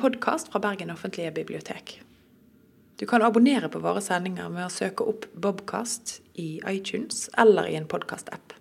podkast 0.00 0.48
fra 0.48 0.60
Bergen 0.60 0.90
offentlige 0.90 1.30
bibliotek. 1.32 2.02
Du 2.96 3.06
kan 3.06 3.22
abonnere 3.22 3.68
på 3.68 3.78
våre 3.78 4.00
sendinger 4.00 4.48
med 4.48 4.64
å 4.64 4.72
søke 4.72 5.04
opp 5.04 5.26
Bobkast 5.36 6.20
i 6.40 6.62
iTunes 6.68 7.26
eller 7.38 7.68
i 7.68 7.76
en 7.76 7.88
podkast-app. 7.88 8.54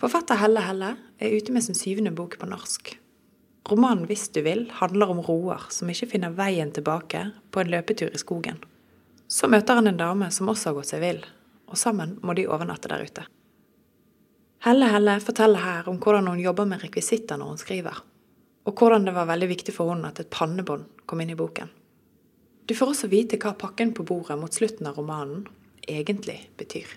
Forfatter 0.00 0.40
Helle 0.40 0.62
Helle 0.64 0.94
er 1.20 1.36
ute 1.36 1.52
med 1.52 1.66
sin 1.66 1.76
syvende 1.76 2.14
bok 2.16 2.38
på 2.40 2.48
norsk. 2.48 2.94
Romanen 3.68 4.06
'Hvis 4.06 4.32
du 4.32 4.40
vil' 4.42 4.70
handler 4.70 5.10
om 5.10 5.20
Roar 5.20 5.66
som 5.68 5.88
ikke 5.88 6.10
finner 6.10 6.30
veien 6.30 6.72
tilbake 6.72 7.32
på 7.50 7.60
en 7.60 7.70
løpetur 7.70 8.14
i 8.14 8.18
skogen. 8.18 8.58
Så 9.28 9.48
møter 9.48 9.74
han 9.74 9.86
en 9.86 9.96
dame 9.96 10.30
som 10.30 10.48
også 10.48 10.64
har 10.66 10.74
gått 10.74 10.86
seg 10.86 11.00
vill, 11.00 11.24
og 11.68 11.76
sammen 11.76 12.18
må 12.22 12.34
de 12.34 12.46
overnatte 12.46 12.88
der 12.88 13.04
ute. 13.04 13.26
Helle 14.60 14.88
Helle 14.88 15.20
forteller 15.20 15.60
her 15.60 15.88
om 15.88 15.98
hvordan 15.98 16.26
hun 16.26 16.40
jobber 16.40 16.64
med 16.64 16.82
rekvisitter 16.82 17.36
når 17.36 17.46
hun 17.46 17.58
skriver, 17.58 18.02
og 18.64 18.78
hvordan 18.78 19.04
det 19.06 19.14
var 19.16 19.28
veldig 19.28 19.48
viktig 19.50 19.74
for 19.76 19.92
henne 19.92 20.10
at 20.10 20.20
et 20.22 20.32
pannebånd 20.32 20.86
kom 21.08 21.20
inn 21.20 21.32
i 21.34 21.38
boken. 21.38 21.70
Du 22.64 22.72
får 22.76 22.94
også 22.94 23.10
vite 23.12 23.36
hva 23.40 23.52
pakken 23.60 23.92
på 23.96 24.06
bordet 24.08 24.38
mot 24.40 24.52
slutten 24.52 24.88
av 24.88 24.96
romanen 24.96 25.44
egentlig 25.84 26.38
betyr. 26.56 26.88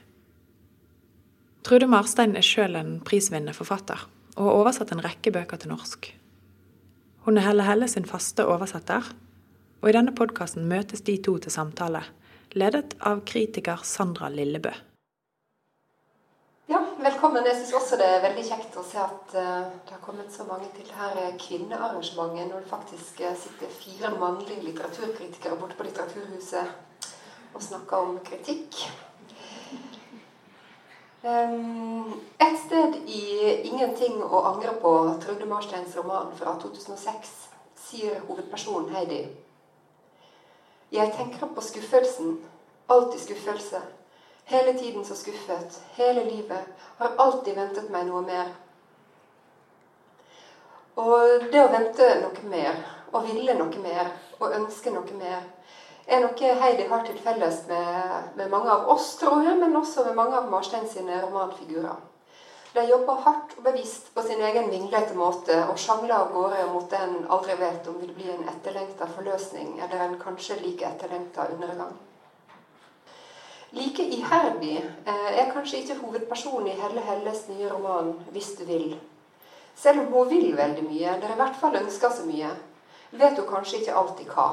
Trude 1.67 1.89
Marstein 1.91 2.37
er 2.39 2.45
sjøl 2.45 2.77
en 2.79 2.93
prisvinnende 3.03 3.55
forfatter, 3.57 3.99
og 4.37 4.45
har 4.45 4.59
oversatt 4.61 4.93
en 4.95 5.03
rekke 5.03 5.33
bøker 5.35 5.59
til 5.59 5.73
norsk. 5.73 6.07
Hun 7.27 7.35
er 7.35 7.43
Helle 7.43 7.65
Helle 7.67 7.89
sin 7.91 8.07
faste 8.07 8.45
oversetter, 8.47 9.09
og 9.81 9.89
i 9.89 9.95
denne 9.97 10.15
podkasten 10.15 10.69
møtes 10.69 11.03
de 11.03 11.17
to 11.19 11.35
til 11.43 11.51
samtale, 11.51 12.05
ledet 12.55 12.95
av 13.03 13.25
kritiker 13.27 13.83
Sandra 13.83 14.31
Lillebø. 14.31 14.71
Ja, 16.67 16.81
velkommen. 16.99 17.45
Jeg 17.47 17.55
syns 17.55 17.69
også 17.77 17.95
det 17.95 18.07
er 18.11 18.23
veldig 18.25 18.41
kjekt 18.43 18.73
å 18.75 18.81
se 18.83 18.97
at 18.99 19.35
uh, 19.39 19.69
det 19.87 19.93
har 19.93 20.01
kommet 20.03 20.33
så 20.35 20.43
mange 20.43 20.67
til 20.75 20.89
her 20.91 21.13
eh, 21.21 21.37
kvinnearrangementet, 21.39 22.49
når 22.49 22.65
det 22.65 22.67
faktisk 22.67 23.21
eh, 23.23 23.37
sitter 23.39 23.71
fire 23.71 24.09
mannlige 24.19 24.65
litteraturkritikere 24.65 25.55
borte 25.61 25.77
på 25.79 25.85
Litteraturhuset 25.87 27.05
og 27.55 27.63
snakker 27.63 28.03
om 28.09 28.17
kritikk. 28.27 28.81
Um, 31.23 32.19
et 32.43 32.59
sted 32.65 32.99
i 33.15 33.23
'Ingenting 33.63 34.19
å 34.19 34.41
angre 34.51 34.75
på', 34.81 35.21
Trude 35.23 35.47
Marsteins 35.47 35.95
roman 35.95 36.35
fra 36.35 36.57
2006, 36.59 37.31
sier 37.85 38.19
hovedpersonen 38.27 38.91
Heidi 38.91 39.21
Jeg 40.91 41.15
tenker 41.15 41.47
på 41.47 41.63
skuffelsen. 41.63 42.41
Alltid 42.89 43.23
skuffelse. 43.23 43.81
Hele 44.49 44.73
tiden 44.73 45.05
så 45.05 45.15
skuffet. 45.15 45.81
Hele 45.95 46.23
livet. 46.23 46.59
Har 46.97 47.15
alltid 47.17 47.55
ventet 47.55 47.89
meg 47.91 48.07
noe 48.07 48.21
mer. 48.23 48.53
Og 50.97 51.43
det 51.51 51.59
å 51.61 51.71
vente 51.73 52.07
noe 52.21 52.45
mer, 52.49 52.77
og 53.11 53.27
ville 53.27 53.53
noe 53.59 53.83
mer, 53.83 54.07
og 54.39 54.55
ønske 54.55 54.93
noe 54.95 55.19
mer, 55.19 55.43
er 56.07 56.23
noe 56.23 56.53
Heidi 56.61 56.87
har 56.87 57.03
til 57.03 57.19
felles 57.19 57.59
med, 57.67 58.31
med, 58.39 58.47
mange 58.49 58.71
av 58.71 58.87
oss, 58.95 59.11
tror 59.19 59.43
jeg, 59.43 59.59
men 59.59 59.75
også 59.75 60.07
med 60.07 60.15
mange 60.15 60.39
av 60.39 60.47
Marstein 60.49 60.87
sine 60.87 61.19
romanfigurer. 61.25 61.99
De 62.73 62.87
jobber 62.87 63.21
hardt 63.27 63.55
og 63.57 63.67
bevisst 63.67 64.13
på 64.15 64.23
sin 64.23 64.41
egen 64.47 64.71
vinglete 64.71 65.15
måte 65.17 65.59
og 65.67 65.79
sjangler 65.81 66.15
av 66.21 66.31
gårde 66.31 66.65
mot 66.71 66.87
det 66.89 67.03
en 67.03 67.23
aldri 67.35 67.59
vet 67.59 67.87
om 67.91 67.99
vil 67.99 68.15
bli 68.15 68.31
en 68.31 68.47
etterlengta 68.47 69.11
forløsning 69.11 69.79
eller 69.81 70.03
en 70.05 70.19
kanskje 70.21 70.61
like 70.63 70.87
etterlengta 70.87 71.51
undergang. 71.51 71.97
Like 73.97 74.15
iherdig 74.15 74.77
eh, 75.05 75.39
er 75.41 75.47
kanskje 75.49 75.79
ikke 75.81 75.95
hovedpersonen 76.03 76.67
i 76.69 76.75
Helle 76.77 77.01
Helles 77.01 77.47
nye 77.49 77.69
roman 77.71 78.11
'Hvis 78.31 78.51
du 78.57 78.63
vil'. 78.65 78.99
Selv 79.75 79.99
om 79.99 80.13
hun 80.13 80.29
vil 80.29 80.57
veldig 80.57 80.83
mye, 80.83 81.15
eller 81.15 81.31
i 81.31 81.35
hvert 81.35 81.55
fall 81.55 81.75
ønsker 81.75 82.09
så 82.09 82.25
mye, 82.25 82.49
vet 83.11 83.39
hun 83.39 83.47
kanskje 83.49 83.79
ikke 83.79 83.95
alltid 83.95 84.25
hva. 84.25 84.45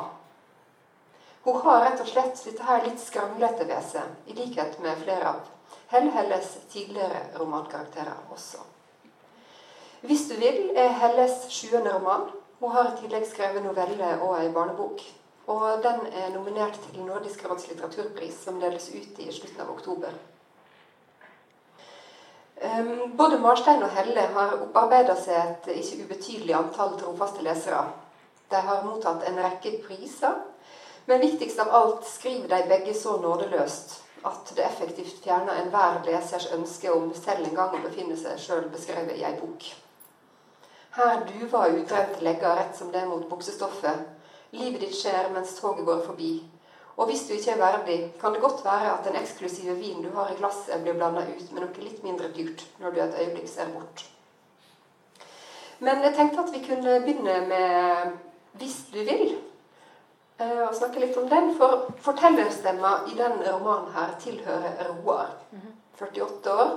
Hun 1.45 1.61
har 1.61 1.85
rett 1.85 2.01
og 2.01 2.07
slett 2.07 2.41
dette 2.45 2.63
her 2.63 2.85
litt 2.85 3.01
skranglete 3.01 3.67
ved 3.69 3.83
seg, 3.85 4.15
i 4.27 4.33
likhet 4.33 4.79
med 4.81 5.03
flere 5.03 5.35
av 5.35 5.43
Helle 5.93 6.11
Helles 6.11 6.49
tidligere 6.73 7.21
romankarakterer 7.41 8.17
også. 8.33 8.59
'Hvis 10.03 10.29
du 10.29 10.35
vil' 10.41 10.73
er 10.77 10.89
Helles 10.89 11.51
sjuende 11.51 11.93
roman. 11.95 12.31
Hun 12.61 12.71
har 12.71 12.85
i 12.85 12.97
tillegg 13.01 13.27
skrevet 13.27 13.63
noveller 13.63 14.23
og 14.23 14.41
ei 14.41 14.49
barnebok. 14.49 15.01
Og 15.47 15.83
den 15.85 16.07
er 16.07 16.31
nominert 16.33 16.79
til 16.87 17.03
Nordisk 17.05 17.45
råds 17.45 17.69
litteraturpris, 17.69 18.39
som 18.47 18.61
deles 18.61 18.89
ut 18.95 19.19
i 19.21 19.29
slutten 19.33 19.61
av 19.61 19.75
oktober. 19.75 20.15
Um, 22.65 23.13
både 23.19 23.39
Marstein 23.43 23.83
og 23.83 23.93
Helle 23.93 24.25
har 24.33 24.57
opparbeida 24.57 25.19
seg 25.21 25.37
et 25.43 25.69
ikke 25.75 26.07
ubetydelig 26.07 26.55
antall 26.57 26.97
trofaste 27.01 27.45
lesere. 27.45 27.83
De 28.49 28.61
har 28.69 28.87
mottatt 28.87 29.27
en 29.29 29.41
rekke 29.43 29.79
priser 29.85 30.39
men 31.07 31.21
viktigst 31.21 31.59
av 31.59 31.69
alt 31.75 32.07
skriver 32.07 32.49
de 32.49 32.69
begge 32.69 32.95
så 32.95 33.17
nådeløst 33.21 34.01
at 34.25 34.53
det 34.57 34.65
effektivt 34.65 35.25
fjerner 35.25 35.59
enhver 35.61 35.99
lesers 36.07 36.47
ønske 36.57 36.93
om 36.93 37.11
selv 37.15 37.45
en 37.45 37.57
gang 37.59 37.75
å 37.77 37.83
befinne 37.83 38.17
seg 38.17 38.41
sjøl 38.41 38.71
beskrevet 38.73 39.19
i 39.19 39.25
ei 39.29 39.35
bok. 39.37 39.67
Her 40.97 41.27
duver 41.29 41.77
utrente 41.77 42.25
legger 42.25 42.57
rett 42.57 42.79
som 42.79 42.93
det 42.95 43.03
mot 43.11 43.27
buksestoffet. 43.29 44.14
Livet 44.55 44.81
ditt 44.85 44.97
skjer 44.97 45.31
mens 45.35 45.57
toget 45.59 45.87
går 45.87 46.03
forbi. 46.07 46.33
Og 46.97 47.09
hvis 47.11 47.25
du 47.27 47.35
ikke 47.35 47.57
er 47.57 47.63
verdig, 47.63 47.99
kan 48.21 48.35
det 48.35 48.43
godt 48.43 48.63
være 48.65 48.93
at 48.93 49.07
den 49.07 49.17
eksklusive 49.19 49.75
vinen 49.81 50.05
du 50.05 50.13
har 50.15 50.31
i 50.31 50.37
glasset, 50.39 50.83
blir 50.83 50.95
blanda 50.95 51.25
ut 51.27 51.49
med 51.53 51.65
noe 51.65 51.87
litt 51.87 52.05
mindre 52.07 52.31
dyrt 52.37 52.63
når 52.79 52.95
du 52.95 53.01
et 53.03 53.17
øyeblikk 53.23 53.49
ser 53.51 53.73
bort. 53.75 54.05
Men 55.83 56.05
jeg 56.07 56.15
tenkte 56.15 56.45
at 56.45 56.55
vi 56.55 56.63
kunne 56.69 57.01
begynne 57.03 57.41
med 57.51 58.15
'Hvis 58.55 58.87
du 58.93 58.99
vil', 58.99 59.35
Eh, 60.39 60.69
og 60.69 60.75
snakke 60.75 61.01
litt 61.01 61.17
om 61.17 61.29
den. 61.31 61.53
For 61.59 61.87
fortellerstemma 62.03 62.95
i 63.11 63.15
denne 63.19 63.53
romanen 63.53 63.93
her 63.95 64.17
tilhører 64.23 64.91
Roar, 65.05 65.31
48 66.01 66.55
år, 66.55 66.73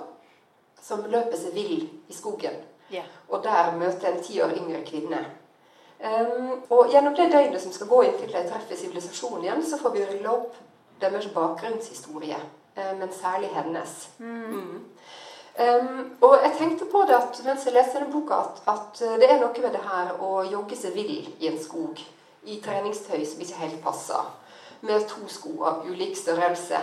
som 0.82 1.06
løper 1.10 1.38
seg 1.38 1.56
vill 1.58 1.88
i 2.08 2.14
skogen. 2.14 2.60
Yeah. 2.94 3.08
Og 3.30 3.44
der 3.44 3.74
møter 3.76 4.12
en 4.12 4.22
ti 4.24 4.38
år 4.42 4.54
yngre 4.56 4.84
kvinne. 4.86 5.24
Um, 5.98 6.52
og 6.70 6.92
gjennom 6.94 7.16
det 7.18 7.32
døgnet 7.34 7.62
som 7.62 7.74
skal 7.74 7.90
gå 7.90 8.04
inntil 8.06 8.30
de 8.30 8.44
treffer 8.46 8.78
sivilisasjonen 8.78 9.48
igjen, 9.48 9.64
så 9.66 9.80
får 9.82 9.96
vi 9.96 10.04
rulle 10.06 10.34
opp 10.34 10.60
deres 11.02 11.26
bakgrunnshistorie, 11.34 12.38
uh, 12.78 12.94
men 13.00 13.10
særlig 13.14 13.50
hennes. 13.56 13.96
Mm. 14.20 14.44
Mm. 14.52 14.84
Um, 15.58 16.04
og 16.22 16.36
jeg 16.44 16.54
tenkte 16.60 16.86
på 16.92 17.02
det 17.10 17.18
at, 17.18 17.42
mens 17.46 17.66
jeg 17.66 17.74
leste 17.74 17.98
denne 17.98 18.14
boka, 18.14 18.44
at, 18.46 18.62
at 18.70 19.02
det 19.22 19.32
er 19.32 19.42
noe 19.42 19.64
med 19.64 19.74
det 19.74 19.82
her 19.88 20.14
å 20.22 20.44
jogge 20.46 20.78
seg 20.78 20.94
vill 20.94 21.16
i 21.18 21.50
en 21.50 21.58
skog 21.62 22.04
i 22.48 22.60
treningstøy 22.64 23.24
som 23.26 23.42
ikke 23.42 23.64
helt 23.64 23.82
passer, 23.84 24.30
med 24.86 25.08
to 25.10 25.26
sko 25.32 25.56
av 25.66 25.88
ulik 25.90 26.14
størrelse, 26.20 26.80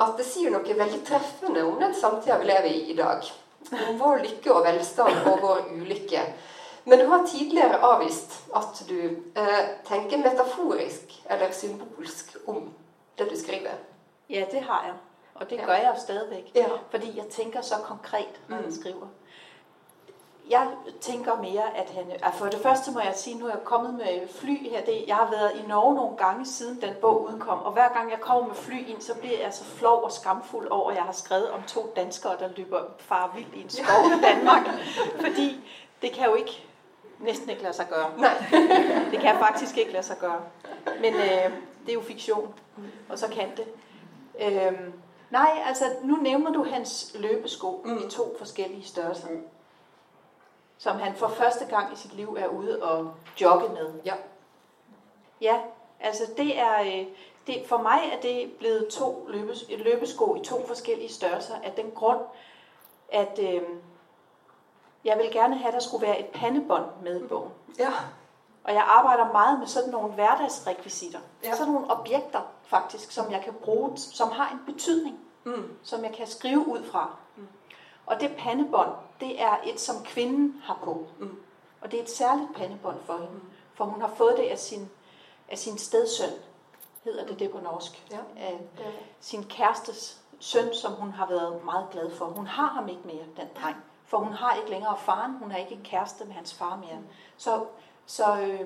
at 0.00 0.16
det 0.18 0.26
sier 0.26 0.50
noe 0.50 0.78
veldig 0.78 1.02
treffende 1.06 1.62
om 1.68 1.76
den 1.78 1.92
samtida 1.94 2.40
vi 2.40 2.48
lever 2.48 2.70
i 2.70 2.80
i 2.90 2.96
dag. 2.98 3.28
Om 3.70 3.98
vår 4.00 4.24
lykke 4.24 4.52
og 4.52 4.64
velstand 4.66 5.28
og 5.30 5.44
vår 5.44 5.60
ulykke. 5.76 6.24
Men 6.84 6.98
du 6.98 7.06
har 7.06 7.26
tidligere 7.26 7.78
avvist 7.80 8.44
at 8.56 8.86
du 8.88 8.94
eh, 9.36 9.68
tenker 9.84 10.16
metaforisk 10.16 11.22
eller 11.30 11.50
symbolsk 11.52 12.36
om 12.46 12.72
det 13.18 13.30
du 13.30 13.36
skriver. 13.36 13.70
Ja, 14.30 14.44
det 14.50 14.60
har 14.60 14.84
jeg. 14.84 14.94
Og 15.34 15.50
det 15.50 15.60
gør 15.66 15.72
jeg 15.72 15.92
jo 15.96 16.00
stadigvæk. 16.00 16.52
Ja. 16.54 16.66
Fordi 16.90 17.16
jeg 17.16 17.24
tenker 17.30 17.60
så 17.60 17.74
konkret, 17.74 18.40
når 18.48 18.56
jeg 18.56 18.66
mm. 18.66 18.72
skriver 18.72 19.06
jeg 20.50 20.68
tænker 21.00 21.36
mere, 21.36 21.76
at 21.76 21.90
han... 21.90 22.10
Altså 22.10 22.38
for 22.38 22.46
det 22.46 22.60
første 22.60 22.92
må 22.92 23.00
jeg 23.00 23.12
sige, 23.16 23.38
nu 23.38 23.46
er 23.46 23.50
jeg 23.50 23.60
kommet 23.64 23.94
med 23.94 24.28
fly 24.28 24.70
her. 24.70 24.84
Det, 24.84 25.04
jeg 25.06 25.16
har 25.16 25.30
været 25.30 25.52
i 25.64 25.68
Norge 25.68 25.94
nogle 25.94 26.16
gange 26.16 26.46
siden 26.46 26.82
den 26.82 26.94
bog 27.00 27.22
udkom, 27.22 27.58
og 27.58 27.72
hver 27.72 27.88
gang 27.92 28.10
jeg 28.10 28.20
kommer 28.20 28.46
med 28.46 28.54
fly 28.54 28.88
ind, 28.88 29.00
så 29.00 29.14
bliver 29.14 29.40
jeg 29.40 29.54
så 29.54 29.64
flov 29.64 30.02
og 30.02 30.12
skamfuld 30.12 30.68
over, 30.68 30.90
at 30.90 30.96
jeg 30.96 31.04
har 31.04 31.12
skrevet 31.12 31.50
om 31.50 31.62
to 31.62 31.92
danskere, 31.96 32.36
der 32.38 32.48
løber 32.56 32.80
far 32.98 33.32
vildt 33.34 33.54
i 33.54 33.62
en 33.62 33.70
skov 33.70 34.04
i 34.18 34.22
Danmark. 34.22 34.66
Fordi 35.24 35.60
det 36.02 36.12
kan 36.12 36.24
jo 36.24 36.34
ikke 36.34 36.66
næsten 37.24 37.50
ikke 37.50 37.62
lade 37.62 37.74
sig 37.74 37.86
gøre. 37.88 38.10
Nej. 38.18 38.44
det 39.12 39.20
kan 39.20 39.36
faktisk 39.38 39.78
ikke 39.78 39.92
lade 39.92 40.04
sig 40.04 40.16
gøre. 40.18 40.40
Men 41.00 41.14
øh, 41.14 41.52
det 41.86 41.88
er 41.88 41.94
jo 41.94 42.00
fiktion, 42.00 42.54
og 43.08 43.18
så 43.18 43.28
kan 43.28 43.48
det. 43.56 43.66
Øh, 44.40 44.72
nej, 45.30 45.62
altså 45.66 45.84
nu 46.02 46.16
nævner 46.16 46.52
du 46.52 46.64
hans 46.64 47.16
løbesko 47.18 47.82
mm. 47.84 47.98
i 47.98 48.10
to 48.10 48.36
forskellige 48.38 48.84
størrelser. 48.84 49.28
Mm 49.28 49.44
som 50.78 50.98
han 50.98 51.14
for 51.14 51.28
første 51.28 51.64
gang 51.64 51.92
i 51.92 51.96
sit 51.96 52.14
liv 52.14 52.36
er 52.38 52.46
ude 52.46 52.82
og 52.82 53.14
jogge 53.40 53.68
med. 53.68 53.92
Ja. 54.04 54.14
Ja, 55.40 55.60
altså 56.00 56.22
det 56.36 56.58
er, 56.58 56.80
øh, 56.80 57.06
det, 57.46 57.62
for 57.66 57.78
mig 57.78 58.00
er 58.12 58.20
det 58.20 58.52
blevet 58.58 58.88
to 58.88 59.26
løbes, 59.28 59.64
løbesko 59.78 60.34
i 60.34 60.44
to 60.44 60.66
forskellige 60.66 61.12
størrelser 61.12 61.54
af 61.64 61.72
den 61.72 61.90
grund, 61.90 62.20
at 63.12 63.38
øh, 63.42 63.62
jeg 65.04 65.18
vil 65.18 65.30
gerne 65.32 65.56
have, 65.56 65.68
at 65.68 65.74
der 65.74 65.80
skulle 65.80 66.06
være 66.06 66.20
et 66.20 66.26
pandebånd 66.26 66.84
med 67.02 67.20
i 67.20 67.26
bogen. 67.26 67.52
Ja. 67.78 67.92
Og 68.64 68.74
jeg 68.74 68.84
arbejder 68.86 69.32
meget 69.32 69.58
med 69.58 69.66
sådan 69.66 69.90
nogle 69.90 70.12
hverdagsrekvisitter. 70.12 71.18
Ja. 71.44 71.54
Sådan 71.56 71.72
nogle 71.72 71.90
objekter 71.90 72.40
faktisk, 72.64 73.12
som 73.12 73.30
jeg 73.30 73.40
kan 73.44 73.52
bruge, 73.52 73.96
som 73.96 74.30
har 74.30 74.50
en 74.50 74.74
betydning, 74.74 75.18
mm. 75.44 75.76
som 75.82 76.04
jeg 76.04 76.12
kan 76.12 76.26
skrive 76.26 76.68
ud 76.68 76.84
fra. 76.84 77.16
Mm. 77.36 77.46
Og 78.06 78.20
det 78.20 78.36
pandebånd, 78.38 78.90
det 79.20 79.42
er 79.42 79.56
et, 79.64 79.80
som 79.80 80.04
kvinden 80.04 80.62
har 80.64 80.78
på. 80.84 81.06
Mm. 81.18 81.38
Og 81.80 81.90
det 81.90 81.98
er 81.98 82.02
et 82.02 82.10
særligt 82.10 82.54
pandebånd 82.54 82.96
for 83.04 83.12
hende. 83.12 83.40
For 83.74 83.84
hun 83.84 84.00
har 84.00 84.10
fået 84.16 84.36
det 84.36 84.42
af 84.42 84.58
sin, 84.58 84.90
af 85.48 85.58
sin 85.58 85.78
stedsøn, 85.78 86.30
hedder 87.04 87.26
det 87.26 87.38
det 87.38 87.50
på 87.50 87.58
norsk. 87.58 88.06
Ja. 88.10 88.18
Af 88.36 88.60
sin 89.20 89.44
kærestes 89.44 90.20
søn, 90.40 90.74
som 90.74 90.92
hun 90.92 91.10
har 91.10 91.26
været 91.26 91.64
meget 91.64 91.86
glad 91.90 92.10
for. 92.10 92.24
Hun 92.24 92.46
har 92.46 92.68
ham 92.68 92.88
ikke 92.88 93.02
mere, 93.04 93.24
den 93.36 93.48
dreng. 93.62 93.76
For 94.06 94.18
hun 94.18 94.32
har 94.32 94.54
ikke 94.54 94.70
længere 94.70 94.96
faren, 94.98 95.32
hun 95.38 95.52
er 95.52 95.56
ikke 95.56 95.80
kæreste 95.84 96.24
med 96.24 96.34
hans 96.34 96.54
far 96.54 96.76
mere. 96.76 96.98
Så, 97.36 97.64
så 98.06 98.40
øh, 98.40 98.60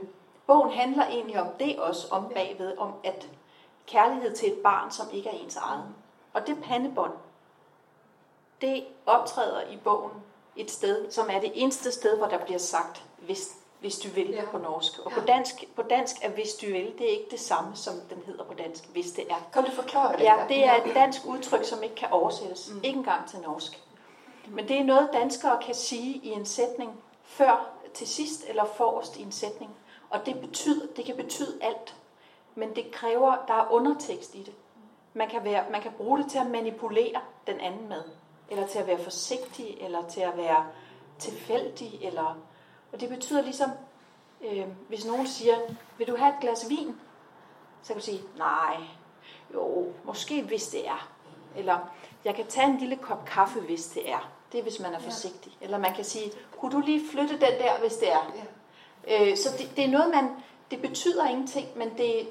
bogen 0.46 0.70
handler 0.70 1.06
egentlig 1.06 1.40
om 1.40 1.48
det 1.58 1.78
også, 1.78 2.06
om 2.10 2.28
bagved, 2.34 2.78
om 2.78 2.92
at 3.04 3.28
kærlighed 3.86 4.36
til 4.36 4.52
et 4.52 4.58
barn, 4.58 4.90
som 4.90 5.06
ikke 5.12 5.28
er 5.28 5.34
ens 5.34 5.56
eget. 5.56 5.84
Og 6.32 6.46
det 6.46 6.62
pandebånd, 6.62 7.12
det 8.60 8.84
optræder 9.06 9.60
i 9.70 9.76
bogen 9.76 10.12
et 10.56 10.70
sted, 10.70 11.10
som 11.10 11.30
er 11.30 11.40
det 11.40 11.52
eneste 11.54 11.92
sted, 11.92 12.16
hvor 12.16 12.26
der 12.26 12.44
bliver 12.44 12.58
sagt, 12.58 13.04
hvis, 13.18 13.56
hvis 13.80 13.98
du 13.98 14.08
vil 14.08 14.30
ja. 14.30 14.44
på 14.50 14.58
norsk. 14.58 14.98
Og 14.98 15.10
ja. 15.10 15.20
på, 15.20 15.26
dansk, 15.26 15.64
på 15.76 15.82
dansk 15.82 16.16
er 16.22 16.30
hvis 16.30 16.54
du 16.54 16.66
vil, 16.66 16.92
det 16.98 17.06
er 17.06 17.10
ikke 17.10 17.30
det 17.30 17.40
samme, 17.40 17.76
som 17.76 17.94
den 18.10 18.22
hedder 18.26 18.44
på 18.44 18.54
dansk, 18.54 18.88
hvis 18.92 19.12
det 19.12 19.24
er. 19.30 19.48
Kan 19.52 19.64
du 19.64 19.70
forklare 19.70 20.12
det? 20.12 20.24
Ja, 20.24 20.36
det 20.48 20.64
er 20.64 20.74
et 20.84 20.94
dansk 20.94 21.20
udtryk, 21.26 21.64
som 21.64 21.82
ikke 21.82 21.94
kan 21.94 22.08
oversættes. 22.10 22.70
Mm. 22.72 22.80
Ikke 22.82 22.98
engang 22.98 23.28
til 23.28 23.38
norsk. 23.40 23.82
Men 24.50 24.68
det 24.68 24.78
er 24.78 24.84
noget, 24.84 25.10
danskere 25.12 25.62
kan 25.62 25.74
sige 25.74 26.14
i 26.14 26.28
en 26.28 26.46
sætning 26.46 27.02
før, 27.22 27.70
til 27.94 28.08
sidst 28.08 28.44
eller 28.48 28.64
forrest 28.64 29.16
i 29.16 29.22
en 29.22 29.32
sætning. 29.32 29.70
Og 30.10 30.26
det, 30.26 30.40
betyder, 30.40 30.86
det 30.96 31.04
kan 31.04 31.16
betyde 31.16 31.58
alt. 31.60 31.96
Men 32.54 32.76
det 32.76 32.90
kræver, 32.92 33.36
der 33.48 33.54
er 33.54 33.70
undertekst 33.70 34.34
i 34.34 34.42
det. 34.42 34.54
Man 35.14 35.28
kan, 35.28 35.44
være, 35.44 35.64
man 35.70 35.82
kan 35.82 35.92
bruge 35.96 36.18
det 36.18 36.30
til 36.30 36.38
at 36.38 36.50
manipulere 36.50 37.20
den 37.46 37.60
anden 37.60 37.88
med. 37.88 38.02
Eller 38.50 38.66
til 38.66 38.78
at 38.78 38.86
være 38.86 38.98
forsigtig, 38.98 39.76
eller 39.80 40.08
til 40.08 40.20
at 40.20 40.36
være 40.36 40.66
tilfældig. 41.18 41.98
Eller, 42.02 42.36
og 42.92 43.00
det 43.00 43.08
betyder 43.08 43.42
ligesom, 43.42 43.70
øh, 44.40 44.66
hvis 44.88 45.06
nogen 45.06 45.26
siger, 45.26 45.56
vil 45.98 46.06
du 46.06 46.16
have 46.16 46.34
et 46.34 46.40
glas 46.40 46.68
vin? 46.68 47.00
Så 47.82 47.92
kan 47.92 48.00
du 48.00 48.04
sige, 48.04 48.22
nej, 48.36 48.76
jo, 49.54 49.92
måske 50.04 50.42
hvis 50.42 50.68
det 50.68 50.88
er. 50.88 51.08
Eller, 51.56 51.78
jeg 52.24 52.34
kan 52.34 52.46
tage 52.46 52.66
en 52.66 52.78
lille 52.78 52.96
kop 52.96 53.24
kaffe, 53.24 53.60
hvis 53.60 53.86
det 53.86 54.10
er. 54.10 54.37
Det 54.52 54.58
er, 54.58 54.62
hvis 54.62 54.80
man 54.80 54.94
er 54.94 54.98
forsigtig. 54.98 55.56
Ja. 55.60 55.64
Eller 55.64 55.78
man 55.78 55.94
kan 55.94 56.04
sige, 56.04 56.32
kunne 56.58 56.72
du 56.72 56.80
lige 56.80 57.10
flytte 57.10 57.34
den 57.34 57.58
der, 57.58 57.78
hvis 57.80 57.96
det 57.96 58.12
er. 58.12 58.32
Ja. 59.06 59.30
Øh, 59.30 59.36
så 59.36 59.48
det, 59.58 59.76
det 59.76 59.84
er 59.84 59.88
noget, 59.88 60.10
man, 60.14 60.30
det 60.70 60.82
betyder 60.82 61.26
ingenting, 61.26 61.78
men 61.78 61.98
det, 61.98 62.28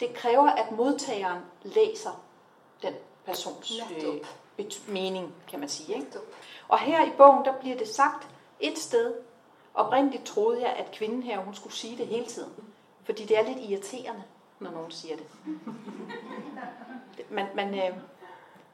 det 0.00 0.14
kræver, 0.14 0.50
at 0.50 0.70
modtageren 0.70 1.40
læser 1.62 2.22
den 2.82 2.94
persons 3.24 3.72
øh, 4.58 4.64
mening, 4.88 5.34
kan 5.48 5.60
man 5.60 5.68
sige. 5.68 5.94
Ikke? 5.94 6.06
Og 6.68 6.78
her 6.78 7.06
i 7.06 7.10
bogen, 7.16 7.44
der 7.44 7.52
bliver 7.52 7.76
det 7.76 7.88
sagt 7.88 8.28
et 8.60 8.78
sted. 8.78 9.14
Oprindeligt 9.74 10.24
troede 10.24 10.60
jeg, 10.60 10.70
at 10.70 10.90
kvinden 10.92 11.22
her, 11.22 11.38
hun 11.38 11.54
skulle 11.54 11.72
sige 11.72 11.96
det 11.96 12.06
hele 12.06 12.26
tiden. 12.26 12.52
Fordi 13.04 13.24
det 13.24 13.38
er 13.38 13.42
lidt 13.42 13.58
irriterende, 13.58 14.22
når 14.60 14.70
nogen 14.70 14.90
siger 14.90 15.16
det. 15.16 15.26
Man, 17.30 17.46
man, 17.54 17.74
øh, 17.74 17.96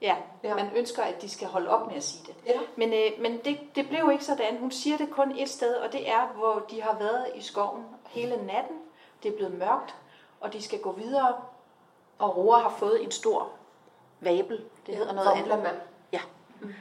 Ja, 0.01 0.17
ja, 0.43 0.55
man 0.55 0.77
ønsker, 0.77 1.03
at 1.03 1.23
de 1.23 1.29
skal 1.29 1.49
holde 1.49 1.69
op 1.69 1.87
med 1.87 1.97
at 1.97 2.05
sige 2.05 2.25
det. 2.27 2.35
Ja. 2.47 2.61
Men, 2.77 2.93
øh, 2.93 3.23
men 3.23 3.39
det, 3.45 3.59
det 3.75 3.89
blev 3.89 4.11
ikke 4.13 4.25
sådan. 4.25 4.59
Hun 4.59 4.71
siger 4.71 4.97
det 4.97 5.11
kun 5.11 5.39
et 5.39 5.49
sted, 5.49 5.75
og 5.75 5.93
det 5.93 6.11
er, 6.11 6.27
hvor 6.27 6.65
de 6.71 6.83
har 6.83 6.99
været 6.99 7.27
i 7.35 7.43
skoven 7.43 7.85
hele 8.09 8.47
natten. 8.47 8.77
Det 9.23 9.33
er 9.33 9.37
blevet 9.37 9.55
mørkt, 9.55 9.95
og 10.41 10.53
de 10.53 10.63
skal 10.63 10.81
gå 10.81 10.93
videre. 10.93 11.37
Og 12.19 12.37
Roar 12.37 12.59
har 12.59 12.77
fået 12.79 13.03
en 13.03 13.11
stor 13.11 13.51
vabel. 14.21 14.65
Det 14.87 14.93
ja, 14.93 14.97
hedder 14.97 15.13
noget 15.13 15.29
andet. 15.29 15.81
Ja. 16.13 16.21
Mm. 16.61 16.75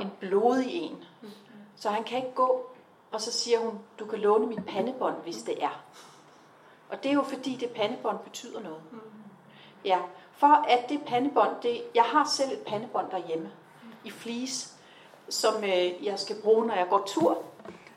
En 0.00 0.12
blodig 0.20 0.72
en. 0.72 1.04
Mm. 1.22 1.28
Så 1.76 1.90
han 1.90 2.04
kan 2.04 2.18
ikke 2.18 2.34
gå. 2.34 2.66
Og 3.12 3.20
så 3.20 3.32
siger 3.32 3.58
hun, 3.58 3.78
du 3.98 4.06
kan 4.06 4.18
låne 4.18 4.46
mit 4.46 4.66
pandebånd, 4.66 5.16
hvis 5.22 5.42
det 5.42 5.64
er. 5.64 5.84
Og 6.88 7.02
det 7.02 7.08
er 7.10 7.14
jo 7.14 7.22
fordi, 7.22 7.56
det 7.56 7.70
pandebånd 7.70 8.18
betyder 8.18 8.60
noget. 8.60 8.82
Mm. 8.92 9.00
Ja, 9.84 9.98
for 10.36 10.64
at 10.68 10.88
det 10.88 11.02
pandebånd, 11.06 11.50
det, 11.62 11.82
jeg 11.94 12.04
har 12.04 12.28
selv 12.36 12.52
et 12.52 12.62
pandebånd 12.66 13.10
derhjemme 13.10 13.50
i 14.04 14.10
flis, 14.10 14.72
som 15.28 15.64
øh, 15.64 16.04
jeg 16.04 16.18
skal 16.18 16.36
bruge, 16.42 16.66
når 16.66 16.74
jeg 16.74 16.86
går 16.90 17.02
tur. 17.06 17.38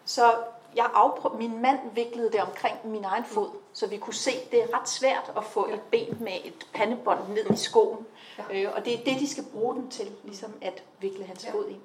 Så 0.06 0.34
jeg 0.76 0.90
afprøv, 0.94 1.38
min 1.38 1.62
mand 1.62 1.80
viklede 1.94 2.32
det 2.32 2.42
omkring 2.42 2.76
min 2.84 3.04
egen 3.04 3.26
fod, 3.26 3.50
så 3.74 3.88
vi 3.88 3.98
kunne 3.98 4.14
se, 4.14 4.32
det 4.52 4.64
er 4.64 4.80
ret 4.80 4.90
svært 4.90 5.32
at 5.38 5.44
få 5.44 5.68
et 5.74 5.82
ben 5.92 6.18
med 6.20 6.34
et 6.46 6.68
pandebånd 6.74 7.20
ned 7.30 7.52
i 7.54 7.56
skoen. 7.56 8.06
Øh, 8.52 8.68
og 8.76 8.86
det 8.86 8.94
er 8.94 9.04
det, 9.04 9.20
de 9.20 9.30
skal 9.30 9.44
bruge 9.54 9.76
den 9.76 9.90
til, 9.90 10.12
ligesom 10.24 10.54
at 10.62 10.84
vikle 11.00 11.26
hans 11.26 11.48
fod 11.52 11.70
i. 11.70 11.80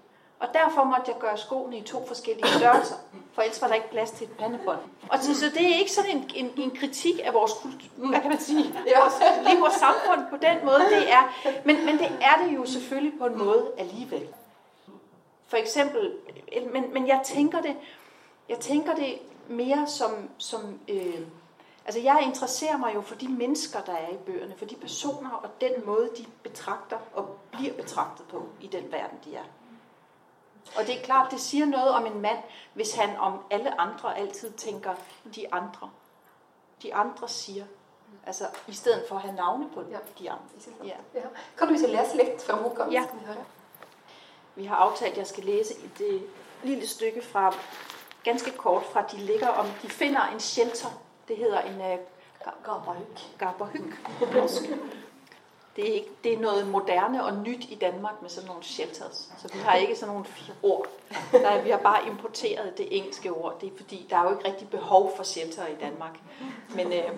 Og 0.44 0.50
derfor 0.54 0.84
måtte 0.84 1.04
jeg 1.06 1.16
gøre 1.20 1.38
skoene 1.38 1.76
i 1.78 1.82
to 1.82 2.06
forskellige 2.06 2.48
størrelser, 2.48 2.94
for 3.32 3.42
ellers 3.42 3.62
var 3.62 3.68
der 3.68 3.74
ikke 3.74 3.90
plads 3.90 4.10
til 4.10 4.26
et 4.26 4.36
pandebånd. 4.36 4.78
Og 5.10 5.18
så, 5.18 5.34
så 5.34 5.46
det 5.46 5.72
er 5.72 5.76
ikke 5.78 5.92
sådan 5.92 6.10
en, 6.10 6.30
en, 6.34 6.50
en 6.56 6.70
kritik 6.70 7.20
af 7.24 7.34
vores 7.34 7.52
kultur, 7.52 8.08
hvad 8.08 8.20
kan 8.20 8.30
man 8.30 8.40
sige, 8.40 8.64
vores 8.96 9.14
liv 9.48 9.62
og 9.62 9.72
samfund 9.72 10.26
på 10.30 10.36
den 10.36 10.64
måde, 10.64 10.80
det 10.80 11.12
er. 11.12 11.22
Men, 11.64 11.84
men 11.86 11.98
det 11.98 12.06
er 12.20 12.44
det 12.44 12.54
jo 12.56 12.66
selvfølgelig 12.66 13.18
på 13.18 13.26
en 13.26 13.38
måde 13.38 13.70
alligevel. 13.78 14.28
For 15.46 15.56
eksempel, 15.56 16.12
men, 16.72 16.92
men 16.92 17.08
jeg 17.08 17.20
tænker 17.24 17.60
det, 17.60 17.76
jeg 18.48 18.58
tænker 18.58 18.94
det 18.94 19.18
mere 19.48 19.86
som, 19.86 20.10
som 20.38 20.80
øh, 20.88 21.20
altså 21.86 22.00
jeg 22.00 22.22
interesserer 22.26 22.76
mig 22.76 22.94
jo 22.94 23.00
for 23.00 23.14
de 23.14 23.28
mennesker, 23.28 23.80
der 23.80 23.92
er 23.92 24.08
i 24.08 24.16
bøgerne, 24.26 24.54
for 24.56 24.64
de 24.64 24.74
personer 24.74 25.30
og 25.30 25.50
den 25.60 25.72
måde, 25.86 26.10
de 26.16 26.24
betragter 26.42 26.98
og 27.14 27.38
bliver 27.52 27.74
betragtet 27.74 28.26
på 28.26 28.48
i 28.60 28.66
den 28.66 28.92
verden, 28.92 29.18
de 29.24 29.36
er. 29.36 29.44
Og 30.76 30.86
det 30.86 30.98
er 30.98 31.02
klart, 31.02 31.30
det 31.30 31.40
siger 31.40 31.66
noget 31.66 31.88
om 31.88 32.06
en 32.06 32.20
mand, 32.20 32.38
hvis 32.74 32.94
han 32.94 33.16
om 33.16 33.38
alle 33.50 33.80
andre 33.80 34.18
altid 34.18 34.52
tænker, 34.52 34.94
de 35.34 35.54
andre. 35.54 35.90
De 36.82 36.94
andre 36.94 37.28
siger. 37.28 37.64
Altså, 38.26 38.44
i 38.68 38.72
stedet 38.72 39.04
for 39.08 39.16
at 39.16 39.22
have 39.22 39.34
navne 39.34 39.68
på 39.74 39.80
ja. 39.90 39.98
de 40.18 40.30
andre. 40.30 40.44
Ja. 40.84 40.88
Ja. 41.14 41.20
Kan 41.58 41.68
du 41.68 41.74
ikke 41.74 41.86
læse 41.86 42.16
lidt 42.16 42.42
fra 42.42 42.56
bogen? 42.56 42.92
Ja. 42.92 43.04
Vi 44.54 44.64
har 44.64 44.76
aftalt, 44.76 45.12
at 45.12 45.18
jeg 45.18 45.26
skal 45.26 45.44
læse 45.44 45.74
et 45.74 46.00
øh, 46.00 46.20
lille 46.62 46.86
stykke 46.86 47.22
fra, 47.22 47.54
ganske 48.24 48.50
kort 48.50 48.82
fra, 48.92 49.02
de 49.12 49.16
ligger 49.16 49.48
om, 49.48 49.66
de 49.82 49.88
finder 49.88 50.22
en 50.26 50.40
shelter. 50.40 50.88
Det 51.28 51.36
hedder 51.36 51.60
en 51.60 51.80
uh, 51.80 51.98
på 54.18 54.24
dansk. 54.24 54.62
Det 55.76 55.90
er, 55.90 55.94
ikke, 55.94 56.10
det 56.24 56.32
er 56.32 56.38
noget 56.38 56.68
moderne 56.68 57.24
og 57.24 57.34
nyt 57.34 57.64
i 57.64 57.74
Danmark 57.74 58.22
med 58.22 58.30
sådan 58.30 58.48
nogle 58.48 58.62
shelters. 58.62 59.32
Så 59.38 59.48
vi 59.52 59.58
har 59.58 59.74
ikke 59.74 59.96
sådan 59.96 60.14
nogle 60.14 60.26
ord. 60.62 60.86
Der 61.32 61.48
er, 61.48 61.62
vi 61.62 61.70
har 61.70 61.78
bare 61.78 62.06
importeret 62.06 62.78
det 62.78 62.96
engelske 62.96 63.32
ord. 63.32 63.60
Det 63.60 63.72
er 63.72 63.76
fordi, 63.76 64.06
der 64.10 64.16
er 64.16 64.22
jo 64.22 64.38
ikke 64.38 64.48
rigtig 64.48 64.68
behov 64.68 65.16
for 65.16 65.22
shelter 65.22 65.66
i 65.66 65.74
Danmark. 65.80 66.18
Men 66.74 66.92
øh, 66.92 67.10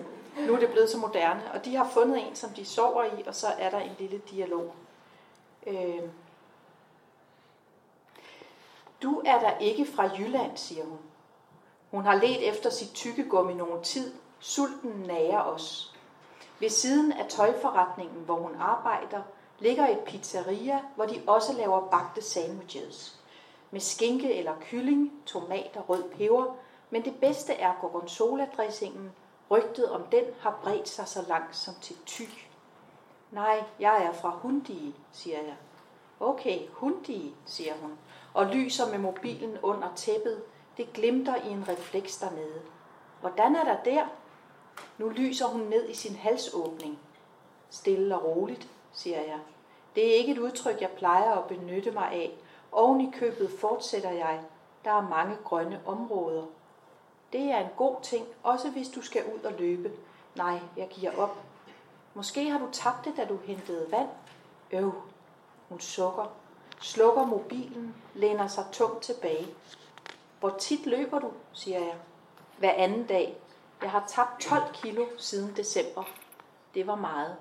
nu 0.47 0.53
er 0.53 0.59
det 0.59 0.69
blevet 0.69 0.89
så 0.89 0.97
moderne. 0.97 1.51
Og 1.53 1.65
de 1.65 1.75
har 1.75 1.89
fundet 1.93 2.27
en, 2.27 2.35
som 2.35 2.49
de 2.49 2.65
sover 2.65 3.03
i, 3.03 3.23
og 3.27 3.35
så 3.35 3.47
er 3.47 3.69
der 3.69 3.79
en 3.79 3.95
lille 3.99 4.21
dialog. 4.31 4.73
Øh, 5.67 6.01
du 9.03 9.21
er 9.25 9.39
der 9.39 9.57
ikke 9.57 9.85
fra 9.95 10.09
Jylland, 10.17 10.57
siger 10.57 10.85
hun. 10.85 10.99
Hun 11.91 12.03
har 12.03 12.15
let 12.15 12.49
efter 12.49 12.69
sit 12.69 12.93
tykkegummi 12.93 13.53
nogen 13.53 13.83
tid. 13.83 14.13
Sulten 14.39 14.91
nager 14.91 15.41
os. 15.41 15.96
Ved 16.59 16.69
siden 16.69 17.11
af 17.11 17.25
tøjforretningen, 17.29 18.23
hvor 18.25 18.35
hun 18.35 18.55
arbejder, 18.59 19.21
ligger 19.59 19.87
et 19.87 19.99
pizzeria, 19.99 20.81
hvor 20.95 21.05
de 21.05 21.21
også 21.27 21.53
laver 21.53 21.87
bagte 21.89 22.21
sandwiches. 22.21 23.19
Med 23.71 23.79
skinke 23.79 24.33
eller 24.33 24.53
kylling, 24.61 25.11
tomat 25.25 25.71
og 25.75 25.89
rød 25.89 26.03
peber, 26.03 26.55
men 26.89 27.05
det 27.05 27.15
bedste 27.19 27.53
er 27.53 27.73
gorgonzola-dressingen. 27.81 29.11
Rygtet 29.51 29.91
om 29.91 30.03
den 30.03 30.23
har 30.39 30.59
bredt 30.63 30.89
sig 30.89 31.07
så 31.07 31.25
langt 31.27 31.55
som 31.55 31.73
til 31.81 31.95
ty. 32.05 32.23
Nej, 33.31 33.63
jeg 33.79 34.03
er 34.03 34.13
fra 34.13 34.29
Hundi, 34.29 34.95
siger 35.11 35.37
jeg. 35.37 35.55
Okay, 36.19 36.59
Hundi, 36.71 37.35
siger 37.45 37.73
hun, 37.81 37.97
og 38.33 38.45
lyser 38.45 38.91
med 38.91 38.97
mobilen 38.99 39.57
under 39.61 39.87
tæppet. 39.95 40.43
Det 40.77 40.93
glimter 40.93 41.35
i 41.35 41.49
en 41.49 41.65
refleks 41.67 42.17
dernede. 42.17 42.61
Hvordan 43.21 43.55
er 43.55 43.63
der 43.63 43.83
der? 43.83 44.05
Nu 44.97 45.09
lyser 45.09 45.45
hun 45.45 45.61
ned 45.61 45.89
i 45.89 45.93
sin 45.93 46.15
halsåbning. 46.15 46.99
Stille 47.69 48.15
og 48.15 48.25
roligt, 48.25 48.69
siger 48.93 49.21
jeg. 49.21 49.39
Det 49.95 50.11
er 50.11 50.15
ikke 50.15 50.31
et 50.31 50.37
udtryk, 50.37 50.81
jeg 50.81 50.89
plejer 50.89 51.31
at 51.31 51.47
benytte 51.47 51.91
mig 51.91 52.11
af. 52.11 52.37
Oven 52.71 53.01
i 53.01 53.11
købet 53.11 53.51
fortsætter 53.59 54.11
jeg. 54.11 54.41
Der 54.85 54.91
er 54.91 55.09
mange 55.09 55.37
grønne 55.43 55.81
områder. 55.85 56.43
Det 57.33 57.41
er 57.41 57.57
en 57.57 57.69
god 57.77 57.95
ting, 58.03 58.25
også 58.43 58.69
hvis 58.69 58.89
du 58.89 59.01
skal 59.01 59.23
ud 59.25 59.43
og 59.43 59.53
løbe. 59.59 59.91
Nej, 60.35 60.59
jeg 60.77 60.87
giver 60.87 61.17
op. 61.17 61.37
Måske 62.13 62.49
har 62.49 62.59
du 62.59 62.67
tabt 62.71 63.05
det, 63.05 63.13
da 63.17 63.25
du 63.25 63.37
hentede 63.37 63.91
vand. 63.91 64.09
Øv. 64.71 64.93
Hun 65.69 65.79
sukker, 65.79 66.25
slukker 66.81 67.25
mobilen, 67.25 67.95
læner 68.13 68.47
sig 68.47 68.65
tungt 68.71 69.03
tilbage. 69.03 69.47
Hvor 70.39 70.49
tit 70.49 70.85
løber 70.85 71.19
du, 71.19 71.31
siger 71.53 71.79
jeg. 71.79 71.95
Hver 72.57 72.73
anden 72.73 73.05
dag, 73.05 73.37
jeg 73.81 73.91
har 73.91 74.03
tabt 74.07 74.41
12 74.41 74.73
kilo 74.73 75.05
siden 75.17 75.55
december. 75.55 76.03
Det 76.73 76.87
var 76.87 76.95
meget. 76.95 77.35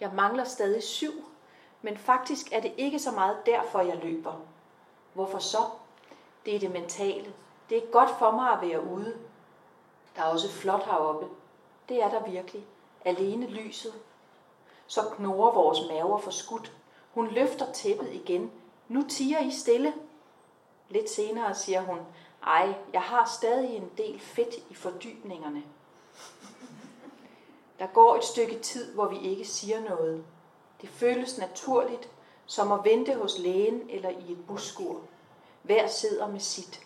Jeg 0.00 0.10
mangler 0.14 0.44
stadig 0.44 0.82
syv, 0.82 1.12
men 1.82 1.98
faktisk 1.98 2.52
er 2.52 2.60
det 2.60 2.72
ikke 2.76 2.98
så 2.98 3.10
meget 3.10 3.46
derfor, 3.46 3.80
jeg 3.80 4.00
løber. 4.02 4.34
Hvorfor 5.12 5.38
så? 5.38 5.58
Det 6.44 6.54
er 6.54 6.58
det 6.58 6.70
mentale. 6.70 7.32
Det 7.70 7.78
er 7.78 7.86
godt 7.92 8.10
for 8.18 8.30
mig 8.30 8.50
at 8.50 8.68
være 8.68 8.84
ude. 8.84 9.16
Der 10.16 10.22
er 10.22 10.26
også 10.26 10.50
flot 10.50 10.84
heroppe. 10.84 11.26
Det 11.88 12.02
er 12.02 12.08
der 12.10 12.30
virkelig. 12.30 12.66
Alene 13.04 13.46
lyset. 13.46 13.92
Så 14.86 15.00
knurrer 15.16 15.52
vores 15.54 15.78
maver 15.88 16.18
for 16.18 16.30
skudt. 16.30 16.72
Hun 17.14 17.28
løfter 17.28 17.72
tæppet 17.72 18.12
igen. 18.12 18.52
Nu 18.88 19.02
tiger 19.08 19.40
I 19.40 19.50
stille. 19.50 19.92
Lidt 20.88 21.10
senere 21.10 21.54
siger 21.54 21.80
hun, 21.80 21.98
ej, 22.46 22.74
jeg 22.92 23.02
har 23.02 23.24
stadig 23.24 23.76
en 23.76 23.90
del 23.96 24.20
fedt 24.20 24.54
i 24.70 24.74
fordybningerne. 24.74 25.62
Der 27.78 27.86
går 27.86 28.16
et 28.16 28.24
stykke 28.24 28.58
tid, 28.58 28.94
hvor 28.94 29.08
vi 29.08 29.18
ikke 29.18 29.44
siger 29.44 29.88
noget. 29.88 30.24
Det 30.80 30.88
føles 30.88 31.38
naturligt, 31.38 32.10
som 32.46 32.72
at 32.72 32.84
vente 32.84 33.14
hos 33.14 33.38
lægen 33.38 33.90
eller 33.90 34.08
i 34.08 34.32
et 34.32 34.46
buskur. 34.46 35.00
Hver 35.62 35.86
sidder 35.86 36.28
med 36.28 36.40
sit. 36.40 36.80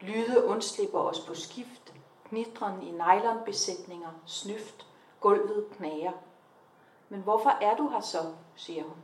Lyde 0.00 0.44
undslipper 0.44 1.00
os 1.00 1.20
på 1.20 1.34
skift. 1.34 1.94
Knitren 2.28 2.82
i 2.82 2.90
nylonbesætninger, 2.90 4.10
snyft, 4.26 4.86
gulvet 5.20 5.66
knager. 5.76 6.12
Men 7.08 7.20
hvorfor 7.20 7.50
er 7.50 7.76
du 7.76 7.88
her 7.88 8.00
så, 8.00 8.18
siger 8.56 8.82
hun. 8.82 8.96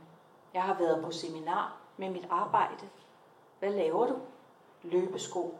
Jeg 0.53 0.63
har 0.63 0.73
været 0.73 1.03
på 1.03 1.11
seminar 1.11 1.77
med 1.97 2.09
mit 2.09 2.27
arbejde. 2.29 2.89
Hvad 3.59 3.71
laver 3.71 4.07
du? 4.07 4.15
Løbesko. 4.83 5.57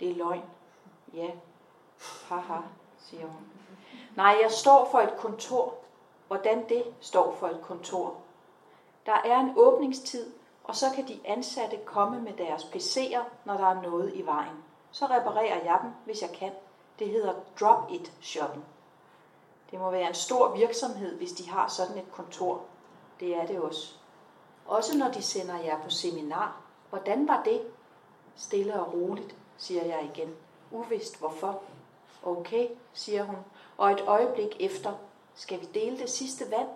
Det 0.00 0.10
er 0.10 0.14
løgn. 0.14 0.42
Ja. 1.14 1.30
Haha, 2.28 2.60
siger 2.98 3.26
hun. 3.26 3.46
Nej, 4.16 4.38
jeg 4.42 4.50
står 4.50 4.88
for 4.90 4.98
et 4.98 5.16
kontor. 5.18 5.74
Hvordan 6.26 6.68
det 6.68 6.84
står 7.00 7.36
for 7.38 7.46
et 7.48 7.60
kontor? 7.62 8.14
Der 9.06 9.16
er 9.24 9.40
en 9.40 9.52
åbningstid, 9.56 10.32
og 10.64 10.76
så 10.76 10.86
kan 10.94 11.08
de 11.08 11.20
ansatte 11.24 11.76
komme 11.84 12.20
med 12.20 12.32
deres 12.32 12.64
PC'er, 12.64 13.22
når 13.44 13.56
der 13.56 13.66
er 13.66 13.82
noget 13.82 14.14
i 14.14 14.26
vejen. 14.26 14.64
Så 14.90 15.06
reparerer 15.06 15.64
jeg 15.64 15.78
dem, 15.82 15.90
hvis 16.04 16.22
jeg 16.22 16.30
kan. 16.30 16.52
Det 16.98 17.08
hedder 17.08 17.32
drop-it-shoppen. 17.60 18.64
Det 19.70 19.80
må 19.80 19.90
være 19.90 20.08
en 20.08 20.14
stor 20.14 20.56
virksomhed, 20.56 21.16
hvis 21.16 21.32
de 21.32 21.50
har 21.50 21.68
sådan 21.68 21.98
et 21.98 22.12
kontor. 22.12 22.60
Det 23.20 23.36
er 23.36 23.46
det 23.46 23.60
også. 23.60 23.94
Også 24.66 24.98
når 24.98 25.10
de 25.10 25.22
sender 25.22 25.58
jer 25.58 25.82
på 25.82 25.90
seminar. 25.90 26.60
Hvordan 26.90 27.28
var 27.28 27.42
det? 27.42 27.62
Stille 28.36 28.80
og 28.80 28.94
roligt, 28.94 29.36
siger 29.58 29.84
jeg 29.84 30.10
igen. 30.14 30.34
Uvist 30.70 31.18
hvorfor. 31.18 31.60
Okay, 32.22 32.68
siger 32.92 33.24
hun, 33.24 33.36
og 33.78 33.92
et 33.92 34.04
øjeblik 34.06 34.56
efter. 34.60 34.92
Skal 35.34 35.60
vi 35.60 35.68
dele 35.74 35.98
det 35.98 36.10
sidste 36.10 36.50
vand? 36.50 36.68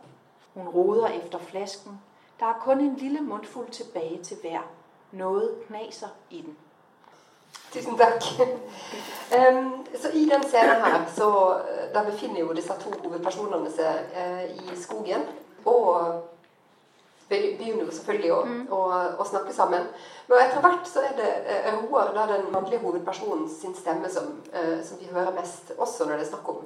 Hun 0.55 0.69
roder 0.69 1.09
efter 1.09 1.39
flasken. 1.39 2.01
Der 2.41 2.47
er 2.47 2.59
kun 2.61 2.81
en 2.81 2.97
lille 2.97 3.21
mundfuld 3.21 3.69
tilbage 3.69 4.23
til 4.23 4.37
hver. 4.41 4.61
Noget 5.13 5.55
knaser 5.67 6.09
i 6.31 6.43
den. 6.43 6.57
Tusen 7.73 7.99
takk. 7.99 8.23
Um, 8.41 9.57
øhm, 9.57 9.87
så 9.97 10.09
I 10.15 10.25
den 10.25 10.43
scenen 10.43 10.85
her 10.85 11.07
så 11.17 11.57
øh, 11.59 11.95
der 11.95 12.11
befinner 12.11 12.41
jo 12.41 12.53
disse 12.53 12.73
to 12.81 12.91
hovedpersonene 13.03 13.71
seg 13.73 14.05
uh, 14.17 14.73
i 14.73 14.77
skogen. 14.77 15.23
Og 15.65 16.23
begynner 17.29 17.85
jo 17.85 17.95
selvfølgelig 17.95 18.33
å, 18.33 18.41
mm. 18.49 18.61
å, 18.73 18.81
å, 19.21 19.27
snakke 19.29 19.55
sammen. 19.55 19.89
Men 20.29 20.43
etter 20.45 20.65
hvert 20.65 20.89
så 20.89 21.05
er 21.05 21.17
det 21.19 21.31
uh, 21.47 21.81
Roar, 21.85 22.13
da 22.17 22.27
den 22.31 22.49
mannlige 22.55 22.83
hovedpersonen 22.85 23.49
sin 23.53 23.77
stemme, 23.77 24.11
som, 24.13 24.39
uh, 24.55 24.79
som, 24.85 25.01
vi 25.01 25.11
hører 25.13 25.35
mest, 25.37 25.75
også 25.77 26.09
når 26.09 26.19
det 26.19 26.27
er 26.27 26.31
snakk 26.33 26.53
om, 26.55 26.63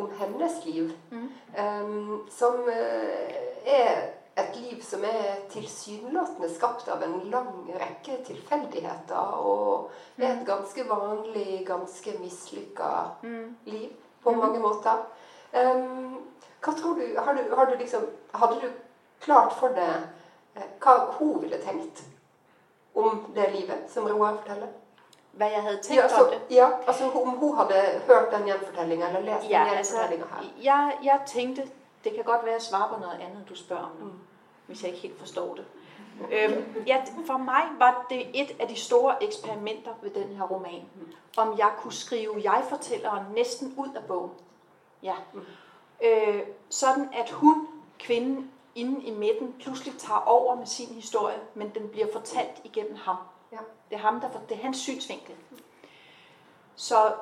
om 0.00 0.08
hennes 0.20 0.64
liv. 0.66 0.90
Mm. 1.10 1.28
Um, 1.58 2.24
som 2.32 2.66
er 2.70 4.10
et 4.40 4.56
liv 4.56 4.82
som 4.84 5.02
er 5.04 5.40
tilsynelatende 5.52 6.48
skapt 6.52 6.88
av 6.92 7.02
en 7.04 7.16
lang 7.32 7.50
rekke 7.68 8.20
tilfeldigheter, 8.26 9.40
og 9.42 9.90
er 10.18 10.30
et 10.30 10.42
mm. 10.42 10.46
ganske 10.48 10.86
vanlig, 10.88 11.62
ganske 11.68 12.14
mislykka 12.20 12.92
mm. 13.22 13.48
liv 13.72 13.90
på 14.22 14.34
mm. 14.34 14.38
mange 14.38 14.62
måter. 14.62 15.02
Um, 15.54 16.20
hva 16.60 16.74
tror 16.76 16.98
du, 17.00 17.06
har 17.16 17.34
du, 17.34 17.54
har 17.56 17.66
du 17.66 17.78
liksom, 17.80 18.04
Hadde 18.36 18.60
du 18.62 18.68
klart 19.20 19.52
for 19.52 19.74
deg 19.76 19.96
eh, 20.56 20.68
hva 20.82 20.96
hun 21.18 21.42
ville 21.42 21.58
tenkt 21.64 22.04
om 22.94 23.26
det 23.34 23.50
livet 23.54 23.88
som 23.88 24.08
Roar 24.08 24.36
forteller? 24.36 24.70
Hva 25.32 25.46
jeg 25.46 25.62
hadde 25.62 25.82
tenkt 25.82 26.02
ja, 26.02 26.08
så, 26.08 26.24
om 26.24 26.30
det? 26.30 26.40
Ja, 26.56 26.70
altså 26.86 27.10
Om 27.10 27.28
hun 27.38 27.56
hadde 27.56 27.82
hørt 28.06 28.32
den 28.32 28.48
gjenfortellinga 28.48 29.08
eller 29.08 29.20
lest 29.20 29.50
ja, 29.50 29.64
den 29.64 29.76
gjenfortellinga 29.76 30.24
altså, 30.24 30.40
her? 30.40 30.62
Jeg, 30.62 30.98
jeg 31.02 31.20
tenkte 31.26 31.68
det 32.04 32.14
kan 32.14 32.24
godt 32.24 32.44
være, 32.44 32.52
jeg 32.52 32.62
svarer 32.62 32.94
på 32.94 33.00
noget 33.00 33.20
andet, 33.20 33.48
du 33.48 33.54
spørger 33.54 33.82
om 33.82 33.96
nu, 34.00 34.04
mm. 34.04 34.18
hvis 34.66 34.82
jeg 34.82 34.90
ikke 34.90 35.02
helt 35.02 35.18
forstår 35.18 35.54
det. 35.54 35.64
Øhm, 36.32 36.84
ja, 36.86 37.02
for 37.26 37.36
mig 37.36 37.62
var 37.78 38.06
det 38.10 38.40
et 38.42 38.56
af 38.60 38.68
de 38.68 38.76
store 38.76 39.24
eksperimenter 39.24 39.90
ved 40.02 40.10
den 40.10 40.36
her 40.36 40.44
roman. 40.44 40.82
Om 41.36 41.58
jeg 41.58 41.72
kunne 41.78 41.92
skrive 41.92 42.40
jeg-fortælleren 42.44 43.24
næsten 43.34 43.74
ud 43.76 43.88
af 43.96 44.04
bogen. 44.04 44.30
Ja. 45.02 45.14
Mm. 45.32 45.40
Øh, 46.04 46.42
sådan 46.68 47.08
at 47.12 47.30
hun, 47.30 47.68
kvinden 47.98 48.50
inde 48.74 49.06
i 49.06 49.10
midten, 49.10 49.54
pludselig 49.60 49.94
tager 49.98 50.20
over 50.20 50.54
med 50.54 50.66
sin 50.66 50.94
historie, 50.94 51.38
men 51.54 51.70
den 51.74 51.88
bliver 51.88 52.06
fortalt 52.12 52.60
igennem 52.64 52.96
ham. 52.96 53.16
Ja. 53.52 53.58
Det 53.90 53.96
er 53.96 54.00
ham, 54.00 54.20
der 54.20 54.28
det 54.48 54.56
er 54.56 54.62
hans 54.62 54.78
synsvinkel. 54.78 55.34
Så 56.76 57.12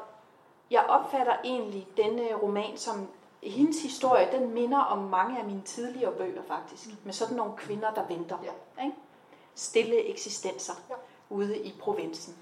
jeg 0.70 0.84
opfatter 0.88 1.36
egentlig 1.44 1.88
denne 1.96 2.34
roman 2.34 2.76
som 2.76 3.08
hendes 3.42 3.82
historie, 3.82 4.28
den 4.32 4.54
minder 4.54 4.78
om 4.78 4.98
mange 4.98 5.38
af 5.38 5.44
mine 5.44 5.62
tidligere 5.62 6.12
bøger 6.12 6.42
faktisk. 6.48 6.86
Mm. 6.86 6.96
Med 7.04 7.12
sådan 7.12 7.36
nogle 7.36 7.52
kvinder, 7.56 7.94
der 7.94 8.06
venter. 8.06 8.38
Ja. 8.44 8.84
Ikke? 8.84 8.96
Stille 9.54 10.04
eksistenser 10.04 10.72
ja. 10.90 10.94
ude 11.30 11.58
i 11.58 11.74
provinsen, 11.80 12.36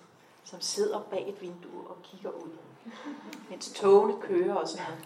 som 0.45 0.61
sidder 0.61 1.01
bag 1.01 1.29
et 1.29 1.43
vindue 1.43 1.87
og 1.89 1.97
kigger 2.03 2.31
ud. 2.31 2.51
Mens 3.51 3.73
togene 3.73 4.21
kører 4.21 4.55
og 4.55 4.69
sådan 4.69 4.87
noget. 4.87 5.05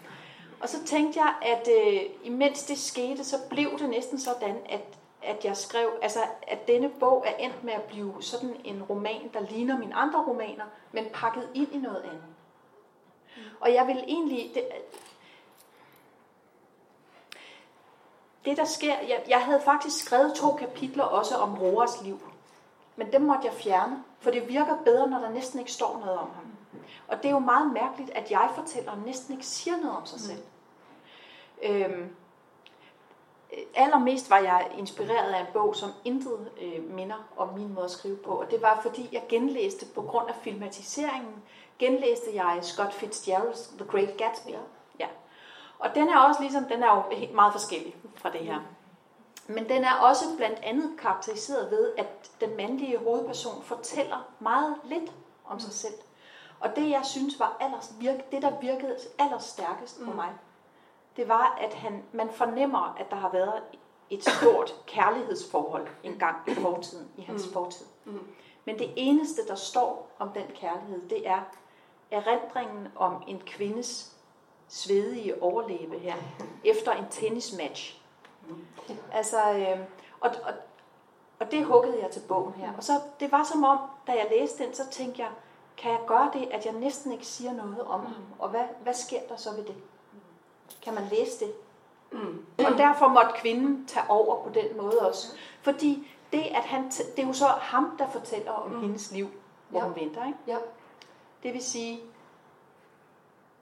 Og 0.61 0.69
så 0.69 0.85
tænkte 0.85 1.21
jeg, 1.21 1.35
at 1.43 1.69
øh, 1.69 2.03
imens 2.23 2.63
det 2.63 2.79
skete, 2.79 3.25
så 3.25 3.37
blev 3.51 3.79
det 3.79 3.89
næsten 3.89 4.21
sådan, 4.21 4.57
at, 4.69 4.81
at 5.23 5.45
jeg 5.45 5.57
skrev, 5.57 5.91
altså 6.03 6.21
at 6.43 6.69
denne 6.69 6.89
bog 7.01 7.25
er 7.27 7.35
endt 7.37 7.65
med 7.65 7.73
at 7.73 7.83
blive 7.83 8.23
sådan 8.23 8.57
en 8.65 8.83
roman, 8.83 9.31
der 9.35 9.41
ligner 9.41 9.79
mine 9.79 9.95
andre 9.95 10.25
romaner, 10.27 10.65
men 10.93 11.07
pakket 11.13 11.49
ind 11.55 11.73
i 11.73 11.79
noget 11.79 12.03
andet. 12.03 12.25
Mm. 13.37 13.43
Og 13.61 13.75
jeg 13.75 13.87
vil 13.87 13.97
egentlig, 13.97 14.51
det, 14.55 14.65
det 18.45 18.57
der 18.57 18.65
sker, 18.65 18.95
jeg, 19.01 19.25
jeg 19.29 19.45
havde 19.45 19.61
faktisk 19.61 20.05
skrevet 20.05 20.35
to 20.35 20.53
kapitler 20.53 21.05
også 21.05 21.37
om 21.37 21.59
Roars 21.59 22.03
liv. 22.03 22.21
Men 22.97 23.13
dem 23.13 23.23
måtte 23.23 23.47
jeg 23.47 23.55
fjerne, 23.55 24.05
for 24.21 24.31
det 24.31 24.49
virker 24.49 24.77
bedre, 24.85 25.11
når 25.11 25.19
der 25.19 25.31
næsten 25.31 25.59
ikke 25.59 25.73
står 25.73 25.99
noget 25.99 26.19
om 26.19 26.31
ham. 26.35 26.60
Og 27.11 27.17
det 27.17 27.25
er 27.25 27.31
jo 27.31 27.39
meget 27.39 27.73
mærkeligt, 27.73 28.11
at 28.11 28.31
jeg 28.31 28.51
fortæller 28.55 28.93
næsten 29.07 29.35
ikke 29.35 29.47
siger 29.47 29.77
noget 29.77 29.97
om 29.97 30.07
sig 30.07 30.21
selv. 30.21 30.43
Mm. 31.63 31.69
Øhm, 31.69 32.17
allermest 33.75 34.31
var 34.31 34.39
jeg 34.39 34.71
inspireret 34.79 35.33
af 35.33 35.41
en 35.41 35.47
bog, 35.53 35.77
som 35.77 35.91
intet 36.05 36.51
øh, 36.61 36.91
minder 36.95 37.29
om 37.37 37.55
min 37.55 37.75
måde 37.75 37.85
at 37.85 37.91
skrive 37.91 38.17
på. 38.17 38.31
Og 38.31 38.51
det 38.51 38.63
var, 38.63 38.81
fordi 38.83 39.09
jeg 39.13 39.23
genlæste, 39.29 39.87
på 39.95 40.03
grund 40.03 40.29
af 40.29 40.35
filmatiseringen, 40.43 41.43
genlæste 41.79 42.35
jeg 42.35 42.59
Scott 42.63 42.93
Fitzgerald's 42.93 43.77
The 43.77 43.87
Great 43.91 44.17
Gatsby. 44.17 44.51
Ja. 44.99 45.07
Og 45.79 45.95
den 45.95 46.09
er 46.09 46.19
også 46.19 46.43
ligesom, 46.43 46.65
den 46.65 46.83
er 46.83 46.95
jo 46.95 47.17
helt 47.17 47.35
meget 47.35 47.53
forskellig 47.53 47.97
fra 48.15 48.31
det 48.31 48.41
her. 48.41 48.61
Men 49.47 49.69
den 49.69 49.85
er 49.85 49.95
også 49.95 50.25
blandt 50.37 50.59
andet 50.63 50.91
karakteriseret 50.99 51.71
ved, 51.71 51.93
at 51.99 52.31
den 52.41 52.57
mandlige 52.57 52.99
hovedperson 52.99 53.63
fortæller 53.63 54.29
meget 54.41 54.77
lidt 54.85 55.13
om 55.45 55.61
sig 55.61 55.73
selv. 55.73 55.95
Og 56.61 56.77
det, 56.77 56.91
jeg 56.91 57.01
synes 57.05 57.41
var 57.41 57.57
allers 57.61 57.95
virke, 58.01 58.25
det, 58.33 58.43
der 58.43 58.61
virkede 58.61 58.97
allerstærkest 59.19 59.99
på 60.05 60.11
mm. 60.11 60.17
mig, 60.17 60.29
det 61.17 61.29
var, 61.29 61.59
at 61.61 61.75
han, 61.75 62.03
man 62.13 62.31
fornemmer, 62.31 62.97
at 62.99 63.11
der 63.11 63.17
har 63.17 63.33
været 63.33 63.63
et 64.11 64.25
stort 64.29 64.75
kærlighedsforhold 64.87 65.89
engang 66.03 66.37
i 66.47 66.55
fortiden, 66.55 67.09
i 67.17 67.23
hans 67.23 67.47
mm. 67.47 67.53
fortid. 67.53 67.87
Mm. 68.05 68.27
Men 68.65 68.79
det 68.79 68.93
eneste, 68.97 69.47
der 69.49 69.55
står 69.55 70.11
om 70.19 70.29
den 70.29 70.47
kærlighed, 70.55 71.09
det 71.09 71.29
er 71.29 71.41
erindringen 72.11 72.89
om 72.97 73.23
en 73.27 73.43
kvindes 73.47 74.17
svedige 74.69 75.43
overleve 75.43 75.99
her, 75.99 76.15
efter 76.65 76.93
en 76.93 77.05
tennismatch. 77.11 78.03
Altså, 79.13 79.53
øh, 79.53 79.79
og, 80.21 80.31
og, 80.45 80.53
og 81.41 81.51
det 81.51 81.65
huggede 81.65 82.03
jeg 82.03 82.11
til 82.11 82.23
bogen 82.29 82.55
her. 82.55 82.73
Og 82.77 82.85
så, 82.85 82.93
det 83.21 83.33
var 83.33 83.45
som 83.45 83.65
om, 83.65 83.79
da 84.07 84.13
jeg 84.13 84.27
læste 84.31 84.65
den, 84.65 84.75
så 84.75 84.91
tænkte 84.91 85.23
jeg, 85.23 85.31
kan 85.81 85.91
jeg 85.91 86.01
gøre 86.07 86.31
det, 86.33 86.49
at 86.53 86.67
jeg 86.67 86.75
næsten 86.75 87.13
ikke 87.13 87.27
siger 87.27 87.53
noget 87.53 87.81
om 87.81 88.07
ham? 88.07 88.23
Og 88.39 88.49
hvad, 88.49 88.65
hvad 88.83 88.95
sker 88.95 89.21
der 89.29 89.37
så 89.37 89.51
ved 89.57 89.65
det? 89.65 89.75
Kan 90.83 90.95
man 90.95 91.05
læse 91.11 91.45
det? 91.45 91.53
Mm. 92.13 92.47
Og 92.59 92.79
derfor 92.79 93.09
måtte 93.09 93.31
kvinden 93.35 93.87
tage 93.87 94.11
over 94.11 94.45
på 94.45 94.51
den 94.51 94.77
måde 94.77 95.01
også. 95.09 95.37
Fordi 95.63 96.09
det, 96.33 96.43
at 96.43 96.65
han, 96.65 96.89
det 96.89 97.19
er 97.23 97.27
jo 97.27 97.33
så 97.33 97.47
ham, 97.47 97.97
der 97.99 98.09
fortæller 98.09 98.53
om 98.53 98.71
mm. 98.71 98.81
hendes 98.81 99.13
liv, 99.13 99.29
hvor 99.69 99.79
ja. 99.79 99.85
hun 99.87 99.97
venter. 99.97 100.27
Ikke? 100.27 100.39
Ja. 100.47 100.57
Det 101.43 101.53
vil 101.53 101.63
sige, 101.63 102.01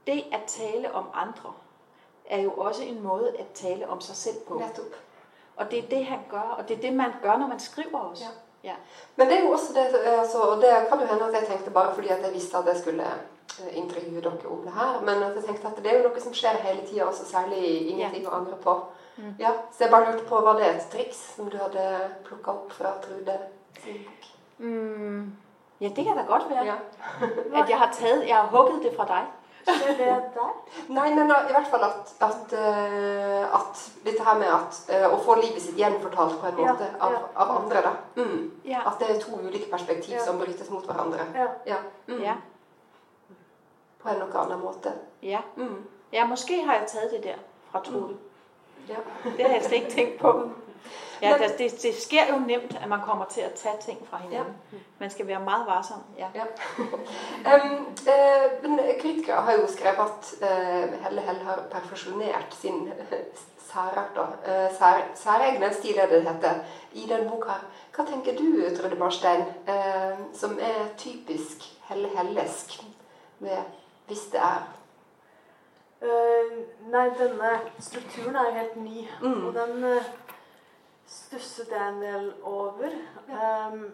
det 0.06 0.24
at 0.32 0.42
tale 0.46 0.94
om 0.94 1.08
andre, 1.14 1.52
er 2.24 2.40
jo 2.40 2.52
også 2.52 2.82
en 2.82 3.02
måde 3.02 3.36
at 3.38 3.46
tale 3.54 3.88
om 3.88 4.00
sig 4.00 4.16
selv 4.16 4.36
på. 4.48 4.54
Og 5.56 5.70
det 5.70 5.84
er 5.84 5.88
det, 5.88 6.06
han 6.06 6.18
gør, 6.30 6.40
og 6.58 6.68
det 6.68 6.76
er 6.76 6.80
det, 6.80 6.92
man 6.92 7.10
gør, 7.22 7.36
når 7.36 7.46
man 7.46 7.60
skriver 7.60 7.98
også. 7.98 8.24
Ja. 8.24 8.30
Ja. 8.68 8.76
Men 9.16 9.30
det 9.30 9.38
er 9.38 9.46
jo 9.46 9.56
også 9.56 9.74
det, 9.76 9.88
altså, 10.12 10.44
det 10.62 10.76
kan 10.90 11.02
jo 11.02 11.10
hende 11.10 11.28
at 11.28 11.40
jeg 11.40 11.48
tenkte 11.48 11.74
bare 11.74 11.94
fordi 11.94 12.12
at 12.14 12.22
jeg 12.26 12.34
visste 12.34 12.60
at 12.60 12.70
jeg 12.70 12.80
skulle 12.82 13.08
intervjue 13.72 14.20
dere 14.20 14.50
om 14.50 14.62
det 14.62 14.72
her. 14.76 15.00
Men 15.08 15.22
jeg 15.22 15.44
tenkte 15.46 15.72
at 15.72 15.82
det 15.82 15.92
er 15.92 15.98
jo 15.98 16.08
noe 16.08 16.22
som 16.22 16.34
skjer 16.36 16.60
hele 16.62 16.86
tida, 16.86 17.08
også 17.08 17.26
særlig 17.26 17.62
ingenting 17.90 18.22
ja. 18.22 18.30
å 18.30 18.38
angre 18.40 18.58
på. 18.62 18.76
Mm. 19.18 19.34
Ja, 19.40 19.50
Så 19.72 19.84
jeg 19.84 19.90
bare 19.90 20.12
lurte 20.12 20.28
på, 20.28 20.40
var 20.46 20.60
det 20.60 20.68
et 20.68 20.88
triks 20.92 21.20
som 21.36 21.50
du 21.50 21.58
hadde 21.58 21.84
plukka 22.28 22.54
opp 22.54 22.72
fra 22.72 22.94
Trude 23.02 23.34
sin 23.82 24.04
bok? 24.04 24.28
Mm. 24.58 25.32
Ja, 25.80 25.88
det 25.88 26.04
kan 26.04 26.16
da 26.18 26.24
godt 26.26 26.46
være. 26.50 26.66
Ja. 26.66 26.76
at 27.62 27.70
jeg 27.70 27.78
har 27.78 27.92
taget, 27.92 28.28
jeg 28.28 28.36
har 28.36 28.46
hugget 28.46 28.82
det 28.82 28.94
fra 28.96 29.06
deg. 29.68 30.52
Nei, 30.88 31.08
men 31.14 31.30
i 31.30 31.54
hvert 31.54 31.70
fall 31.70 31.84
at, 31.86 32.12
at, 32.24 32.54
uh, 32.54 33.56
at 33.58 33.82
dette 34.04 34.24
her 34.24 34.38
med 34.40 34.52
at, 34.52 34.78
uh, 34.92 35.06
å 35.14 35.18
få 35.24 35.38
livet 35.40 35.62
sitt 35.62 35.78
gjenfortalt 35.80 36.38
på 36.40 36.50
en 36.50 36.60
måte 36.60 36.86
ja, 36.88 37.00
av, 37.06 37.16
av, 37.34 37.52
andre. 37.62 37.82
da. 37.84 37.94
Mm. 38.16 38.44
Ja. 38.68 38.84
At 38.88 39.02
det 39.02 39.10
er 39.14 39.20
to 39.22 39.40
ulike 39.40 39.70
perspektiv 39.70 40.18
som 40.24 40.40
brytes 40.40 40.70
mot 40.70 40.86
hverandre. 40.86 41.28
Ja. 41.66 41.82
Mm. 42.08 42.24
På 43.98 44.12
en 44.12 44.22
noe 44.22 44.44
annen 44.44 44.62
måte. 44.62 44.94
Ja. 45.22 45.42
Mm. 45.56 45.82
ja, 46.12 46.24
måske 46.30 46.62
har 46.64 46.80
jeg 46.80 46.88
taget 46.94 47.10
det 47.18 47.22
der 47.30 47.44
fra 47.72 47.82
Trude. 47.84 48.14
Mm. 48.14 48.24
Ja. 48.88 49.04
Det 49.24 49.44
har 49.44 49.58
jeg 49.58 49.64
slet 49.64 49.82
ikke 49.82 49.94
tenkt 49.96 50.18
på. 50.22 50.34
Ja, 51.22 51.38
det, 51.38 51.58
det, 51.58 51.82
det 51.82 51.94
sker 51.94 52.26
jo 52.30 52.38
nemt, 52.38 52.78
at 52.82 52.88
man 52.88 53.00
kommer 53.00 53.24
til 53.24 53.40
at 53.40 53.52
tage 53.52 53.76
ting 53.80 54.06
fra 54.10 54.18
hinanden. 54.18 54.54
Ja. 54.72 54.78
Man 54.98 55.10
skal 55.10 55.26
være 55.26 55.40
meget 55.40 55.66
varsom. 55.66 56.02
Ja. 56.18 56.28
ja. 56.34 56.44
um, 57.54 57.86
uh, 57.86 58.70
men 58.70 58.80
kritikere 59.00 59.42
har 59.42 59.52
jo 59.52 59.66
skrevet 59.68 59.98
at 59.98 60.34
uh, 60.42 61.04
Helle 61.04 61.20
Hell 61.20 61.38
har 61.38 61.62
perfeksjonert 61.70 62.56
sin 62.60 62.88
særart, 63.72 64.18
uh, 64.18 64.76
sær, 64.78 65.06
særegne 65.14 65.74
stil, 65.74 65.98
er 65.98 66.06
det 66.06 66.24
det 66.24 66.34
heter, 66.34 66.54
i 66.92 67.06
den 67.08 67.28
boka. 67.30 67.52
Hva 67.96 68.04
tenker 68.04 68.36
du, 68.36 68.76
Trude 68.76 68.96
Barstein, 68.96 69.40
uh, 69.40 70.18
som 70.34 70.58
er 70.60 70.88
typisk 70.96 71.56
Helle 71.88 72.08
Hellesk 72.16 72.82
med 73.38 73.56
'hvis 74.06 74.30
det 74.32 74.40
er'? 74.40 74.78
Uh, 76.02 76.58
nei, 76.90 77.08
denne 77.18 77.50
strukturen 77.80 78.36
er 78.36 78.44
jo 78.44 78.58
helt 78.58 78.76
ny. 78.76 79.08
Mm. 79.22 79.46
Og 79.46 79.54
den 79.54 79.84
uh, 79.84 80.02
stusset 81.08 81.72
jeg 81.72 81.88
en 81.88 82.00
del 82.02 82.30
over. 82.46 82.94
Ja. 83.28 83.50
Um, 83.72 83.88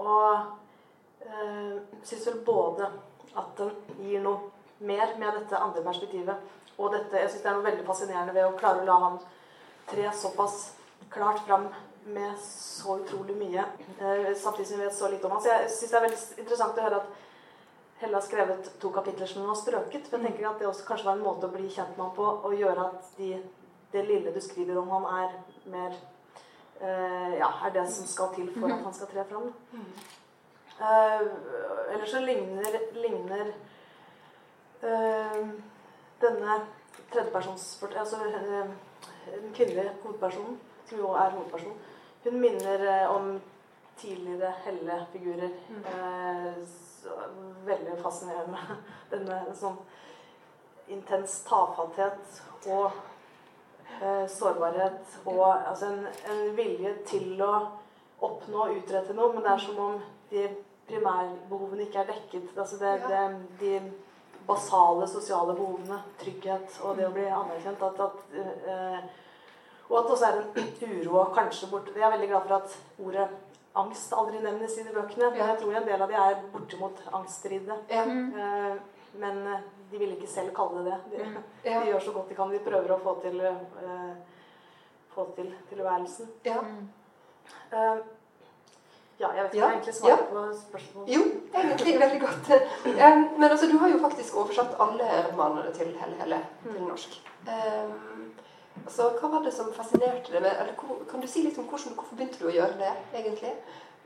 og 0.00 1.26
ehm, 1.26 1.76
uh, 1.76 2.02
syns 2.06 2.26
vel 2.28 2.40
både 2.46 2.86
at 3.36 3.50
den 3.58 3.72
gir 4.06 4.22
noe 4.24 4.50
mer 4.86 5.16
med 5.18 5.36
dette 5.36 5.58
andre 5.58 5.82
perspektivet. 5.84 6.50
Og 6.78 6.94
dette, 6.94 7.18
jeg 7.18 7.30
syns 7.32 7.42
det 7.44 7.50
er 7.50 7.58
noe 7.58 7.66
veldig 7.66 7.86
fascinerende 7.88 8.34
ved 8.36 8.46
å 8.46 8.58
klare 8.58 8.84
å 8.84 8.88
la 8.88 8.98
han 9.04 9.18
tre 9.90 10.06
såpass 10.16 10.60
klart 11.12 11.42
fram 11.46 11.66
med 12.14 12.38
så 12.40 12.96
utrolig 13.02 13.34
mye, 13.36 13.66
uh, 14.00 14.30
samtidig 14.38 14.70
som 14.70 14.78
vi 14.78 14.86
vet 14.86 14.96
så 14.96 15.10
lite 15.10 15.26
om 15.26 15.36
han. 15.36 15.42
Så 15.44 15.52
jeg 15.52 15.74
syns 15.74 15.90
det 15.90 15.98
er 15.98 16.06
veldig 16.06 16.22
interessant 16.44 16.78
å 16.78 16.86
høre 16.86 17.02
at 17.02 17.26
Helle 18.00 18.16
har 18.16 18.24
skrevet 18.24 18.68
to 18.80 18.88
kapitler 18.94 19.28
som 19.28 19.42
hun 19.42 19.50
har 19.50 19.58
strøket. 19.60 20.06
For 20.08 20.16
jeg 20.16 20.30
tenker 20.30 20.46
at 20.48 20.62
det 20.62 20.70
også 20.70 20.86
kanskje 20.88 21.10
var 21.10 21.18
en 21.18 21.26
måte 21.26 21.50
å 21.50 21.52
bli 21.52 21.66
kjent 21.68 21.98
med 21.98 22.06
ham 22.06 22.14
på, 22.16 22.28
og 22.48 22.54
gjøre 22.56 22.86
at 22.86 23.10
de, 23.18 23.34
det 23.92 24.06
lille 24.08 24.32
du 24.32 24.40
skriver 24.40 24.78
om 24.80 24.88
han 24.94 25.04
er 25.18 25.34
mer 25.68 25.98
ja, 26.80 27.50
er 27.66 27.72
det 27.74 27.84
som 27.92 28.06
skal 28.08 28.34
til 28.34 28.48
for 28.54 28.66
at 28.66 28.78
mhm. 28.78 28.84
han 28.84 28.94
skal 28.94 29.10
tre 29.10 29.24
fram. 29.28 29.50
Uh, 30.80 31.26
ellers 31.92 32.10
så 32.10 32.20
ligner, 32.24 32.78
ligner 32.96 33.50
uh, 34.82 35.48
denne 36.22 36.56
tredjepersons 37.12 37.66
altså 37.96 38.16
den 38.16 39.52
kvinnelige 39.54 39.92
hovedpersonen, 40.02 40.60
som 40.88 40.98
jo 40.98 41.12
er 41.12 41.30
hovedpersonen, 41.30 41.76
hun 42.24 42.40
minner 42.40 43.06
om 43.08 43.40
tidligere 43.96 44.54
Helle-figurer. 44.64 45.50
Mm. 45.68 45.84
veldig 47.64 47.96
fascinerende. 48.02 48.58
Denne 49.12 49.38
sånn 49.56 49.78
intens 50.90 51.40
tafatthet 51.46 52.40
og 52.68 52.96
eh, 54.02 54.26
sårbarhet 54.28 55.18
og 55.24 55.44
altså 55.68 55.90
en, 55.90 56.06
en, 56.32 56.42
vilje 56.56 56.94
til 57.10 57.40
å 57.42 57.54
oppnå 58.20 58.66
og 58.66 58.76
utrette 58.78 59.16
noe. 59.16 59.32
Men 59.34 59.46
det 59.46 59.52
er 59.54 59.64
som 59.64 59.80
om 59.84 59.98
de 60.30 60.46
primærbehovene 60.90 61.86
ikke 61.86 62.02
er 62.02 62.12
dekket. 62.12 62.52
Altså 62.56 62.78
det, 62.80 62.94
det, 63.08 63.24
de 63.60 63.74
basale 64.48 65.08
sosiale 65.08 65.54
behovene, 65.58 66.00
trygghet 66.20 66.80
og 66.84 66.96
det 66.98 67.08
å 67.08 67.14
bli 67.14 67.26
anerkjent. 67.28 67.84
At, 67.86 68.00
at, 68.06 68.24
eh, 68.34 68.98
og 69.90 69.98
at 69.98 70.08
det 70.08 70.16
også 70.16 70.30
er 70.30 70.40
en 70.40 70.98
uro 71.00 71.20
og 71.24 71.32
kanskje 71.34 71.70
borte 71.70 71.96
Jeg 71.96 72.06
er 72.06 72.12
veldig 72.14 72.28
glad 72.30 72.46
for 72.46 72.60
at 72.60 72.76
ordet 73.02 73.28
angst 73.80 74.14
aldri 74.14 74.40
nevnes 74.42 74.78
i 74.78 74.86
de 74.86 74.94
bøkene. 74.94 75.30
Men 75.30 75.42
jeg 75.42 75.58
tror 75.60 75.76
en 75.76 75.90
del 75.90 76.06
av 76.06 76.10
de 76.10 76.18
er 76.18 76.40
bortimot 76.52 77.04
angstridde. 77.20 77.76
Ja. 77.90 78.06
Eh, 78.06 78.80
men 79.20 79.44
eh, 79.46 79.68
de 79.90 79.98
vil 79.98 80.14
ikke 80.14 80.30
selv 80.30 80.54
kalle 80.54 80.84
det 80.84 80.92
det. 80.92 81.00
De, 81.10 81.24
mm. 81.24 81.42
ja. 81.64 81.80
de, 81.80 81.90
gjør 81.90 82.06
så 82.06 82.12
godt 82.12 82.28
de 82.28 82.38
kan. 82.38 82.54
De 82.54 82.62
prøver 82.64 82.94
å 82.94 83.02
få 83.02 83.16
til, 83.24 83.42
uh, 83.42 84.40
få 85.14 85.26
til 85.36 85.52
tilværelsen. 85.70 86.30
Ja. 86.46 86.62
Uh, 87.72 88.00
ja, 89.20 89.28
jeg 89.36 89.44
vet 89.44 89.54
ikke 89.54 89.58
ja. 89.58 89.66
jeg 89.66 89.76
egentlig 89.76 89.94
svarer 89.94 90.22
på 90.30 90.42
spørsmålet. 90.60 91.10
Jo, 91.14 91.24
egentlig 91.62 91.96
veldig 92.00 92.20
godt. 92.20 92.52
Um, 92.86 93.24
men 93.40 93.48
altså, 93.50 93.66
du 93.72 93.76
har 93.78 93.90
jo 93.92 93.98
faktisk 94.00 94.36
oversatt 94.36 94.78
alle 94.80 95.08
romanene 95.32 95.72
til 95.76 95.90
Helle 96.00 96.16
Helle 96.22 96.38
til 96.62 96.78
mm. 96.80 96.86
norsk. 96.88 97.18
Um, 97.48 98.30
altså, 98.86 99.10
hva 99.20 99.32
var 99.34 99.44
det 99.44 99.52
som 99.52 99.68
fascinerte 99.76 100.32
deg 100.32 100.40
med 100.40 100.54
eller 100.54 101.02
Kan 101.10 101.20
du 101.20 101.28
si 101.28 101.44
litt 101.44 101.58
om 101.60 101.68
hvordan, 101.68 101.98
hvorfor 101.98 102.16
begynte 102.16 102.40
du 102.40 102.48
å 102.48 102.54
gjøre 102.54 102.78
det, 102.80 102.94
egentlig? 103.20 103.52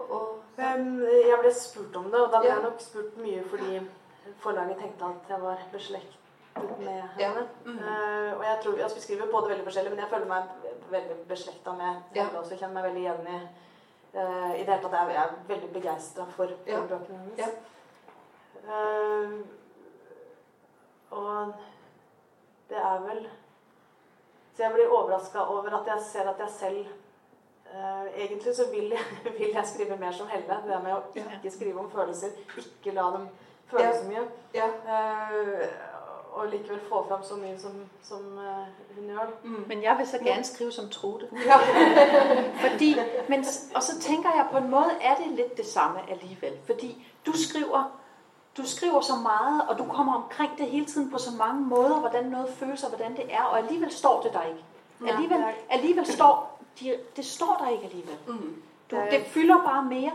Og, 0.02 0.40
um, 0.58 0.88
jeg 1.06 1.38
ble 1.44 1.54
spurt 1.54 2.00
om 2.00 2.10
det, 2.10 2.24
og 2.24 2.32
da 2.32 2.42
ble 2.42 2.50
jeg 2.50 2.64
nok 2.66 2.82
spurt 2.82 3.20
mye 3.22 3.44
fordi 3.52 3.84
forlaget 4.38 4.78
tenkte 4.78 5.04
at 5.04 5.28
jeg 5.28 5.42
var 5.42 5.58
beslektet 5.72 6.20
med 6.78 6.86
henne. 6.86 7.08
Ja. 7.18 7.30
Mm. 7.64 7.78
Uh, 7.78 8.38
og 8.38 8.44
jeg 8.44 8.58
tror, 8.62 8.82
altså, 8.82 8.96
Vi 8.96 9.02
skriver 9.02 9.30
både 9.30 9.48
veldig 9.48 9.64
forskjellig, 9.64 9.90
men 9.90 10.00
jeg 10.00 10.08
føler 10.08 10.26
meg 10.26 10.42
veldig 10.90 11.16
beslekta 11.28 11.72
med 11.72 11.86
henne. 11.86 12.02
Ja. 12.14 12.26
også 12.38 12.56
kjenner 12.56 12.74
meg 12.74 12.84
veldig 12.88 13.00
igjen 13.00 13.26
i 13.26 13.38
uh, 14.14 14.52
I 14.54 14.64
det 14.64 14.72
hele 14.72 14.82
tatt 14.82 14.98
jeg 14.98 15.22
er 15.22 15.38
veldig 15.48 15.70
begeistra 15.72 16.24
for, 16.36 16.46
for 16.64 16.70
ja. 16.70 16.82
bøkene 16.90 17.18
hennes. 17.18 17.38
Ja. 17.38 17.48
Uh, 18.64 19.30
og 21.10 21.54
det 22.68 22.76
er 22.80 23.00
vel 23.04 23.26
Så 24.56 24.62
jeg 24.62 24.72
blir 24.72 24.92
overraska 24.92 25.38
over 25.38 25.74
at 25.80 25.86
jeg 25.86 26.00
ser 26.12 26.30
at 26.30 26.38
jeg 26.38 26.50
selv 26.58 26.86
Uh, 27.74 28.06
egentlig 28.16 28.54
så 28.54 28.62
vil 28.70 28.84
jeg, 28.88 29.04
vil 29.38 29.50
jeg, 29.54 29.66
skrive 29.66 29.96
mer 29.96 30.12
som 30.12 30.28
Helle. 30.30 30.58
Det 30.66 30.76
med 30.82 30.92
å 30.94 31.00
ikke 31.38 31.50
skrive 31.50 31.80
om 31.82 31.88
følelser. 31.90 32.36
Ikke 32.60 32.94
la 32.94 33.08
dem 33.16 33.24
føle 33.74 33.84
ja. 33.84 33.98
så 33.98 34.08
mye. 34.08 34.24
Ja. 34.54 34.66
Uh, 34.66 35.66
og 36.34 36.46
likevel 36.50 36.80
få 36.88 37.04
fram 37.08 37.22
så 37.22 37.34
mye 37.38 37.58
som, 37.58 37.72
som 38.02 38.22
uh, 38.38 38.96
hun 38.96 39.04
gjør. 39.10 39.26
Mm. 39.44 39.64
Men 39.68 39.82
jeg 39.82 39.96
vil 39.98 40.06
så 40.06 40.18
gerne 40.18 40.44
skrive 40.44 40.72
som 40.72 40.88
Trude. 40.90 41.28
Ja. 41.50 41.58
Fordi, 42.68 42.96
men, 43.28 43.44
og 43.74 43.82
så 43.82 44.00
tenker 44.00 44.30
jeg 44.36 44.46
på 44.50 44.58
en 44.58 44.70
måte 44.70 44.96
er 45.00 45.14
det 45.14 45.36
litt 45.36 45.56
det 45.56 45.66
samme 45.66 46.00
alligevel. 46.10 46.58
Fordi 46.66 47.06
du 47.26 47.32
skriver 47.32 47.90
du 48.56 48.66
skriver 48.66 49.00
så 49.00 49.12
meget, 49.22 49.62
og 49.68 49.78
du 49.78 49.84
kommer 49.84 50.14
omkring 50.14 50.58
det 50.58 50.66
hele 50.66 50.86
tiden 50.86 51.10
på 51.10 51.18
så 51.18 51.30
mange 51.38 51.60
måder, 51.60 52.00
hvordan 52.00 52.24
noget 52.24 52.48
føles 52.48 52.82
og 52.82 52.88
hvordan 52.88 53.16
det 53.16 53.34
er, 53.34 53.42
og 53.42 53.58
alligevel 53.58 53.90
står 53.90 54.22
det 54.22 54.32
der 54.32 54.42
ikke. 54.42 54.64
Alligevel, 55.06 55.44
alligevel 55.70 56.06
står, 56.06 56.60
de, 56.80 56.96
det 57.16 57.24
står 57.24 57.60
der 57.64 57.70
ikke 57.70 57.84
alligevel. 57.84 58.16
Mm. 58.26 58.62
Du, 58.90 58.96
det 59.10 59.26
fylder 59.26 59.58
bare 59.58 59.84
mere, 59.84 60.12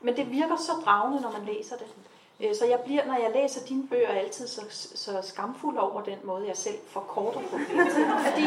men 0.00 0.16
det 0.16 0.30
virker 0.30 0.56
så 0.56 0.72
dragende, 0.84 1.20
når 1.20 1.32
man 1.32 1.44
læser 1.44 1.76
det. 1.76 1.86
Øh, 2.42 2.54
så 2.54 2.66
jeg 2.66 2.80
bliver, 2.80 3.06
når 3.06 3.14
jeg 3.14 3.30
læser 3.34 3.66
dine 3.66 3.88
bøger, 3.88 4.08
altid 4.08 4.46
så, 4.46 4.60
så 4.94 5.18
skamfuld 5.22 5.76
over 5.78 6.00
den 6.00 6.18
måde, 6.24 6.46
jeg 6.46 6.56
selv 6.56 6.78
forkorter 6.86 7.40
på 7.40 7.58
fordi, 8.26 8.46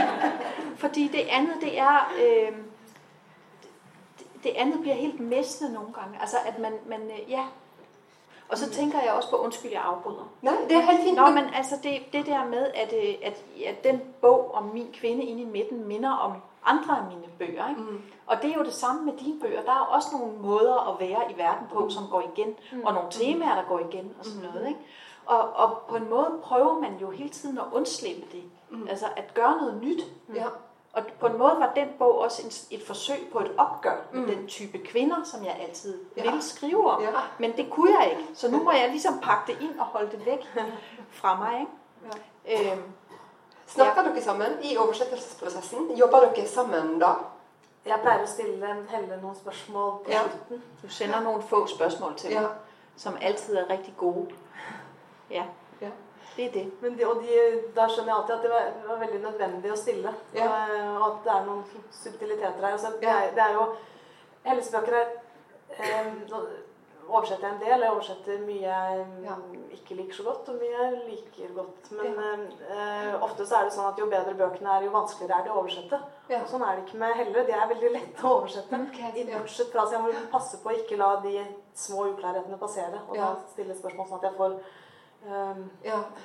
fordi 0.78 1.08
det 1.08 1.28
andet, 1.30 1.56
det 1.62 1.80
er... 1.80 2.14
Øh, 2.22 2.58
det 4.44 4.54
andet 4.56 4.82
bliver 4.82 4.96
helt 4.96 5.20
mæstende 5.20 5.74
nogle 5.74 5.94
gange. 5.94 6.22
Altså, 6.22 6.38
at 6.46 6.60
man, 6.60 6.74
man 6.86 7.02
øh, 7.02 7.32
ja. 7.32 7.46
Og 8.50 8.58
så 8.58 8.70
tænker 8.70 9.02
jeg 9.02 9.14
også 9.14 9.30
på, 9.30 9.36
undskyld, 9.36 9.72
jeg 9.72 9.82
afbryder. 9.82 10.32
Nej, 10.42 10.54
det 10.70 10.78
er 10.78 10.82
helt 10.82 11.04
fint. 11.04 11.16
Nå, 11.16 11.30
men 11.30 11.44
altså, 11.54 11.76
det, 11.84 12.02
det 12.14 12.26
der 12.26 12.46
med, 12.46 12.72
at, 12.76 12.94
øh, 12.94 13.16
at, 13.24 13.44
at 13.66 13.84
den 13.84 14.02
bog 14.22 14.54
om 14.54 14.64
min 14.64 14.88
kvinde 14.94 15.24
inde 15.24 15.42
i 15.42 15.46
midten 15.46 15.88
minder 15.88 16.12
om 16.12 16.32
andre 16.66 16.98
af 16.98 17.04
mine 17.04 17.28
bøger. 17.40 17.70
Ikke? 17.70 17.82
Mm. 17.82 18.02
Og 18.26 18.38
det 18.42 18.52
er 18.52 18.58
jo 18.58 18.64
det 18.64 18.74
samme 18.74 19.06
med 19.06 19.14
dine 19.18 19.40
bøger. 19.40 19.62
Der 19.62 19.72
er 19.72 19.86
også 19.96 20.08
nogle 20.12 20.38
måder 20.38 20.94
at 20.94 21.00
være 21.00 21.32
i 21.32 21.38
verden 21.38 21.68
på, 21.74 21.80
mm. 21.80 21.90
som 21.90 22.04
går 22.12 22.32
igen, 22.36 22.56
mm. 22.72 22.82
og 22.84 22.94
nogle 22.94 23.12
temaer, 23.12 23.56
der 23.56 23.64
går 23.68 23.80
igen 23.80 24.16
og 24.20 24.26
sådan 24.26 24.42
mm. 24.42 24.54
noget. 24.54 24.68
Ikke? 24.68 24.80
Og, 25.26 25.54
og 25.56 25.82
på 25.90 25.96
en 25.96 26.10
måde 26.10 26.32
prøver 26.44 26.80
man 26.80 26.98
jo 27.02 27.10
hele 27.10 27.30
tiden 27.30 27.58
at 27.58 27.64
undslippe 27.72 28.22
det. 28.32 28.44
Mm. 28.70 28.88
Altså 28.90 29.06
at 29.18 29.34
gøre 29.34 29.58
noget 29.58 29.82
nyt. 29.82 30.04
Mm. 30.28 30.36
Ja. 30.36 30.46
Og 30.94 31.04
på 31.20 31.28
en 31.28 31.38
måde 31.38 31.56
var 31.60 31.72
den 31.76 31.88
bog 32.00 32.20
også 32.20 32.42
en, 32.42 32.78
et 32.78 32.88
forsøg 32.88 33.30
på 33.32 33.40
et 33.40 33.52
opgør 33.58 33.98
med 34.12 34.22
mm. 34.22 34.28
den 34.28 34.48
type 34.48 34.78
kvinder, 34.78 35.24
som 35.24 35.46
jeg 35.46 35.58
altid 35.68 36.00
ja. 36.18 36.22
ville 36.24 36.42
skrive 36.42 36.92
om. 36.92 37.02
Ja. 37.02 37.10
Men 37.40 37.58
det 37.58 37.70
kunne 37.70 37.92
jeg 38.00 38.12
ikke. 38.12 38.24
Så 38.34 38.52
nu 38.52 38.64
må 38.64 38.72
jeg 38.72 38.90
ligesom 38.90 39.20
pakke 39.20 39.54
det 39.54 39.62
ind 39.62 39.80
og 39.80 39.86
holde 39.86 40.12
det 40.12 40.26
væk 40.26 40.40
fra 41.20 41.38
mig. 41.38 41.60
Ikke? 41.60 41.72
Ja. 42.48 42.74
Øhm, 42.74 42.84
Snakker 43.68 44.04
dere 44.04 44.22
sammen 44.22 44.58
i 44.62 44.78
oversettelsesprosessen? 44.78 45.96
Jobber 45.98 46.28
dere 46.34 46.48
sammen 46.48 47.00
da? 47.02 47.14
Jeg 47.84 48.00
pleier 48.04 48.24
å 48.24 48.30
stille 48.30 48.76
Helle 48.92 49.18
noen 49.20 49.36
spørsmål 49.36 49.98
på 50.06 50.14
ja. 50.14 50.24
slutten. 50.28 50.62
Du 50.82 50.88
sender 50.92 51.24
noen 51.26 51.44
få 51.44 51.66
spørsmål 51.68 52.16
til 52.22 52.36
ja. 52.38 52.46
som 52.96 53.18
alltid 53.20 53.60
er 53.60 53.70
riktig 53.70 53.96
gode. 54.00 54.36
Ja. 55.32 55.46
ja. 55.82 55.90
Det 56.36 56.46
er 56.46 56.54
det. 56.54 56.66
Men 56.82 56.96
de, 56.98 57.08
og 57.08 57.24
de, 57.24 57.40
da 57.76 57.88
skjønner 57.90 58.14
jeg 58.14 58.20
alltid 58.20 58.36
at 58.36 58.46
det 58.46 58.54
var, 58.54 58.70
var 58.88 59.02
veldig 59.04 59.20
nødvendig 59.26 59.74
å 59.74 59.80
stille. 59.80 60.14
Ja. 60.36 60.48
Og, 60.48 60.78
og, 60.94 61.08
at 61.10 61.26
det 61.26 61.34
er 61.36 61.50
noen 61.50 61.90
subtiliteter 61.92 62.64
her. 62.64 62.72
Altså, 62.72 62.94
det, 63.02 63.10
er, 63.10 63.34
det 63.36 63.48
er 63.48 63.58
jo 63.60 63.68
Hellesbøker 64.44 64.96
er 65.00 65.12
eh, 65.80 66.08
oversetter 67.08 67.48
jeg 67.48 67.54
en 67.56 67.62
del. 67.62 67.84
Jeg 67.84 67.94
oversetter 67.94 68.44
mye 68.48 68.60
jeg 68.64 69.06
ja. 69.26 69.38
ikke 69.78 69.98
liker 70.00 70.18
så 70.18 70.26
godt, 70.28 70.52
og 70.52 70.60
mye 70.62 70.74
jeg 70.74 71.00
liker 71.08 71.56
godt. 71.58 71.90
Men 71.98 72.20
ja. 72.20 72.34
eh, 72.76 73.10
ofte 73.24 73.48
så 73.48 73.60
er 73.60 73.68
det 73.68 73.76
sånn 73.76 73.90
at 73.90 74.00
jo 74.02 74.10
bedre 74.12 74.36
bøkene 74.40 74.78
er, 74.78 74.88
jo 74.88 74.94
vanskeligere 74.94 75.40
er 75.40 75.48
de 75.48 75.54
å 75.54 75.58
oversette. 75.62 76.00
Ja. 76.32 76.44
Og 76.44 76.52
sånn 76.52 76.64
er 76.68 76.78
det 76.78 76.86
ikke 76.86 77.02
med 77.04 77.18
Helle. 77.20 77.48
De 77.50 77.58
er 77.58 77.74
veldig 77.74 77.92
lette 77.98 78.28
å 78.28 78.38
oversette. 78.40 78.80
Okay. 78.90 79.28
Bortsett 79.34 79.74
fra 79.74 79.88
at 79.88 79.98
jeg 79.98 80.06
må 80.06 80.14
passe 80.34 80.62
på 80.64 80.72
å 80.72 80.78
ikke 80.80 81.02
la 81.02 81.12
de 81.26 81.36
små 81.78 82.08
uklarhetene 82.14 82.62
passere. 82.62 83.04
Og 83.10 83.20
da 83.20 83.36
stille 83.52 83.78
spørsmål 83.78 84.10
sånn 84.10 84.22
at 84.22 84.30
jeg 84.30 84.38
får 84.40 84.58
um, 85.28 85.64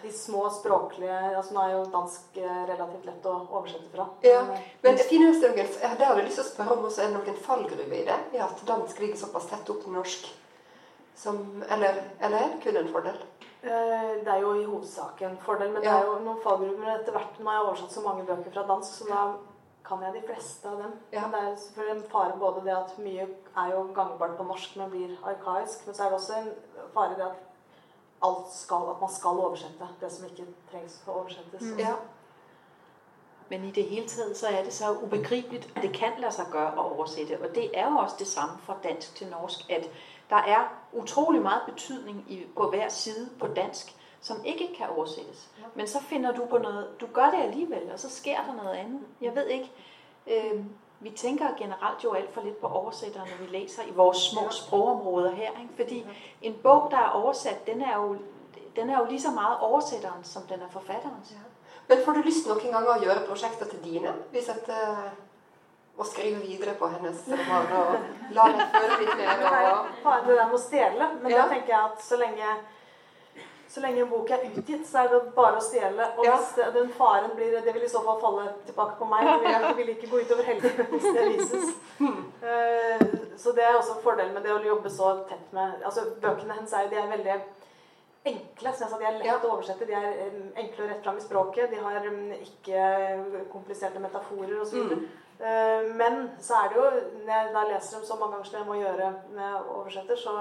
de 0.02 0.12
små 0.12 0.48
språklige 0.50 1.18
altså 1.36 1.54
Nå 1.54 1.62
er 1.62 1.72
jo 1.76 1.84
dansk 1.92 2.40
eh, 2.42 2.64
relativt 2.70 3.06
lett 3.08 3.28
å 3.30 3.36
oversette 3.46 3.88
fra. 3.92 4.08
Ja, 4.26 4.42
Men 4.82 4.98
det 4.98 5.06
noen, 5.08 5.54
det 5.54 6.04
har 6.04 6.18
jeg 6.18 6.26
lyst 6.26 6.40
til 6.40 6.44
å 6.44 6.50
spørre 6.50 6.76
om 6.76 6.88
også, 6.88 7.04
er 7.04 7.12
det 7.12 7.18
noen 7.18 7.40
fallgruver 7.46 7.96
i 8.00 8.04
det? 8.08 8.18
I 8.34 8.42
at 8.44 8.62
dansk 8.68 9.00
ligger 9.02 9.20
såpass 9.20 9.48
tett 9.50 9.72
opp 9.72 9.82
til 9.84 9.96
norsk? 9.96 10.28
Som, 11.18 11.62
eller, 11.66 12.02
eller 12.22 12.38
er 12.38 12.52
det 12.52 12.62
kun 12.62 12.76
en 12.78 12.92
fordel? 12.92 13.16
Eh, 13.62 14.10
det 14.24 14.30
er 14.30 14.40
jo 14.40 14.52
i 14.54 14.64
hovedsak 14.64 15.22
en 15.26 15.38
fordel, 15.42 15.72
men 15.72 15.82
ja. 15.82 15.90
det 15.90 15.98
er 15.98 16.10
jo 16.12 16.18
noen 16.22 16.42
fallgrupper 16.44 16.92
etter 16.92 17.16
hvert. 17.16 17.40
Nå 17.40 17.50
har 17.50 17.58
jeg 17.58 17.66
oversatt 17.66 17.96
så 17.96 18.04
mange 18.04 18.26
bøker 18.28 18.54
fra 18.54 18.66
dansk, 18.68 18.92
så 19.00 19.08
da 19.08 19.24
kan 19.88 20.04
jeg 20.04 20.14
de 20.14 20.22
fleste 20.28 20.68
av 20.68 20.78
dem. 20.84 20.94
Ja. 21.12 21.24
Men 21.26 21.34
det 21.34 21.40
er 21.40 21.56
selvfølgelig 21.64 21.96
en 21.96 22.10
fare 22.12 22.38
både 22.38 22.62
det 22.68 22.76
at 22.76 22.94
mye 23.02 23.26
er 23.64 23.74
jo 23.74 23.82
gangbart 23.96 24.38
på 24.38 24.46
norsk, 24.46 24.76
men 24.78 24.94
blir 24.94 25.16
arkaisk. 25.32 25.86
Men 25.86 25.98
så 25.98 26.04
er 26.04 26.14
det 26.14 26.20
også 26.20 26.38
en 26.38 26.52
fare 26.94 27.18
det 27.18 27.26
at 27.26 27.44
alt 28.28 28.52
skal, 28.52 28.88
at 28.94 29.00
man 29.00 29.10
skal 29.10 29.42
oversette 29.42 29.90
det 30.00 30.12
som 30.12 30.30
ikke 30.30 30.46
trengs 30.70 31.02
å 31.06 31.18
oversettes. 31.18 31.62
Mm. 31.62 31.82
Ja. 31.82 31.96
Men 33.48 33.64
i 33.64 33.70
det 33.72 33.84
hele 33.88 34.06
taget, 34.08 34.36
så 34.36 34.46
er 34.46 34.62
det 34.64 34.72
så 34.72 34.92
ubegripeligt, 35.02 35.70
at 35.74 35.82
det 35.82 35.92
kan 35.94 36.12
lade 36.18 36.32
sig 36.32 36.46
gøre 36.52 36.72
at 36.72 36.78
oversætte. 36.78 37.40
Og 37.40 37.54
det 37.54 37.70
er 37.74 37.90
jo 37.90 37.96
også 37.96 38.16
det 38.18 38.26
samme 38.26 38.58
fra 38.62 38.76
dansk 38.82 39.14
til 39.16 39.30
norsk, 39.30 39.70
at 39.70 39.90
der 40.30 40.36
er 40.36 40.68
utrolig 40.92 41.42
meget 41.42 41.62
betydning 41.66 42.24
i, 42.28 42.46
på 42.56 42.70
hver 42.70 42.88
side 42.88 43.28
på 43.40 43.46
dansk, 43.46 43.96
som 44.20 44.44
ikke 44.44 44.74
kan 44.78 44.86
oversættes. 44.96 45.48
Men 45.74 45.86
så 45.86 46.00
finder 46.02 46.32
du 46.32 46.46
på 46.46 46.58
noget, 46.58 47.00
du 47.00 47.06
gør 47.12 47.30
det 47.30 47.42
alligevel, 47.42 47.90
og 47.92 47.98
så 47.98 48.10
sker 48.10 48.36
der 48.46 48.54
noget 48.54 48.74
andet. 48.74 49.00
Jeg 49.20 49.34
ved 49.34 49.46
ikke, 49.46 49.72
øh, 50.26 50.64
vi 51.00 51.10
tænker 51.10 51.46
generelt 51.58 52.04
jo 52.04 52.12
alt 52.12 52.34
for 52.34 52.40
lidt 52.40 52.60
på 52.60 52.66
oversættere, 52.66 53.24
når 53.26 53.46
vi 53.46 53.58
læser 53.58 53.82
i 53.82 53.90
vores 53.90 54.16
små 54.16 54.50
sprogområder 54.50 55.30
her. 55.30 55.50
Ikke? 55.50 55.74
Fordi 55.76 56.06
en 56.42 56.54
bog, 56.62 56.88
der 56.90 56.96
er 56.96 57.08
oversat, 57.08 57.66
den 57.66 57.82
er 57.82 57.96
jo, 57.96 58.16
den 58.76 58.90
er 58.90 58.98
jo 58.98 59.04
lige 59.04 59.20
så 59.20 59.30
meget 59.30 59.58
oversætteren, 59.58 60.24
som 60.24 60.42
den 60.42 60.60
er 60.60 60.68
forfatterens. 60.70 61.30
Ja. 61.30 61.36
Men 61.88 62.04
får 62.04 62.12
du 62.12 62.20
lyst 62.20 62.46
noen 62.48 62.72
ganger 62.72 62.90
å 62.96 63.00
gjøre 63.00 63.22
prosjekter 63.28 63.66
til 63.70 63.84
dine? 63.84 64.12
Hvis 64.30 64.48
at, 64.48 64.68
uh, 64.68 65.06
å 65.98 66.06
skrive 66.06 66.40
videre 66.46 66.74
på 66.78 66.88
hennes 66.92 67.22
roman 67.26 67.70
og 67.74 68.34
la 68.36 68.48
deg 68.54 68.74
føle 68.74 68.98
litt 69.02 69.14
mer? 69.18 69.40
Og... 69.42 69.86
Det 70.04 70.34
der 70.36 70.44
med 70.44 70.54
å 70.54 70.60
stjele. 70.62 71.08
Men 71.22 71.32
ja. 71.32 71.42
da 71.42 71.46
tenker 71.52 71.74
jeg 71.74 71.80
at 71.90 72.04
så 72.06 72.18
lenge, 72.20 72.52
så 73.68 73.82
lenge 73.82 74.04
en 74.04 74.12
bok 74.12 74.30
er 74.36 74.46
utgitt, 74.46 74.86
så 74.86 75.02
er 75.02 75.10
det 75.10 75.20
bare 75.34 75.58
å 75.58 75.66
stjele. 75.66 76.06
Og 76.14 76.28
ja. 76.28 76.38
hvis 76.38 76.72
den 76.76 76.92
faren 76.94 77.34
blir 77.34 77.58
Det 77.66 77.74
vil 77.74 77.88
i 77.88 77.90
så 77.90 78.04
fall 78.06 78.22
falle 78.22 78.46
tilbake 78.68 78.94
på 79.00 79.10
meg. 79.10 79.26
Det 79.42 79.74
vil 79.80 79.92
ikke 79.96 80.12
gå 80.14 80.22
utover 80.22 80.50
helgen 80.52 80.82
hvis 80.94 81.10
det 81.10 81.28
vises. 81.34 81.76
Uh, 81.98 83.06
så 83.38 83.54
det 83.58 83.66
er 83.66 83.74
også 83.74 83.98
fordelen 84.04 84.36
med 84.38 84.46
det 84.46 84.54
å 84.54 84.62
jobbe 84.62 84.90
så 84.94 85.16
tett 85.26 85.54
med 85.56 85.82
Altså, 85.82 86.12
bøkene 86.22 86.60
hennes 86.60 86.74
er 86.74 86.86
jo 86.86 86.92
de 86.94 87.02
er 87.02 87.14
veldig 87.16 87.38
enkle. 88.28 88.70
Så 88.70 88.84
jeg 88.84 88.92
sa, 88.92 88.98
de 88.98 89.08
er 89.08 89.18
lett 89.18 89.32
ja. 89.34 89.40
å 89.42 89.56
oversette. 89.56 89.88
De 89.88 89.98
er 89.98 90.28
um, 90.28 90.44
enkle 90.54 90.84
og 90.84 90.92
rett 90.92 91.02
fram 91.02 91.18
i 91.18 91.26
språket. 91.26 91.72
De 91.74 91.82
har 91.82 92.06
um, 92.06 92.28
ikke 92.38 92.84
kompliserte 93.50 94.02
metaforer 94.04 94.60
osv. 94.62 94.92
Mm. 94.92 95.08
Uh, 95.38 95.94
men 95.94 96.24
så 96.42 96.56
er 96.58 96.72
det 96.72 96.80
jo, 96.80 96.86
når 97.24 97.32
jeg 97.34 97.50
da 97.54 97.64
leser 97.68 97.98
dem 97.98 98.06
så 98.08 98.16
mange 98.18 98.34
ganger 98.34 98.48
som 98.48 98.58
jeg 98.58 98.66
må 98.66 98.78
gjøre 98.80 99.10
når 99.36 99.44
jeg 99.44 99.60
oversetter, 99.74 100.18
så, 100.18 100.32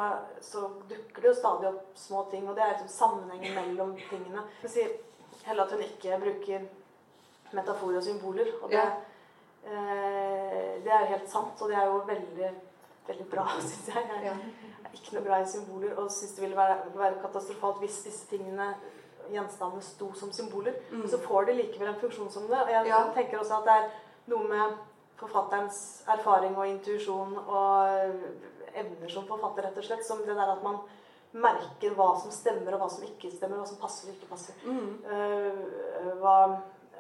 så, 0.42 0.64
dukker 0.90 1.22
det 1.22 1.30
jo 1.30 1.34
stadig 1.38 1.70
opp 1.70 2.00
små 2.02 2.24
ting. 2.32 2.48
Og 2.50 2.58
det 2.58 2.64
er 2.66 2.74
liksom 2.74 2.94
sammenhengen 2.96 3.60
mellom 3.60 3.94
tingene. 4.10 4.46
Jeg 4.64 4.74
sier 4.74 4.96
heller 5.46 5.68
at 5.68 5.76
hun 5.76 5.86
ikke 5.86 6.22
bruker 6.24 6.66
metaforer 7.54 8.00
og 8.02 8.08
symboler. 8.08 8.50
Og 8.62 8.74
det, 8.74 8.82
ja. 8.82 8.88
uh, 9.70 10.74
det 10.82 10.96
er 10.96 11.06
jo 11.06 11.14
helt 11.14 11.30
sant, 11.30 11.62
og 11.62 11.70
det 11.70 11.78
er 11.78 11.92
jo 11.92 12.02
veldig, 12.10 12.52
veldig 13.12 13.30
bra, 13.36 13.46
syns 13.68 13.94
jeg. 13.94 14.22
jeg 14.26 14.40
ikke 14.98 15.18
noe 15.18 15.28
glad 15.28 15.46
i 15.46 15.52
symboler 15.52 15.98
og 16.02 16.10
syns 16.12 16.36
det 16.36 16.44
ville 16.44 16.58
være, 16.58 16.78
være, 16.96 17.20
katastrofalt 17.22 17.82
hvis 17.84 18.02
disse 18.08 18.26
tingene 18.32 18.72
gjenstandene 19.32 19.84
sto 19.84 20.10
som 20.16 20.32
symboler. 20.34 20.76
Mm. 20.90 21.02
Men 21.04 21.10
så 21.12 21.20
får 21.22 21.50
de 21.50 21.58
likevel 21.62 21.92
en 21.92 22.02
funksjon 22.02 22.32
som 22.32 22.48
det. 22.50 22.60
Og 22.64 22.72
jeg 22.72 22.90
ja. 22.90 23.00
tenker 23.16 23.42
også 23.42 23.60
at 23.60 23.68
det 23.68 23.78
er 23.78 23.90
noe 24.32 24.48
med 24.50 24.78
forfatterens 25.18 25.80
erfaring 26.14 26.58
og 26.58 26.70
intuisjon 26.70 27.36
og 27.42 28.78
evner 28.78 29.12
som 29.12 29.28
forfatter, 29.30 29.66
rett 29.66 29.80
og 29.82 29.88
slett. 29.88 30.06
Som 30.06 30.24
det 30.26 30.38
der 30.38 30.54
at 30.54 30.66
man 30.66 30.82
merker 31.38 31.96
hva 31.98 32.12
som 32.22 32.34
stemmer, 32.34 32.76
og 32.76 32.84
hva 32.84 32.90
som 32.94 33.06
ikke 33.08 33.32
stemmer. 33.34 33.62
Hva 33.62 33.70
som 33.70 33.80
passer 33.82 34.10
og 34.10 34.18
ikke 34.18 34.32
passer. 34.32 34.60
Mm. 34.66 34.92
Uh, 35.08 36.12
hva, 36.22 36.36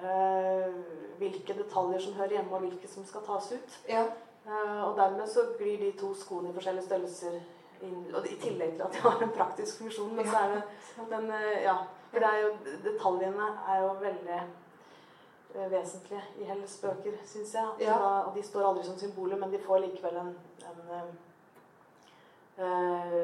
uh, 0.02 0.80
hvilke 1.22 1.58
detaljer 1.58 2.08
som 2.08 2.18
hører 2.18 2.40
hjemme, 2.40 2.56
og 2.56 2.66
hvilke 2.66 2.90
som 2.92 3.06
skal 3.08 3.26
tas 3.28 3.52
ut. 3.54 3.78
Ja. 3.90 4.08
Uh, 4.48 4.82
og 4.88 4.98
dermed 4.98 5.30
så 5.30 5.50
glir 5.60 5.78
de 5.84 5.94
to 6.00 6.14
skoene 6.18 6.50
i 6.50 6.58
forskjellige 6.58 6.90
størrelser 6.90 7.40
og 7.82 8.26
I 8.26 8.38
tillegg 8.42 8.76
til 8.76 8.86
at 8.86 8.94
de 8.96 9.02
har 9.04 9.24
en 9.24 9.34
praktisk 9.36 9.82
funksjon. 9.82 10.16
Men 10.16 10.28
så 10.28 10.38
er 10.38 10.54
det 10.56 11.20
eh, 11.36 11.64
ja, 11.64 11.76
for 12.12 12.24
det 12.24 12.30
er 12.30 12.40
jo, 12.46 12.54
detaljene 12.86 13.50
er 13.74 13.84
jo 13.84 13.92
veldig 14.02 14.40
vesentlige 15.72 16.22
i 16.40 16.44
Helles 16.44 16.78
bøker, 16.82 17.18
syns 17.26 17.54
jeg. 17.54 17.68
Ja. 17.80 17.94
Da, 17.94 18.12
og 18.28 18.36
de 18.36 18.44
står 18.44 18.68
aldri 18.70 18.84
som 18.86 18.98
symboler, 19.00 19.38
men 19.38 19.54
de 19.54 19.60
får 19.60 19.78
likevel 19.84 20.18
en, 20.22 20.32
en 20.70 20.80
uh, 22.60 23.18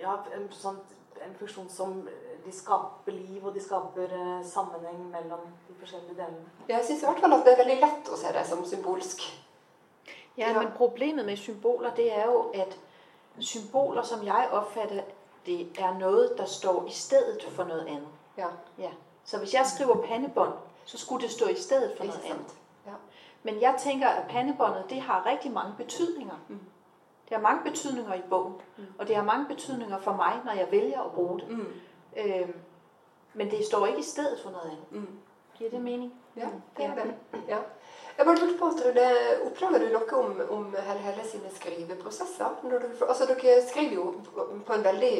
ja, 0.00 0.14
en, 0.36 0.48
sånn, 0.52 0.80
en, 1.24 1.34
funksjon 1.40 1.68
som 1.72 2.00
de 2.44 2.52
skaper 2.54 3.12
liv, 3.16 3.40
og 3.44 3.54
de 3.54 3.62
skaper 3.64 4.14
uh, 4.14 4.38
sammenheng 4.46 5.08
mellom 5.12 5.48
de 5.68 5.76
forskjellige 5.80 6.16
delene. 6.20 6.52
Jeg 6.68 6.84
syns 6.84 7.02
i 7.02 7.08
hvert 7.08 7.24
fall 7.24 7.38
at 7.38 7.46
det 7.46 7.54
er 7.54 7.62
veldig 7.64 7.80
lett 7.82 8.12
å 8.12 8.20
se 8.20 8.32
det 8.36 8.44
som 8.48 8.64
symbolsk. 8.68 9.24
Ja, 10.38 10.52
ja, 10.52 10.54
men 10.60 10.70
problemet 10.76 11.26
med 11.26 11.40
symboler, 11.40 11.90
det 11.96 12.12
er 12.14 12.28
jo 12.30 12.44
at 12.54 12.76
symboler, 13.42 14.04
som 14.06 14.22
jeg 14.26 14.48
opfatter 14.54 15.02
det, 15.46 15.60
er 15.78 15.98
noget, 15.98 16.34
der 16.38 16.44
står 16.44 16.86
i 16.86 16.92
stedet 16.94 17.42
for 17.42 17.64
noget 17.64 17.86
andet. 17.86 18.08
Ja. 18.36 18.46
ja. 18.78 18.90
Så 19.24 19.38
hvis 19.38 19.54
jeg 19.54 19.66
skriver 19.66 20.06
pandebånd, 20.06 20.52
så 20.88 20.98
skulle 20.98 21.22
det 21.22 21.30
stå 21.30 21.46
i 21.48 21.54
stedet 21.54 21.92
for 21.96 22.04
noget 22.04 22.20
andet. 22.24 22.54
Ja. 22.86 22.92
Men 23.42 23.60
jeg 23.60 23.74
tænker, 23.78 24.08
at 24.08 24.28
pandebåndet, 24.28 24.84
det 24.90 25.00
har 25.00 25.26
rigtig 25.26 25.50
mange 25.50 25.74
betydninger. 25.76 26.34
Mm. 26.48 26.60
Det 27.28 27.36
har 27.36 27.42
mange 27.42 27.70
betydninger 27.70 28.14
i 28.14 28.22
bogen, 28.30 28.54
mm. 28.76 28.84
og 28.98 29.08
det 29.08 29.16
har 29.16 29.24
mange 29.24 29.46
betydninger 29.46 29.98
for 29.98 30.12
mig, 30.12 30.40
når 30.44 30.52
jeg 30.52 30.68
vælger 30.70 31.00
at 31.00 31.12
bruge 31.12 31.40
det. 31.40 31.48
Mm. 31.48 31.66
Øhm, 32.16 32.54
men 33.34 33.50
det 33.50 33.66
står 33.66 33.86
ikke 33.86 33.98
i 33.98 34.02
stedet 34.02 34.40
for 34.42 34.50
noget 34.50 34.70
andet. 34.70 34.92
Mm. 34.92 35.18
Giver 35.54 35.70
det 35.70 35.80
mening? 35.80 36.14
Ja, 36.36 36.48
det 36.76 36.84
er 36.84 36.94
det. 36.94 37.14
Ja. 37.48 37.58
Jeg 38.18 38.26
bare 38.26 38.38
lurte 38.40 38.58
på, 38.58 38.68
Trude, 38.74 39.02
Oppdager 39.46 39.78
du 39.78 39.92
noe 39.92 40.16
om, 40.18 40.38
om 40.50 40.64
Helle 40.74 41.02
Helle 41.04 41.22
sine 41.22 41.52
skriveprosesser? 41.54 42.56
Du, 42.66 42.74
altså, 43.06 43.28
dere 43.30 43.60
skriver 43.62 43.94
jo 43.94 44.06
på 44.66 44.74
en 44.74 44.82
veldig 44.82 45.12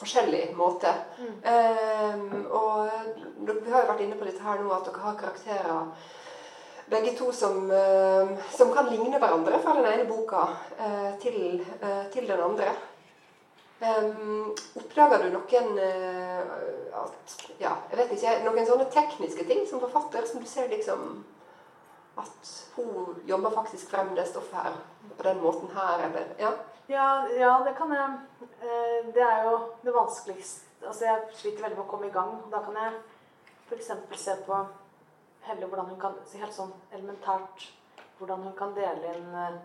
forskjellig 0.00 0.40
måte. 0.58 0.90
Mm. 1.20 1.36
Um, 1.46 2.48
og 2.50 2.90
Vi 3.38 3.70
har 3.70 3.84
jo 3.84 3.92
vært 3.92 4.02
inne 4.02 4.18
på 4.18 4.26
dette 4.26 4.42
her 4.42 4.58
nå, 4.58 4.66
at 4.74 4.90
dere 4.90 5.04
har 5.04 5.20
karakterer 5.22 6.10
begge 6.90 7.14
to 7.22 7.30
som, 7.30 7.70
uh, 7.70 8.34
som 8.58 8.74
kan 8.74 8.90
ligne 8.90 9.22
hverandre 9.22 9.62
fra 9.62 9.78
den 9.78 9.90
ene 9.94 10.10
boka 10.10 10.48
uh, 10.82 11.10
til, 11.22 11.60
uh, 11.84 12.04
til, 12.10 12.26
den 12.26 12.46
andre. 12.50 12.74
Um, 13.78 14.56
oppdager 14.74 15.22
du 15.22 15.36
noen 15.38 15.76
at, 16.98 17.42
ja, 17.62 17.78
jeg 17.92 17.98
vet 18.02 18.16
ikke, 18.18 18.40
noen 18.42 18.66
sånne 18.66 18.90
tekniske 18.90 19.46
ting 19.46 19.62
som 19.70 19.86
forfatter 19.86 20.26
som 20.26 20.42
du 20.42 20.50
ser 20.50 20.66
liksom 20.74 21.22
at 22.16 22.70
hun 22.76 23.22
jobber 23.26 23.50
faktisk 23.50 23.90
frem 23.90 24.14
det 24.14 24.26
stoffet 24.28 24.58
her 24.58 24.76
på 25.16 25.22
den 25.22 25.42
måten 25.42 25.68
her, 25.74 26.06
eller 26.08 26.34
ja. 26.38 26.50
ja. 26.86 27.28
Ja, 27.38 27.64
det 27.66 27.74
kan 27.78 27.92
jeg. 27.92 28.18
Eh, 28.62 29.14
det 29.14 29.22
er 29.22 29.50
jo 29.50 29.58
det 29.82 29.94
vanskeligste 29.94 30.66
Altså, 30.80 31.04
jeg 31.04 31.34
sliter 31.36 31.60
veldig 31.62 31.76
med 31.76 31.84
å 31.84 31.90
komme 31.90 32.06
i 32.08 32.12
gang. 32.14 32.38
Da 32.48 32.62
kan 32.64 32.76
jeg 32.80 32.94
f.eks. 33.68 33.90
se 34.16 34.36
på 34.46 34.60
Helle 35.44 35.66
hvordan 35.66 35.90
hun 35.90 35.98
kan 36.00 36.14
Helt 36.32 36.56
sånn 36.56 36.72
elementært 36.88 37.66
hvordan 38.16 38.46
hun 38.46 38.54
kan 38.56 38.72
dele 38.72 39.12
inn 39.12 39.36
eh, 39.42 39.58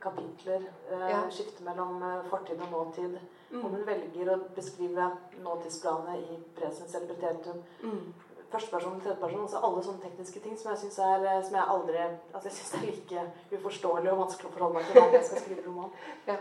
kapitler. 0.00 0.64
Eh, 0.88 1.04
ja. 1.12 1.20
Skifte 1.28 1.64
mellom 1.66 2.00
fortid 2.30 2.60
og 2.64 2.72
nåtid. 2.72 3.18
Mm. 3.50 3.60
Om 3.66 3.76
hun 3.76 3.84
velger 3.84 4.32
å 4.32 4.38
beskrive 4.56 5.10
nåtidsplanet 5.44 6.24
i 6.24 6.40
presens 6.56 6.96
eller 6.96 7.12
preteritum. 7.12 7.60
Mm 7.84 8.12
førsteperson 8.52 9.00
tredjeperson. 9.02 9.44
Altså 9.46 9.60
alle 9.66 9.84
sånne 9.86 10.04
tekniske 10.04 10.42
ting 10.44 10.58
som 10.60 10.72
jeg 10.72 10.82
syns 10.84 10.98
er 11.04 11.28
eh, 11.28 11.42
som 11.46 11.58
jeg 11.58 11.74
aldri 11.74 12.00
altså 12.02 12.46
jeg 12.48 12.56
synes 12.58 12.74
er 12.78 12.86
like 12.88 13.26
uforståelig 13.58 14.12
og 14.12 14.20
vanskelig 14.24 14.50
å 14.50 14.54
forholde 14.56 14.78
meg 14.78 14.90
til 14.90 15.00
når 15.00 15.16
jeg 15.18 15.28
skal 15.30 15.46
skrive 15.46 15.68
roman. 15.68 15.94
Ja. 16.32 16.40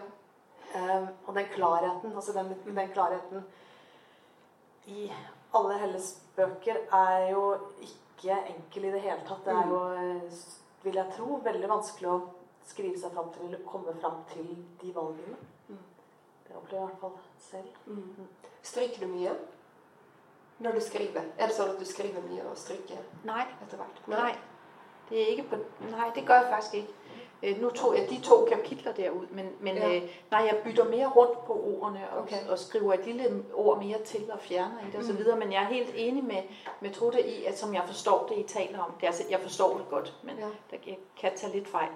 Um, 0.71 1.07
og 1.27 1.35
den 1.35 1.47
klarheten, 1.51 2.13
altså 2.15 2.31
den, 2.31 2.53
den 2.63 2.91
klarheten 2.93 3.41
i 4.87 5.09
alle 5.53 5.79
Helles 5.81 6.13
bøker 6.35 6.77
er 6.95 7.25
jo 7.33 7.41
ikke 7.83 8.37
enkel 8.53 8.87
i 8.87 8.93
det 8.93 9.01
hele 9.03 9.25
tatt. 9.27 9.43
Det 9.45 9.51
er 9.51 9.67
jo, 9.67 9.81
eh, 9.99 10.37
vil 10.83 10.99
jeg 11.01 11.13
tro, 11.17 11.39
veldig 11.43 11.69
vanskelig 11.73 12.09
å 12.09 12.19
skrive 12.71 12.97
seg 13.01 13.11
fram 13.11 13.31
til 13.35 13.49
eller 13.49 13.65
komme 13.67 13.93
fram 13.99 14.21
til 14.31 14.47
de 14.81 14.93
valgene. 14.95 15.39
Mm. 15.67 15.83
Det 16.47 16.55
opplever 16.55 16.79
jeg 16.79 16.83
i 16.83 16.91
hvert 16.91 17.01
fall 17.03 17.17
selv. 17.49 17.81
Mm. 17.87 18.29
Stryker 18.63 19.03
du 19.03 19.11
mye 19.11 19.35
når 20.61 20.71
du 20.71 20.81
skriver? 20.81 21.21
Er 21.37 21.49
det 21.49 21.55
sånn 21.55 21.73
at 21.73 21.79
du 21.79 21.85
skriver 21.85 22.23
mye 22.29 22.45
og 22.49 22.57
stryker 22.57 23.01
Nei. 23.27 23.45
etter 23.65 23.81
hvert? 23.81 24.01
Nei. 24.07 24.17
Nei. 24.17 24.33
Det, 25.09 25.21
er 25.21 25.31
ikke 25.33 25.49
på, 25.51 25.57
nei, 25.91 26.09
det 26.15 26.23
gør 26.27 26.39
jeg 26.39 26.49
faktisk 26.51 26.73
ikke. 26.73 26.93
Øh, 27.43 27.61
nu 27.61 27.69
tog 27.69 27.97
jeg 27.97 28.09
de 28.09 28.21
to 28.21 28.45
kapitler 28.45 28.93
derud, 28.93 29.25
men, 29.31 29.49
men 29.59 29.75
ja. 29.75 29.95
øh, 29.95 30.01
nej, 30.31 30.39
jeg 30.39 30.61
bytter 30.63 30.83
mere 30.89 31.07
rundt 31.07 31.45
på 31.45 31.53
ordene 31.53 32.09
og, 32.11 32.21
okay. 32.21 32.47
og 32.49 32.59
skriver 32.59 32.93
et 32.93 33.05
lille 33.05 33.43
ord 33.53 33.83
mere 33.83 34.01
til 34.05 34.31
og 34.31 34.39
fjerner 34.39 34.79
i 34.87 34.91
det 34.91 34.99
osv., 34.99 35.33
mm. 35.33 35.39
men 35.39 35.51
jeg 35.51 35.63
er 35.63 35.67
helt 35.67 35.91
enig 35.95 36.23
med, 36.23 36.43
med 36.81 36.91
Trude 36.91 37.21
i, 37.21 37.45
at 37.45 37.57
som 37.57 37.73
jeg 37.73 37.83
forstår 37.87 38.27
det, 38.29 38.37
I 38.37 38.43
taler 38.47 38.79
om, 38.79 38.91
det, 39.01 39.07
altså, 39.07 39.23
jeg 39.29 39.39
forstår 39.39 39.77
det 39.77 39.85
godt, 39.89 40.13
men 40.23 40.35
ja. 40.35 40.45
der 40.71 40.77
jeg 40.87 40.97
kan 41.21 41.31
tage 41.35 41.53
lidt 41.53 41.67
fejl, 41.67 41.89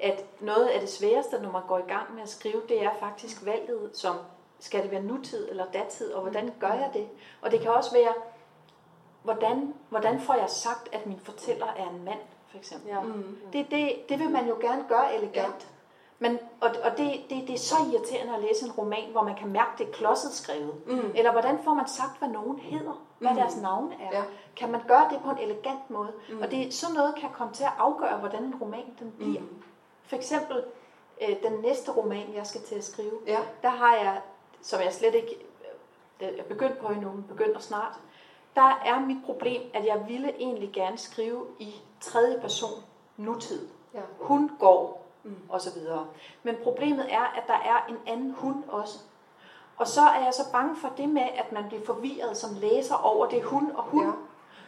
at 0.00 0.24
noget 0.40 0.66
af 0.66 0.80
det 0.80 0.88
sværeste, 0.88 1.38
når 1.42 1.52
man 1.52 1.62
går 1.68 1.78
i 1.78 1.88
gang 1.88 2.14
med 2.14 2.22
at 2.22 2.28
skrive, 2.28 2.62
det 2.68 2.82
er 2.82 2.90
faktisk 3.00 3.46
valget, 3.46 3.90
som 3.92 4.16
skal 4.62 4.82
det 4.82 4.90
være 4.90 5.02
nutid 5.02 5.50
eller 5.50 5.64
datid, 5.72 6.12
og 6.12 6.22
hvordan 6.22 6.54
gør 6.60 6.72
jeg 6.72 6.90
det? 6.94 7.08
Og 7.40 7.50
det 7.50 7.60
kan 7.60 7.70
også 7.70 7.92
være, 7.92 8.14
hvordan, 9.22 9.74
hvordan 9.88 10.20
får 10.20 10.34
jeg 10.34 10.50
sagt, 10.50 10.88
at 10.92 11.06
min 11.06 11.20
fortæller 11.20 11.66
er 11.66 11.90
en 11.90 12.04
mand? 12.04 12.20
for 12.52 12.58
eksempel. 12.58 12.88
Ja. 12.88 13.00
Mm. 13.00 13.38
Det, 13.52 13.66
det, 13.70 14.08
det 14.08 14.18
vil 14.18 14.30
man 14.30 14.48
jo 14.48 14.56
gerne 14.60 14.84
gøre 14.88 15.14
elegant. 15.14 15.60
Ja. 15.60 15.68
Men, 16.18 16.38
og 16.60 16.70
og 16.84 16.98
det, 16.98 17.20
det, 17.30 17.48
det 17.48 17.54
er 17.54 17.58
så 17.58 17.74
irriterende 17.92 18.34
at 18.34 18.42
læse 18.42 18.64
en 18.66 18.72
roman, 18.72 19.10
hvor 19.12 19.22
man 19.22 19.36
kan 19.36 19.48
mærke, 19.48 19.70
det 19.78 19.88
er 19.88 19.92
klodset 19.92 20.32
skrevet. 20.32 20.86
Mm. 20.86 21.12
Eller 21.14 21.32
hvordan 21.32 21.58
får 21.64 21.74
man 21.74 21.88
sagt, 21.88 22.18
hvad 22.18 22.28
nogen 22.28 22.58
hedder? 22.58 23.06
Hvad 23.18 23.30
mm. 23.30 23.36
deres 23.36 23.56
navn 23.56 23.92
er? 23.92 24.18
Ja. 24.18 24.22
Kan 24.56 24.72
man 24.72 24.80
gøre 24.88 25.08
det 25.10 25.20
på 25.24 25.30
en 25.30 25.38
elegant 25.38 25.90
måde? 25.90 26.12
Mm. 26.28 26.40
Og 26.42 26.50
det, 26.50 26.74
sådan 26.74 26.94
noget 26.94 27.14
kan 27.14 27.28
komme 27.32 27.52
til 27.52 27.64
at 27.64 27.72
afgøre, 27.78 28.18
hvordan 28.18 28.42
en 28.42 28.54
roman 28.60 28.84
den 28.98 29.12
bliver. 29.18 29.40
Mm. 29.40 29.62
For 30.06 30.16
eksempel 30.16 30.64
øh, 31.22 31.36
den 31.42 31.60
næste 31.60 31.92
roman, 31.92 32.34
jeg 32.34 32.46
skal 32.46 32.60
til 32.60 32.74
at 32.74 32.84
skrive, 32.84 33.18
ja. 33.26 33.38
der 33.62 33.68
har 33.68 33.94
jeg, 33.94 34.20
som 34.62 34.80
jeg 34.80 34.92
slet 34.92 35.14
ikke 35.14 35.46
øh, 36.20 36.28
er 36.38 36.42
begyndt 36.42 36.78
på 36.78 36.88
endnu, 36.88 37.24
begynder 37.28 37.58
snart, 37.58 38.00
der 38.54 38.82
er 38.84 39.00
mit 39.00 39.24
problem, 39.24 39.62
at 39.74 39.86
jeg 39.86 40.04
ville 40.08 40.32
egentlig 40.38 40.70
gerne 40.72 40.98
skrive 40.98 41.46
i 41.58 41.74
tredje 42.00 42.40
person 42.40 42.82
nutid. 43.16 43.68
Ja. 43.94 44.00
Hun 44.20 44.50
går, 44.58 45.06
mm. 45.22 45.36
og 45.48 45.60
så 45.60 45.74
videre. 45.74 46.06
Men 46.42 46.56
problemet 46.62 47.12
er, 47.12 47.22
at 47.22 47.42
der 47.46 47.54
er 47.54 47.86
en 47.88 47.96
anden 48.06 48.30
hun 48.32 48.64
også. 48.68 48.98
Og 49.76 49.88
så 49.88 50.00
er 50.00 50.24
jeg 50.24 50.34
så 50.34 50.52
bange 50.52 50.76
for 50.76 50.92
det 50.96 51.08
med, 51.08 51.22
at 51.34 51.52
man 51.52 51.64
bliver 51.68 51.84
forvirret 51.84 52.36
som 52.36 52.50
læser 52.54 52.94
over 52.94 53.26
det 53.26 53.42
hun 53.42 53.70
og 53.74 53.82
hun. 53.82 54.04
Ja. 54.04 54.12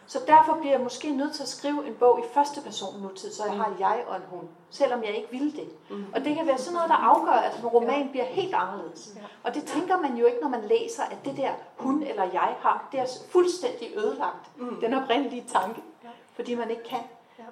Så 0.07 0.21
derfor 0.27 0.55
bliver 0.55 0.73
jeg 0.73 0.81
måske 0.81 1.11
nødt 1.11 1.35
til 1.35 1.43
at 1.43 1.49
skrive 1.49 1.87
en 1.87 1.95
bog 1.95 2.21
i 2.21 2.23
første 2.35 2.61
person 2.61 3.03
nutid, 3.03 3.33
så 3.33 3.45
jeg 3.45 3.55
mm. 3.55 3.61
har 3.61 3.73
jeg 3.79 4.05
og 4.07 4.17
en 4.17 4.23
hun, 4.29 4.49
selvom 4.71 5.03
jeg 5.03 5.17
ikke 5.17 5.31
vil 5.31 5.57
det. 5.57 5.69
Mm. 5.91 6.07
Og 6.15 6.25
det 6.25 6.37
kan 6.37 6.47
være 6.47 6.59
sådan 6.59 6.75
noget, 6.75 6.89
der 6.89 6.97
afgør, 6.97 7.33
at 7.33 7.59
en 7.59 7.67
roman 7.67 8.09
bliver 8.11 8.25
helt 8.25 8.55
anderledes. 8.55 9.17
Og 9.43 9.55
det 9.55 9.65
tænker 9.65 9.97
man 10.01 10.17
jo 10.17 10.27
ikke, 10.27 10.39
når 10.41 10.49
man 10.49 10.65
læser, 10.65 11.03
at 11.03 11.25
det 11.25 11.37
der 11.37 11.51
hun 11.77 12.03
eller 12.03 12.23
jeg 12.23 12.57
har, 12.61 12.89
det 12.93 13.01
er 13.01 13.07
fuldstændig 13.29 13.89
ødelagt, 13.97 14.51
mm. 14.57 14.81
den 14.81 14.95
oprindelige 14.95 15.45
tanke, 15.49 15.83
fordi 16.35 16.55
man 16.55 16.71
ikke 16.71 16.83
kan. 16.83 17.03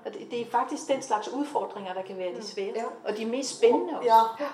Og 0.05 0.15
det, 0.15 0.31
det 0.31 0.41
er 0.41 0.51
faktisk 0.51 0.89
den 0.89 1.03
slags 1.03 1.29
udfordringer, 1.29 1.95
der 1.95 2.03
kan 2.03 2.19
være 2.19 2.31
de 2.31 2.35
mm. 2.35 2.43
svære, 2.43 2.85
og 3.05 3.17
de 3.17 3.27
mest 3.27 3.59
spændende 3.59 3.99
også. 3.99 4.09
Ja, 4.09 4.47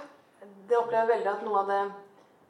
det 0.69 0.77
oplever 0.77 1.03
jeg 1.03 1.09
veldig, 1.09 1.31
at 1.31 1.43
noe 1.45 1.59
av 1.59 1.67
det 1.67 1.93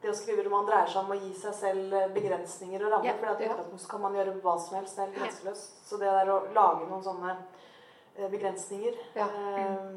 det 0.01 0.11
å 0.11 0.15
skrive 0.15 0.43
roman 0.45 0.67
dreier 0.67 0.87
seg 0.87 1.01
om 1.03 1.11
å 1.11 1.17
gi 1.19 1.33
seg 1.35 1.55
selv 1.57 1.95
eh, 1.95 2.11
begrensninger 2.15 2.83
og 2.85 2.93
rammer. 2.93 3.09
Ja, 3.09 3.17
for 3.19 3.27
i 3.43 3.49
utgangspunktet 3.49 3.89
kan 3.91 4.03
man 4.05 4.15
gjøre 4.15 4.35
hva 4.43 4.55
som 4.63 4.77
helst. 4.79 4.95
Det 4.95 5.03
er 5.05 5.17
grenseløst. 5.17 5.81
Så 5.89 5.99
det 5.99 6.13
der 6.15 6.31
å 6.31 6.39
lage 6.55 6.87
noen 6.87 7.03
sånne 7.03 7.35
eh, 7.35 8.29
begrensninger 8.31 8.99
ja. 9.19 9.27
eh, 9.59 9.91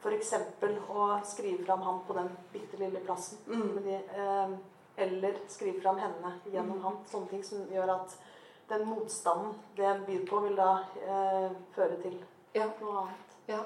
For 0.00 0.14
eksempel 0.14 0.78
å 0.90 1.08
skrive 1.26 1.64
fram 1.66 1.82
han 1.86 2.02
på 2.06 2.16
den 2.18 2.30
bitte 2.54 2.78
lille 2.80 3.02
plassen. 3.06 3.42
Mm. 3.50 3.82
De, 3.84 3.98
eh, 3.98 4.54
eller 5.00 5.42
skrive 5.50 5.82
fram 5.82 5.98
henne 5.98 6.36
gjennom 6.46 6.78
mm. 6.78 6.84
han. 6.86 7.02
Sånne 7.10 7.32
ting 7.34 7.44
som 7.46 7.66
gjør 7.74 7.96
at 7.98 8.16
den 8.70 8.86
motstanden 8.86 9.56
det 9.74 9.96
byr 10.06 10.26
på, 10.30 10.44
vil 10.46 10.54
da 10.58 10.72
eh, 11.02 11.50
føre 11.74 11.98
til 12.04 12.20
ja. 12.54 12.70
noe 12.78 13.02
annet. 13.02 13.38
Ja. 13.50 13.64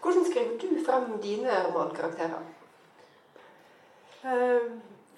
Hvordan 0.00 0.24
skriver 0.24 0.56
du 0.62 0.78
frem 0.84 1.18
dine 1.20 1.58
romankarakterer? 1.66 2.55
Uh, 4.26 4.72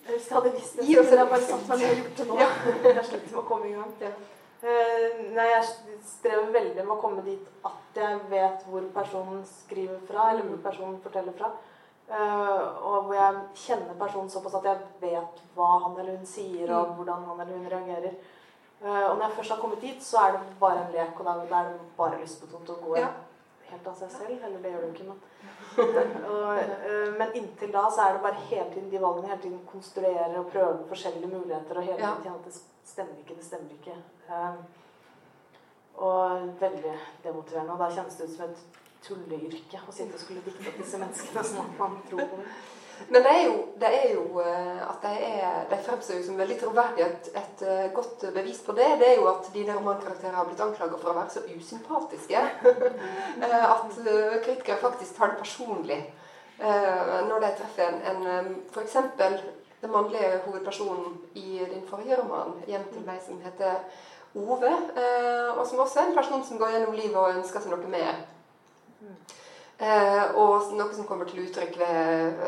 hvis 0.09 0.27
jeg 0.29 0.37
hadde 0.37 0.53
visst 0.55 0.77
det, 0.77 0.85
så 0.85 1.03
ville 1.03 1.21
jeg 1.23 1.31
bare 1.31 1.47
satt 1.47 1.69
meg 1.69 1.81
ned 1.81 1.91
og 1.91 2.03
gjort 2.03 2.19
det 2.19 2.27
nå. 2.29 2.37
Jeg 2.89 3.07
sliter 3.09 3.33
med 3.33 3.41
å 3.41 3.47
komme 3.49 3.69
i 3.69 3.75
gang. 3.77 3.95
Ja. 4.05 4.13
Uh, 4.59 5.19
nei, 5.37 5.49
jeg 5.53 5.99
strever 6.09 6.53
veldig 6.55 6.85
med 6.85 6.95
å 6.97 7.01
komme 7.01 7.25
dit 7.27 7.67
at 7.69 7.99
jeg 8.01 8.21
vet 8.31 8.65
hvor 8.69 8.87
personen 8.95 9.43
skriver 9.47 10.01
fra, 10.09 10.33
eller 10.33 10.49
hvor 10.49 10.63
personen 10.65 10.97
forteller 11.05 11.37
fra. 11.39 11.53
Uh, 12.09 12.65
og 12.89 13.05
hvor 13.05 13.15
jeg 13.19 13.41
kjenner 13.67 14.01
personen 14.01 14.33
såpass 14.33 14.57
at 14.59 14.67
jeg 14.71 14.81
vet 15.03 15.43
hva 15.57 15.75
han 15.85 15.99
eller 15.99 16.17
hun 16.17 16.29
sier, 16.29 16.71
og 16.73 16.89
mm. 16.89 16.95
hvordan 16.99 17.27
han 17.29 17.43
eller 17.45 17.59
hun 17.61 17.73
reagerer. 17.75 18.19
Uh, 18.81 19.05
og 19.11 19.19
når 19.19 19.27
jeg 19.27 19.37
først 19.37 19.55
har 19.55 19.61
kommet 19.61 19.85
dit, 19.85 20.05
så 20.05 20.23
er 20.25 20.37
det 20.37 20.57
bare 20.61 20.87
en 20.87 20.95
lek, 20.95 21.19
og 21.19 21.29
da 21.29 21.37
er 21.45 21.73
det 21.73 21.91
bare 21.99 22.21
lystbetont 22.23 22.73
å 22.73 22.79
gå 22.87 22.97
ja 22.97 23.11
helt 23.73 23.91
av 23.91 23.99
seg 23.99 24.11
selv. 24.15 24.35
Eller 24.49 24.63
det 24.65 24.73
gjør 24.73 24.85
det 24.85 24.89
jo 24.89 24.95
ikke, 24.97 25.09
men 25.11 25.21
og, 26.33 26.59
uh, 26.59 27.13
men 27.19 27.37
inntil 27.39 27.71
da 27.75 27.85
så 27.95 28.07
er 28.07 28.17
det 28.17 28.25
bare 28.25 28.49
hele 28.49 28.67
tiden 28.73 28.91
de 28.91 29.03
valgene. 29.03 29.31
Hele 29.31 29.45
tiden 29.45 29.63
konstruere 29.71 30.41
og 30.41 30.51
prøve 30.53 30.89
forskjellige 30.91 31.33
muligheter. 31.35 31.81
Og 31.81 31.89
hele 31.91 32.01
tiden 32.03 32.29
ja. 32.33 32.35
at 32.35 32.49
det 32.49 32.57
stemmer 32.93 33.23
ikke, 33.23 33.39
det 33.39 33.47
stemmer 33.47 33.79
ikke. 33.79 33.97
Uh, 34.29 34.59
og 36.09 36.51
veldig 36.61 36.97
demotiverende. 37.25 37.73
Og 37.75 37.81
da 37.83 37.91
kjennes 37.95 38.19
det 38.19 38.29
ut 38.29 38.37
som 38.37 38.51
et 38.51 38.85
tulleyrke 39.03 39.81
å 39.87 39.95
sitte 39.95 40.17
og 40.17 40.23
skulle 40.23 40.43
dikte 40.47 40.71
opp 40.71 40.83
disse 40.83 41.01
menneskene 41.01 41.45
sånn 41.47 41.65
at 41.65 41.81
man 41.81 41.99
tror 42.11 42.27
på 42.31 42.43
det. 42.43 42.53
Men 43.09 43.23
det 43.23 43.31
er 43.31 43.45
jo, 43.47 43.55
det 43.81 43.89
er 43.89 44.15
jo 44.15 44.41
eh, 44.43 44.81
at 44.91 45.03
de, 45.03 45.13
er, 45.25 45.61
de 45.71 45.79
fremstår 45.85 46.23
som 46.27 46.39
veldig 46.39 46.59
troverdige. 46.61 47.07
Et, 47.07 47.29
et, 47.41 47.63
eh, 47.63 47.91
godt 47.95 48.25
bevis 48.35 48.61
på 48.67 48.75
det 48.77 48.89
det 49.01 49.09
er 49.09 49.21
jo 49.21 49.29
at 49.31 49.51
dine 49.55 49.77
romankarakterer 49.77 50.35
har 50.37 50.49
blitt 50.49 50.61
anklaget 50.61 51.01
for 51.01 51.13
å 51.13 51.17
være 51.17 51.33
så 51.33 51.45
usympatiske 51.55 52.43
eh, 53.45 53.65
at 53.71 54.01
kritikere 54.45 54.81
faktisk 54.83 55.17
tar 55.17 55.35
det 55.35 55.45
personlig 55.45 56.03
når 56.59 57.39
de 57.39 57.49
treffer 57.55 57.93
en, 58.11 58.25
en 58.27 58.47
f.eks. 58.75 58.97
den 59.79 59.93
mannlige 59.93 60.41
hovedpersonen 60.43 61.13
i 61.39 61.61
din 61.71 61.85
forrige 61.87 62.17
roman, 62.19 62.57
'Hjem 62.67 62.89
til 62.93 63.05
meg', 63.07 63.21
som 63.23 63.39
heter 63.45 63.77
Ove, 64.35 64.73
og 65.55 65.63
som 65.67 65.79
også 65.79 66.01
er 66.01 66.09
en 66.09 66.17
person 66.17 66.43
som 66.45 66.59
går 66.59 66.73
gjennom 66.75 66.99
livet 66.99 67.15
og 67.17 67.37
ønsker 67.37 67.63
seg 67.63 67.71
noe 67.71 67.93
mer. 67.95 68.19
og 70.35 70.75
noe 70.75 70.95
som 70.95 71.07
kommer 71.07 71.31
til 71.31 71.47
uttrykk 71.47 71.79
ved 71.79 72.43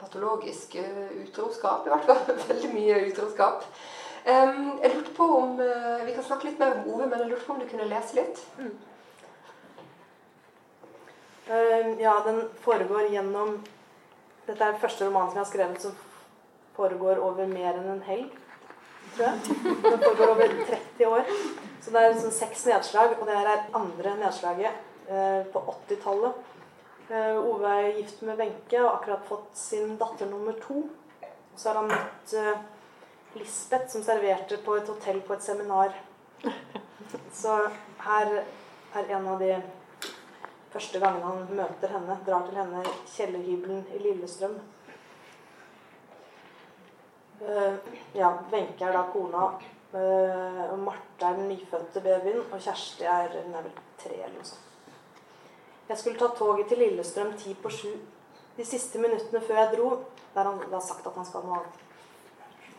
patologisk 0.00 0.74
eh, 0.74 1.22
utroskap. 1.22 1.86
I 1.86 1.92
hvert 1.92 2.08
fall 2.08 2.36
veldig 2.48 2.72
mye 2.74 3.00
utroskap. 3.08 3.64
Um, 4.28 4.78
jeg 4.82 4.92
lurte 4.92 5.12
på 5.16 5.24
om 5.38 5.60
uh, 5.62 6.02
Vi 6.04 6.12
kan 6.12 6.24
snakke 6.26 6.48
litt 6.48 6.58
mer 6.60 6.74
om 6.74 6.88
Ove, 6.92 7.06
men 7.06 7.22
jeg 7.22 7.30
lurte 7.30 7.46
på 7.46 7.54
om 7.54 7.60
du 7.62 7.68
kunne 7.70 7.86
lese 7.88 8.18
litt? 8.18 8.42
Mm. 8.58 8.74
Ja, 11.96 12.18
den 12.26 12.42
foregår 12.60 13.06
gjennom 13.08 13.54
Dette 14.44 14.66
er 14.66 14.80
første 14.82 15.06
roman 15.06 15.30
som 15.30 15.38
jeg 15.38 15.44
har 15.46 15.48
skrevet 15.48 15.86
som 15.86 15.94
foregår 16.76 17.22
over 17.24 17.48
mer 17.48 17.78
enn 17.78 17.88
en 17.94 18.04
helg. 18.04 18.34
Tror 19.14 19.30
jeg. 19.30 19.56
Den 19.64 20.02
foregår 20.02 20.34
over 20.34 20.52
30 20.68 21.08
år. 21.08 21.32
Så 21.80 21.94
det 21.94 22.02
er 22.04 22.20
sånn 22.20 22.36
seks 22.36 22.66
nedslag, 22.68 23.16
og 23.16 23.24
det 23.30 23.38
her 23.38 23.48
er 23.54 23.64
andre 23.78 24.14
nedslaget 24.20 24.84
uh, 25.08 25.40
på 25.54 25.64
80-tallet. 25.72 26.44
Eh, 27.10 27.36
Ove 27.38 27.68
er 27.68 27.94
gift 27.96 28.20
med 28.22 28.36
Wenche 28.36 28.80
og 28.82 28.90
akkurat 28.98 29.24
fått 29.24 29.54
sin 29.56 29.94
datter 29.96 30.28
nummer 30.28 30.52
to. 30.60 30.82
Så 31.56 31.70
har 31.70 31.78
han 31.80 31.88
møtt 31.88 32.34
uh, 32.36 32.58
Lisbeth, 33.34 33.88
som 33.88 34.04
serverte 34.04 34.58
på 34.64 34.76
et 34.76 34.90
hotell 34.92 35.22
på 35.24 35.34
et 35.34 35.42
seminar. 35.42 35.96
Så 37.40 37.54
her 38.04 38.34
er 38.36 39.08
en 39.16 39.30
av 39.32 39.40
de 39.40 39.56
første 40.74 41.00
gangene 41.00 41.32
han 41.32 41.56
møter 41.62 41.96
henne, 41.96 42.18
drar 42.28 42.44
til 42.46 42.60
henne, 42.60 42.84
kjellerhybelen 43.16 43.82
i 43.96 44.04
Lillestrøm. 44.04 44.60
Uh, 47.40 47.80
ja, 48.12 48.34
Wenche 48.52 48.84
er 48.84 49.00
da 49.00 49.08
kona, 49.16 49.50
og 49.96 50.78
Marte 50.84 51.24
er 51.24 51.40
den 51.40 51.48
nyfødte 51.54 52.04
babyen, 52.04 52.44
og 52.52 52.60
Kjersti 52.60 53.08
er, 53.08 53.32
hun 53.40 53.56
er 53.56 53.70
vel 53.70 53.84
tre 53.96 54.18
eller 54.20 54.36
noe 54.36 54.50
sånt. 54.52 54.67
Jeg 55.88 55.98
skulle 55.98 56.18
ta 56.18 56.28
toget 56.36 56.68
til 56.68 56.78
Lillestrøm 56.82 57.32
ti 57.40 57.54
på 57.62 57.70
sju. 57.72 57.92
De 58.56 58.64
siste 58.66 59.00
minuttene 59.00 59.40
før 59.40 59.60
jeg 59.62 59.76
dro 59.76 59.90
Der 60.34 60.44
han 60.44 60.58
har 60.72 60.82
sagt 60.84 61.06
at 61.06 61.14
han 61.16 61.24
skal 61.24 61.46
noe 61.46 61.56
annet. 61.58 61.78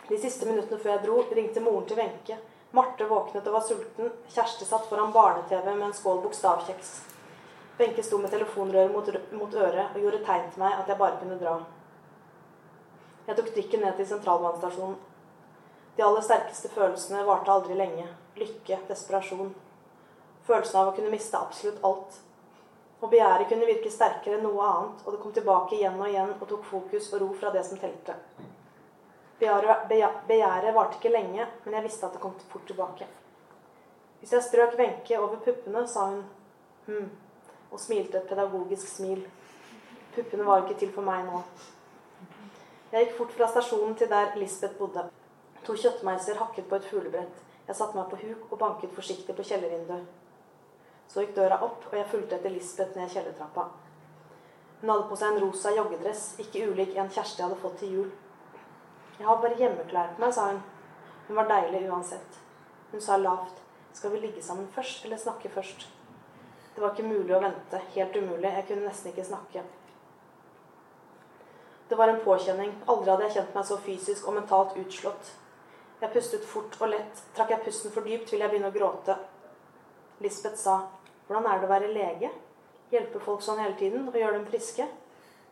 De 0.10 0.18
siste 0.22 0.46
minuttene 0.46 0.78
før 0.80 0.92
jeg 0.92 1.02
dro, 1.06 1.16
ringte 1.36 1.64
moren 1.66 1.88
til 1.90 1.98
Wenche. 1.98 2.38
Marte 2.72 3.08
våknet 3.10 3.48
og 3.50 3.56
var 3.56 3.66
sulten. 3.66 4.12
Kjersti 4.30 4.66
satt 4.66 4.86
foran 4.90 5.12
barne-TV 5.14 5.66
med 5.72 5.88
en 5.88 5.98
skål 5.98 6.22
bokstavkjeks. 6.24 6.94
Wenche 7.80 8.06
sto 8.06 8.22
med 8.22 8.32
telefonrøret 8.32 8.94
mot, 8.94 9.10
mot 9.42 9.54
øret 9.54 9.96
og 9.96 10.00
gjorde 10.04 10.22
tegn 10.30 10.48
til 10.54 10.64
meg 10.64 10.78
at 10.78 10.94
jeg 10.94 11.02
bare 11.02 11.20
kunne 11.20 11.42
dra. 11.42 11.58
Jeg 13.28 13.38
tok 13.38 13.52
trikken 13.58 13.86
ned 13.86 13.98
til 13.98 14.10
sentralbanestasjonen. 14.14 14.96
De 15.98 16.06
aller 16.06 16.30
sterkeste 16.30 16.70
følelsene 16.78 17.26
varte 17.26 17.52
aldri 17.52 17.76
lenge. 17.78 18.08
Lykke, 18.38 18.84
desperasjon. 18.88 19.54
Følelsen 20.46 20.80
av 20.80 20.94
å 20.94 20.98
kunne 20.98 21.14
miste 21.14 21.42
absolutt 21.42 21.82
alt. 21.86 22.22
Og 23.00 23.10
begjæret 23.10 23.48
kunne 23.48 23.68
virke 23.68 23.92
sterkere 23.92 24.36
enn 24.36 24.44
noe 24.44 24.66
annet, 24.66 25.06
og 25.06 25.14
det 25.14 25.22
kom 25.24 25.34
tilbake 25.36 25.78
igjen 25.78 26.00
og 26.00 26.10
igjen 26.10 26.34
og 26.36 26.48
tok 26.50 26.66
fokus 26.68 27.08
og 27.14 27.22
ro 27.24 27.30
fra 27.40 27.52
det 27.56 27.64
som 27.68 27.80
telte. 27.80 28.16
Begjæret 29.40 30.76
varte 30.76 31.00
ikke 31.00 31.14
lenge, 31.14 31.48
men 31.64 31.78
jeg 31.78 31.86
visste 31.86 32.06
at 32.06 32.18
det 32.18 32.22
kom 32.22 32.36
fort 32.52 32.68
tilbake. 32.68 33.08
Hvis 34.20 34.34
jeg 34.36 34.44
strøk 34.44 34.76
Wenche 34.80 35.20
over 35.20 35.40
puppene, 35.46 35.86
sa 35.88 36.10
hun 36.10 36.24
hm, 36.88 37.10
og 37.72 37.80
smilte 37.80 38.18
et 38.20 38.28
pedagogisk 38.28 38.88
smil. 38.88 39.24
Puppene 40.16 40.46
var 40.46 40.66
ikke 40.66 40.80
til 40.82 40.92
for 40.92 41.08
meg 41.08 41.24
nå. 41.30 41.40
Jeg 42.92 43.06
gikk 43.06 43.18
fort 43.18 43.36
fra 43.38 43.48
stasjonen 43.48 43.96
til 43.96 44.10
der 44.12 44.36
Lisbeth 44.36 44.76
bodde. 44.76 45.06
To 45.64 45.76
kjøttmeiser 45.78 46.40
hakket 46.42 46.68
på 46.68 46.76
et 46.76 46.88
fuglebrett. 46.90 47.44
Jeg 47.68 47.78
satte 47.78 47.96
meg 47.96 48.10
på 48.10 48.18
huk 48.24 48.52
og 48.52 48.60
banket 48.60 48.96
forsiktig 48.96 49.36
på 49.38 49.46
kjellervinduet. 49.46 50.08
Så 51.10 51.24
gikk 51.24 51.36
døra 51.36 51.58
opp, 51.66 51.88
og 51.90 51.96
jeg 51.98 52.10
fulgte 52.12 52.38
etter 52.38 52.54
Lisbeth 52.54 52.98
ned 52.98 53.10
kjellertrappa. 53.10 53.66
Hun 54.82 54.92
hadde 54.94 55.08
på 55.10 55.18
seg 55.20 55.34
en 55.34 55.42
rosa 55.44 55.72
joggedress, 55.76 56.26
ikke 56.40 56.68
ulik 56.70 56.94
en 56.96 57.10
Kjersti 57.12 57.44
hadde 57.44 57.58
fått 57.60 57.80
til 57.82 57.96
jul. 57.98 58.12
Jeg 59.18 59.28
har 59.28 59.42
bare 59.44 59.58
hjemmeklær 59.60 60.14
på 60.16 60.24
meg, 60.24 60.36
sa 60.36 60.52
hun. 60.52 60.62
Hun 61.28 61.40
var 61.42 61.50
deilig 61.50 61.82
uansett. 61.90 62.38
Hun 62.92 63.02
sa 63.04 63.18
lavt. 63.18 63.58
Skal 63.94 64.14
vi 64.14 64.22
ligge 64.22 64.44
sammen 64.46 64.70
først, 64.72 65.04
eller 65.06 65.18
snakke 65.20 65.50
først? 65.52 65.88
Det 66.76 66.84
var 66.84 66.94
ikke 66.94 67.10
mulig 67.10 67.36
å 67.36 67.42
vente. 67.44 67.82
Helt 67.96 68.16
umulig. 68.16 68.54
Jeg 68.54 68.68
kunne 68.70 68.88
nesten 68.88 69.12
ikke 69.12 69.26
snakke. 69.28 69.66
Det 71.90 71.98
var 71.98 72.14
en 72.14 72.22
påkjenning. 72.24 72.72
Aldri 72.88 73.12
hadde 73.12 73.28
jeg 73.28 73.36
kjent 73.40 73.56
meg 73.58 73.66
så 73.68 73.80
fysisk 73.84 74.30
og 74.30 74.38
mentalt 74.38 74.78
utslått. 74.80 75.34
Jeg 76.00 76.14
pustet 76.14 76.46
fort 76.48 76.78
og 76.80 76.94
lett. 76.94 77.26
Trakk 77.36 77.52
jeg 77.52 77.66
pusten 77.66 77.92
for 77.92 78.08
dypt, 78.08 78.32
ville 78.32 78.46
jeg 78.46 78.54
begynne 78.54 78.72
å 78.72 78.78
gråte. 78.78 79.18
Lisbeth 80.24 80.62
sa, 80.62 80.78
'Hvordan 81.30 81.46
er 81.46 81.60
det 81.60 81.68
å 81.68 81.70
være 81.70 81.94
lege? 81.94 82.30
Hjelpe 82.92 83.20
folk 83.22 83.42
sånn 83.42 83.60
hele 83.62 83.76
tiden 83.78 84.08
og 84.08 84.16
gjøre 84.16 84.34
dem 84.34 84.46
friske?' 84.46 84.88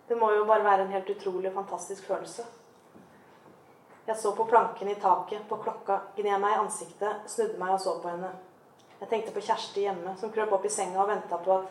Det 0.09 0.17
må 0.17 0.31
jo 0.31 0.45
bare 0.45 0.63
være 0.63 0.81
en 0.81 0.91
helt 0.91 1.09
utrolig 1.09 1.53
fantastisk 1.53 2.03
følelse. 2.03 2.45
Jeg 4.07 4.15
så 4.15 4.31
på 4.35 4.45
planken 4.47 4.87
i 4.87 4.95
taket, 4.95 5.41
på 5.49 5.55
klokka, 5.55 5.99
gned 6.15 6.39
meg 6.39 6.55
i 6.55 6.59
ansiktet, 6.61 7.27
snudde 7.27 7.59
meg 7.59 7.73
og 7.73 7.81
så 7.81 7.99
på 8.01 8.09
henne. 8.09 8.29
Jeg 9.01 9.09
tenkte 9.09 9.33
på 9.35 9.43
Kjersti 9.43 9.83
hjemme, 9.83 10.15
som 10.17 10.31
krøp 10.31 10.53
opp 10.55 10.65
i 10.65 10.69
senga 10.69 11.01
og 11.01 11.09
venta 11.09 11.37
på 11.37 11.57
at 11.57 11.67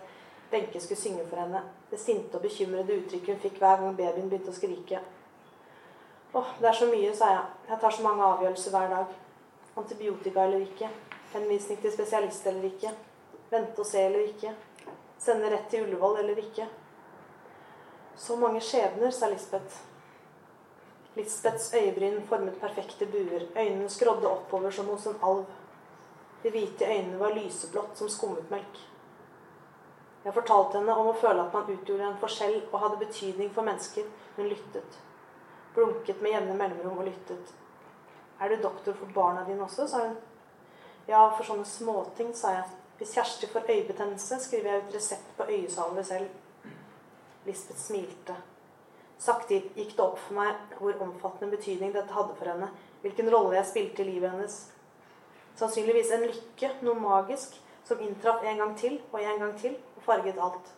Benke 0.50 0.80
skulle 0.80 1.00
synge 1.00 1.24
for 1.26 1.40
henne. 1.40 1.62
Det 1.90 1.98
sinte 2.00 2.36
og 2.36 2.42
bekymrede 2.44 3.00
uttrykket 3.00 3.34
hun 3.34 3.40
fikk 3.42 3.58
hver 3.58 3.80
gang 3.80 3.96
babyen 3.96 4.28
begynte 4.28 4.52
å 4.52 4.54
skrike. 4.54 5.00
Åh, 6.36 6.52
det 6.60 6.68
er 6.68 6.76
så 6.76 6.86
mye, 6.92 7.14
sa 7.16 7.32
jeg. 7.32 7.44
Jeg 7.70 7.80
tar 7.80 7.96
så 7.96 8.04
mange 8.04 8.24
avgjørelser 8.28 8.76
hver 8.76 8.92
dag. 8.92 9.18
Antibiotika 9.76 10.44
eller 10.44 10.62
ikke. 10.68 10.90
Henvisning 11.32 11.80
til 11.80 11.92
spesialist 11.92 12.46
eller 12.46 12.68
ikke. 12.68 12.92
Vente 13.56 13.82
og 13.82 13.88
se 13.88 14.06
eller 14.06 14.28
ikke. 14.28 14.54
Sende 15.18 15.50
rett 15.50 15.70
til 15.72 15.86
Ullevål 15.86 16.20
eller 16.22 16.38
ikke. 16.44 16.68
Så 18.16 18.36
mange 18.40 18.60
skjebner, 18.64 19.10
sa 19.12 19.28
Lisbeth. 19.28 19.82
Lisbeths 21.16 21.74
øyebryn 21.74 22.22
formet 22.28 22.60
perfekte 22.60 23.06
buer. 23.06 23.48
Øynene 23.56 23.88
skrådde 23.90 24.28
oppover 24.28 24.70
som 24.70 24.86
hos 24.86 25.06
en 25.06 25.16
alv. 25.22 25.44
De 26.42 26.50
hvite 26.50 26.84
øynene 26.84 27.20
var 27.20 27.34
lyseblått 27.34 27.98
som 27.98 28.08
skummetmelk. 28.08 28.80
Jeg 30.24 30.34
fortalte 30.34 30.78
henne 30.78 30.94
om 30.96 31.08
å 31.08 31.18
føle 31.20 31.42
at 31.42 31.52
man 31.54 31.68
utgjorde 31.72 32.08
en 32.10 32.20
forskjell 32.20 32.56
og 32.72 32.80
hadde 32.82 33.00
betydning 33.04 33.52
for 33.54 33.64
mennesker. 33.64 34.08
Hun 34.36 34.48
lyttet. 34.50 34.98
Blunket 35.74 36.20
med 36.20 36.34
jevne 36.34 36.56
mellomrom 36.58 36.98
og 36.98 37.08
lyttet. 37.08 37.52
Er 38.40 38.48
du 38.48 38.62
doktor 38.62 38.92
for 38.92 39.12
barna 39.14 39.44
dine 39.46 39.64
også? 39.64 39.88
sa 39.88 40.02
hun. 40.08 40.16
Ja, 41.08 41.28
for 41.36 41.46
sånne 41.46 41.64
småting, 41.64 42.34
sa 42.34 42.52
jeg. 42.56 42.64
Hvis 42.98 43.14
Kjersti 43.14 43.46
får 43.46 43.70
øyebetennelse, 43.70 44.38
skriver 44.40 44.70
jeg 44.72 44.82
ut 44.82 44.94
resept 44.94 45.36
på 45.36 45.44
øyesalve 45.48 46.04
selv. 46.04 46.28
Lisbeth 47.44 47.80
smilte. 47.80 48.36
Sakte 49.18 49.60
gikk 49.76 49.92
det 49.96 50.04
opp 50.04 50.18
for 50.20 50.36
meg 50.36 50.76
hvor 50.78 50.96
omfattende 51.04 51.56
betydning 51.56 51.92
dette 51.94 52.12
hadde 52.12 52.34
for 52.38 52.48
henne. 52.50 52.70
Hvilken 53.02 53.30
rolle 53.32 53.56
jeg 53.56 53.68
spilte 53.70 54.02
i 54.02 54.08
livet 54.10 54.32
hennes. 54.32 54.56
Sannsynligvis 55.56 56.10
en 56.12 56.26
lykke, 56.26 56.72
noe 56.84 57.00
magisk, 57.00 57.54
som 57.86 58.00
inntraff 58.02 58.44
en 58.44 58.60
gang 58.60 58.74
til 58.76 58.98
og 59.12 59.20
en 59.22 59.40
gang 59.44 59.54
til 59.60 59.76
og 59.96 60.02
farget 60.04 60.40
alt. 60.42 60.72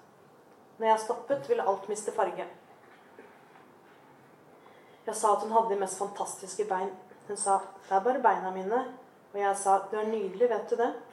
Når 0.79 0.87
jeg 0.87 1.05
stoppet, 1.07 1.49
ville 1.49 1.67
alt 1.67 1.89
miste 1.89 2.15
farge. 2.15 2.47
Jeg 5.07 5.17
sa 5.17 5.33
at 5.33 5.43
hun 5.43 5.55
hadde 5.57 5.73
de 5.73 5.81
mest 5.81 5.99
fantastiske 5.99 6.65
bein. 6.69 6.91
Hun 7.29 7.37
sa 7.37 7.59
'Det 7.59 7.97
er 7.97 8.05
bare 8.05 8.23
beina 8.23 8.51
mine'. 8.51 8.85
Og 9.33 9.41
jeg 9.41 9.57
sa 9.57 9.79
'Du 9.79 9.97
er 9.97 10.07
nydelig, 10.07 10.51
vet 10.51 10.71
du 10.71 10.77
det'? 10.77 11.08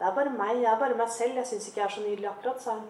'Det 0.00 0.08
er 0.08 0.14
bare 0.14 0.30
meg. 0.30 0.62
Jeg 0.62 0.72
er 0.72 0.78
bare 0.78 0.96
meg 0.96 1.10
selv. 1.10 1.34
Jeg 1.34 1.46
syns 1.46 1.68
ikke 1.68 1.80
jeg 1.80 1.84
er 1.84 1.94
så 1.94 2.00
nydelig 2.00 2.28
akkurat', 2.30 2.62
sa 2.62 2.70
hun. 2.70 2.88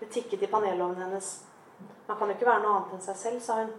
Det 0.00 0.08
tikket 0.08 0.42
i 0.42 0.46
panelovnen 0.46 1.02
hennes. 1.02 1.44
Man 2.08 2.16
kan 2.16 2.28
jo 2.28 2.34
ikke 2.34 2.46
være 2.46 2.62
noe 2.62 2.76
annet 2.76 2.92
enn 2.92 3.02
seg 3.02 3.16
selv, 3.16 3.40
sa 3.40 3.54
hun. 3.54 3.72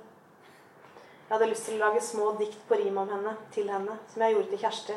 Jeg 1.30 1.38
hadde 1.38 1.50
lyst 1.50 1.66
til 1.66 1.76
å 1.76 1.86
lage 1.86 2.02
små 2.02 2.32
dikt 2.40 2.68
på 2.68 2.76
rim 2.76 2.98
om 2.98 3.10
henne, 3.10 3.38
til 3.52 3.70
henne, 3.70 4.00
som 4.08 4.22
jeg 4.22 4.34
gjorde 4.34 4.50
til 4.50 4.60
Kjersti. 4.60 4.94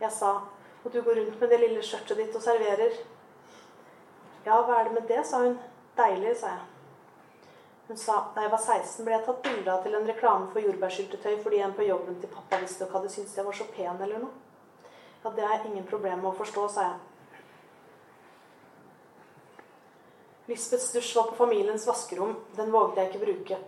Jeg 0.00 0.12
sa 0.12 0.40
og 0.84 0.92
du 0.92 1.02
går 1.02 1.14
rundt 1.14 1.40
med 1.40 1.48
det 1.48 1.60
lille 1.60 1.82
skjørtet 1.84 2.16
ditt 2.16 2.36
og 2.36 2.42
serverer. 2.42 2.94
Ja, 4.46 4.60
hva 4.64 4.78
er 4.80 4.88
det 4.88 4.94
med 4.96 5.08
det, 5.08 5.24
sa 5.28 5.42
hun. 5.44 5.58
Deilig, 5.96 6.36
sa 6.40 6.54
jeg. 6.54 6.62
Hun 7.88 7.98
sa 7.98 8.20
da 8.34 8.44
jeg 8.44 8.52
var 8.52 8.62
16, 8.62 9.04
ble 9.04 9.16
jeg 9.16 9.26
tatt 9.26 9.42
bilde 9.44 9.72
av 9.72 9.82
til 9.84 9.96
en 9.98 10.06
reklame 10.08 10.46
for 10.52 10.62
jordbærsyltetøy 10.62 11.40
fordi 11.42 11.58
en 11.64 11.74
på 11.74 11.88
jobben 11.88 12.20
til 12.22 12.30
pappa 12.32 12.60
visstnok 12.62 12.94
hadde 12.94 13.10
syntes 13.10 13.34
jeg 13.36 13.44
var 13.48 13.58
så 13.58 13.66
pen 13.74 14.04
eller 14.06 14.22
noe. 14.22 14.49
Ja, 15.22 15.30
det 15.30 15.42
har 15.42 15.56
jeg 15.56 15.72
ingen 15.72 15.88
problemer 15.88 16.22
med 16.22 16.30
å 16.32 16.38
forstå, 16.38 16.68
sa 16.72 16.86
jeg. 16.86 16.98
Lisbeths 20.50 20.92
dusj 20.94 21.12
var 21.18 21.28
på 21.28 21.36
familiens 21.38 21.84
vaskerom. 21.86 22.32
Den 22.56 22.72
våget 22.72 22.96
jeg 22.98 23.10
ikke 23.10 23.26
bruke. 23.26 23.58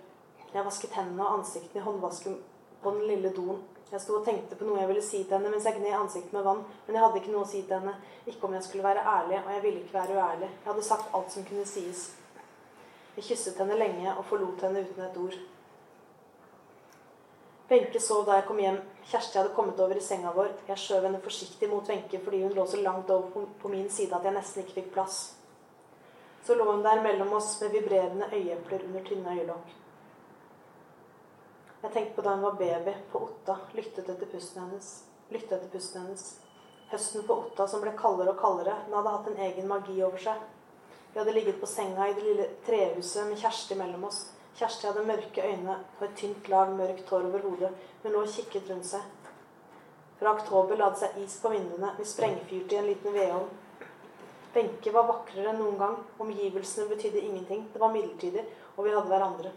Jeg 0.53 0.65
vasket 0.67 0.97
hendene 0.97 1.27
og 1.27 1.43
ansiktet 1.43 1.77
i 1.79 1.85
håndvasken 1.85 2.41
på 2.83 2.95
den 2.97 3.07
lille 3.11 3.31
doen. 3.37 3.61
Jeg 3.93 4.01
sto 4.01 4.17
og 4.17 4.25
tenkte 4.25 4.57
på 4.57 4.65
noe 4.65 4.81
jeg 4.81 4.89
ville 4.89 5.05
si 5.05 5.21
til 5.21 5.37
henne 5.37 5.53
mens 5.53 5.67
jeg 5.69 5.77
gned 5.77 5.93
ansiktet 5.93 6.33
med 6.33 6.47
vann, 6.47 6.63
men 6.87 6.97
jeg 6.97 7.05
hadde 7.05 7.21
ikke 7.21 7.33
noe 7.35 7.45
å 7.45 7.51
si 7.51 7.61
til 7.61 7.77
henne. 7.77 7.93
Ikke 8.25 8.49
om 8.49 8.57
jeg 8.57 8.65
skulle 8.65 8.89
være 8.89 9.05
ærlig, 9.05 9.39
og 9.45 9.51
jeg 9.53 9.63
ville 9.67 9.83
ikke 9.83 9.99
være 9.99 10.17
uærlig. 10.17 10.49
Jeg 10.49 10.71
hadde 10.71 10.85
sagt 10.87 11.17
alt 11.19 11.35
som 11.35 11.45
kunne 11.45 11.67
sies. 11.69 12.07
Jeg 13.19 13.27
kysset 13.29 13.61
henne 13.61 13.77
lenge 13.77 14.15
og 14.17 14.25
forlot 14.31 14.65
henne 14.65 14.87
uten 14.89 15.05
et 15.05 15.19
ord. 15.21 15.37
Wenche 17.71 18.01
sov 18.01 18.25
da 18.27 18.41
jeg 18.41 18.47
kom 18.49 18.59
hjem. 18.61 18.81
Kjersti 19.11 19.39
hadde 19.39 19.55
kommet 19.57 19.81
over 19.81 19.99
i 19.99 20.03
senga 20.05 20.33
vår. 20.35 20.51
Jeg 20.69 20.81
skjøv 20.83 21.07
henne 21.07 21.21
forsiktig 21.23 21.69
mot 21.71 21.89
Wenche 21.89 22.21
fordi 22.25 22.43
hun 22.43 22.57
lå 22.57 22.67
så 22.67 22.81
langt 22.83 23.11
over 23.11 23.47
på 23.63 23.71
min 23.73 23.89
side 23.91 24.15
at 24.17 24.27
jeg 24.27 24.37
nesten 24.37 24.65
ikke 24.65 24.81
fikk 24.81 24.91
plass. 24.97 25.21
Så 26.43 26.57
lå 26.59 26.67
hun 26.67 26.83
der 26.83 27.03
mellom 27.03 27.33
oss 27.39 27.55
med 27.61 27.71
vibrerende 27.77 28.29
øyeepler 28.33 28.85
under 28.89 29.05
tynne 29.07 29.37
øyelokk. 29.39 29.75
Jeg 31.83 31.93
tenkte 31.93 32.15
på 32.15 32.23
da 32.23 32.35
hun 32.35 32.43
var 32.43 32.59
baby, 32.59 32.95
på 33.13 33.19
Otta, 33.27 33.57
lyttet 33.75 34.09
etter 34.09 34.29
pusten 34.31 34.63
hennes. 34.63 34.91
Lyttet 35.31 35.57
etter 35.57 35.71
pusten 35.71 36.03
hennes. 36.03 36.27
Høsten 36.93 37.25
på 37.27 37.39
Otta 37.45 37.67
som 37.67 37.83
ble 37.83 37.95
kaldere 37.99 38.35
og 38.35 38.39
kaldere. 38.39 38.77
Den 38.87 38.95
hadde 38.99 39.15
hatt 39.17 39.31
en 39.31 39.41
egen 39.47 39.71
magi 39.71 39.97
over 40.03 40.23
seg. 40.23 40.43
Vi 41.13 41.19
hadde 41.19 41.35
ligget 41.35 41.59
på 41.61 41.67
senga 41.67 42.07
i 42.09 42.15
det 42.15 42.23
lille 42.27 42.47
trehuset 42.67 43.27
med 43.29 43.41
Kjersti 43.41 43.79
mellom 43.79 44.07
oss. 44.09 44.21
Kjersti 44.59 44.87
hadde 44.87 45.07
mørke 45.09 45.43
øyne 45.49 45.79
og 45.99 46.05
et 46.07 46.17
tynt 46.17 46.49
lag 46.53 46.71
mørkt 46.77 47.09
hår 47.09 47.27
over 47.31 47.49
hodet. 47.49 47.71
men 48.03 48.13
lå 48.13 48.23
og 48.23 48.29
kikket 48.29 48.71
rundt 48.71 48.87
seg. 48.87 49.01
Fra 50.19 50.33
oktober 50.35 50.77
la 50.77 50.91
det 50.91 50.99
seg 50.99 51.19
is 51.25 51.37
på 51.43 51.51
vinduene. 51.51 51.95
Vi 51.99 52.05
sprengfyrte 52.05 52.75
i 52.75 52.79
en 52.79 52.87
liten 52.87 53.15
vedovn. 53.15 53.49
Wenche 54.55 54.93
var 54.93 55.09
vakrere 55.09 55.51
enn 55.51 55.59
noen 55.63 55.79
gang. 55.81 55.97
Omgivelsene 56.21 56.89
betydde 56.91 57.21
ingenting. 57.21 57.65
Det 57.73 57.81
var 57.81 57.93
midlertidig, 57.95 58.45
og 58.77 58.85
vi 58.85 58.93
hadde 58.93 59.09
hverandre. 59.09 59.53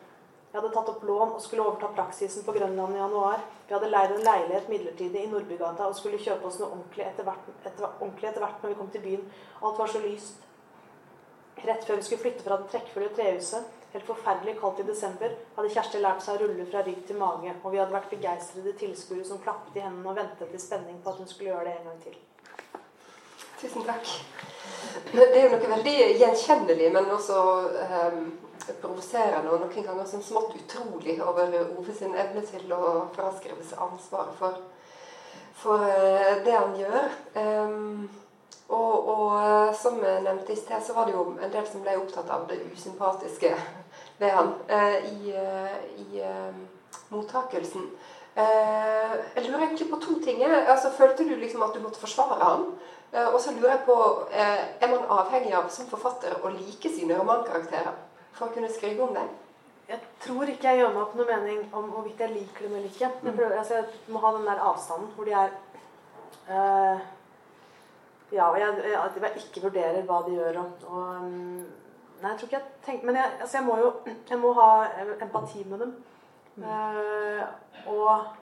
Jeg 0.54 0.62
hadde 0.62 0.72
tatt 0.72 0.90
opp 0.94 1.02
lån 1.04 1.34
og 1.36 1.42
skulle 1.44 1.66
overta 1.66 1.90
praksisen 1.98 2.46
på 2.48 2.54
Grønland 2.56 2.96
i 2.96 3.00
januar. 3.02 3.42
Vi 3.68 3.74
hadde 3.76 3.90
leid 3.92 4.14
en 4.16 4.24
leilighet 4.24 4.70
midlertidig 4.72 5.24
i 5.26 5.28
Nordbygata 5.28 5.90
og 5.90 5.98
skulle 5.98 6.22
kjøpe 6.22 6.48
oss 6.48 6.62
noe 6.62 6.70
ordentlig 6.70 7.04
etter, 7.04 7.28
hvert, 7.28 7.50
etter, 7.66 7.90
ordentlig 7.90 8.30
etter 8.30 8.46
hvert 8.46 8.64
når 8.64 8.72
vi 8.72 8.78
kom 8.80 8.92
til 8.94 9.04
byen. 9.04 9.26
Alt 9.60 9.82
var 9.82 9.92
så 9.92 10.00
lyst. 10.06 10.46
Rett 11.66 11.84
før 11.84 12.00
vi 12.00 12.08
skulle 12.08 12.24
flytte 12.24 12.46
fra 12.48 12.62
det 12.62 12.72
trekkfulle 12.72 13.12
trehuset, 13.18 13.68
helt 13.96 14.08
forferdelig 14.08 14.58
kaldt 14.60 14.80
i 14.80 14.88
desember, 14.88 15.36
hadde 15.56 15.72
Kjersti 15.72 16.02
lært 16.04 16.24
seg 16.24 16.36
å 16.36 16.44
rulle 16.44 16.68
fra 16.68 16.84
rygg 16.84 17.04
til 17.08 17.20
mage, 17.20 17.54
og 17.62 17.72
vi 17.72 17.80
hadde 17.80 17.96
vært 17.96 18.12
begeistrede 18.12 18.76
tilskuere 18.80 19.24
som 19.28 19.40
klappet 19.44 19.78
i 19.80 19.86
hendene 19.86 20.12
og 20.12 20.18
ventet 20.20 20.52
i 20.52 20.60
spenning 20.60 20.98
på 21.04 21.14
at 21.14 21.22
hun 21.22 21.30
skulle 21.32 21.54
gjøre 21.54 21.70
det 21.70 21.76
en 21.78 21.88
gang 21.90 22.02
til. 22.04 22.18
Tusen 23.62 23.86
takk. 23.88 24.12
Det 25.14 25.30
er 25.30 25.46
jo 25.46 25.54
noe 25.54 25.72
veldig 25.78 25.96
gjenkjennelig, 26.20 26.90
men 26.92 27.08
også 27.16 27.40
um, 27.94 28.20
provoserende 28.82 29.54
og 29.54 29.64
noen 29.64 29.88
ganger 29.88 30.10
sånn 30.10 30.26
smått 30.26 30.58
utrolig 30.60 31.16
over 31.24 31.56
Ove 31.64 31.96
sin 31.96 32.18
evne 32.20 32.44
til 32.50 32.76
å 32.76 33.08
fraskrive 33.16 33.64
seg 33.64 33.80
ansvaret 33.88 34.36
for, 34.42 34.60
for 35.62 35.88
uh, 35.88 36.44
det 36.44 36.60
han 36.60 36.76
gjør. 36.84 37.10
Um, 37.40 38.06
og, 38.68 39.10
og, 39.10 39.44
eh, 39.46 39.76
som 39.78 40.00
jeg 40.02 40.24
nevnte 40.26 40.54
i 40.54 40.58
sted, 40.58 40.82
så 40.82 40.94
var 40.94 41.06
det 41.06 41.14
jo 41.14 41.26
en 41.38 41.52
del 41.54 41.66
som 41.70 41.84
ble 41.86 41.98
opptatt 42.00 42.30
av 42.34 42.48
det 42.50 42.58
usympatiske 42.74 43.52
ved 44.20 44.30
han 44.32 44.54
uh, 44.70 44.98
i, 45.12 45.34
i 46.02 46.22
mottakelsen. 47.10 47.90
Eh, 48.36 49.12
jeg 49.36 49.46
lurer 49.46 49.62
egentlig 49.64 49.88
på 49.90 50.00
to 50.04 50.20
ting. 50.24 50.44
Altså, 50.44 50.92
følte 50.98 51.24
du 51.24 51.36
liksom 51.40 51.64
at 51.64 51.76
du 51.76 51.80
måtte 51.80 52.00
forsvare 52.00 52.44
ham? 52.44 52.66
Eh, 53.14 53.28
og 53.34 53.40
så 53.42 53.54
lurer 53.56 53.70
jeg 53.70 53.84
på 53.86 53.96
eh, 54.32 54.64
Er 54.82 54.92
man 54.92 55.08
avhengig 55.20 55.54
av 55.56 55.70
som 55.72 55.88
forfatter 55.88 56.36
å 56.44 56.52
like 56.52 56.92
sine 56.92 57.16
romankarakterer 57.16 57.94
for 58.36 58.50
å 58.50 58.56
kunne 58.56 58.72
skrive 58.74 59.08
om 59.08 59.16
dem? 59.16 59.30
Jeg 59.88 60.02
tror 60.26 60.50
ikke 60.52 60.68
jeg 60.68 60.82
gjør 60.82 60.92
meg 60.96 61.04
opp 61.06 61.16
noe 61.16 61.30
mening 61.30 61.62
om 61.72 61.88
hvorvidt 61.94 62.26
jeg 62.26 62.34
liker 62.34 62.66
dem 62.66 62.76
eller 62.76 62.90
ikke. 62.90 63.06
Jeg, 63.06 63.22
mm. 63.24 63.36
prøver, 63.38 63.58
altså, 63.62 63.80
jeg 63.86 64.12
må 64.12 64.24
ha 64.26 64.34
den 64.36 64.48
der 64.50 64.64
avstanden 64.68 65.12
hvor 65.16 65.30
de 65.30 65.36
er 65.44 65.56
uh, 66.50 67.06
Ja, 68.34 68.50
og 68.50 68.58
jeg, 68.60 68.80
jeg, 68.90 69.12
jeg, 69.22 69.44
ikke 69.46 69.68
vurderer 69.70 70.08
hva 70.10 70.24
de 70.26 70.34
gjør. 70.36 70.58
Og, 70.64 70.88
og 70.90 71.04
um, 71.22 71.62
Nei, 72.26 72.32
jeg 72.32 72.40
tror 72.42 72.50
ikke 72.50 72.58
jeg 72.58 72.86
tenker 72.86 73.10
Men 73.12 73.20
jeg, 73.20 73.34
altså, 73.40 73.58
jeg 73.60 73.66
må 73.68 73.78
jo 73.78 73.92
jeg 74.32 74.42
må 74.42 74.56
ha 74.58 74.70
empati 75.22 75.62
med 75.70 75.86
dem. 75.86 75.94
Uh, 76.56 77.44
og 77.92 78.34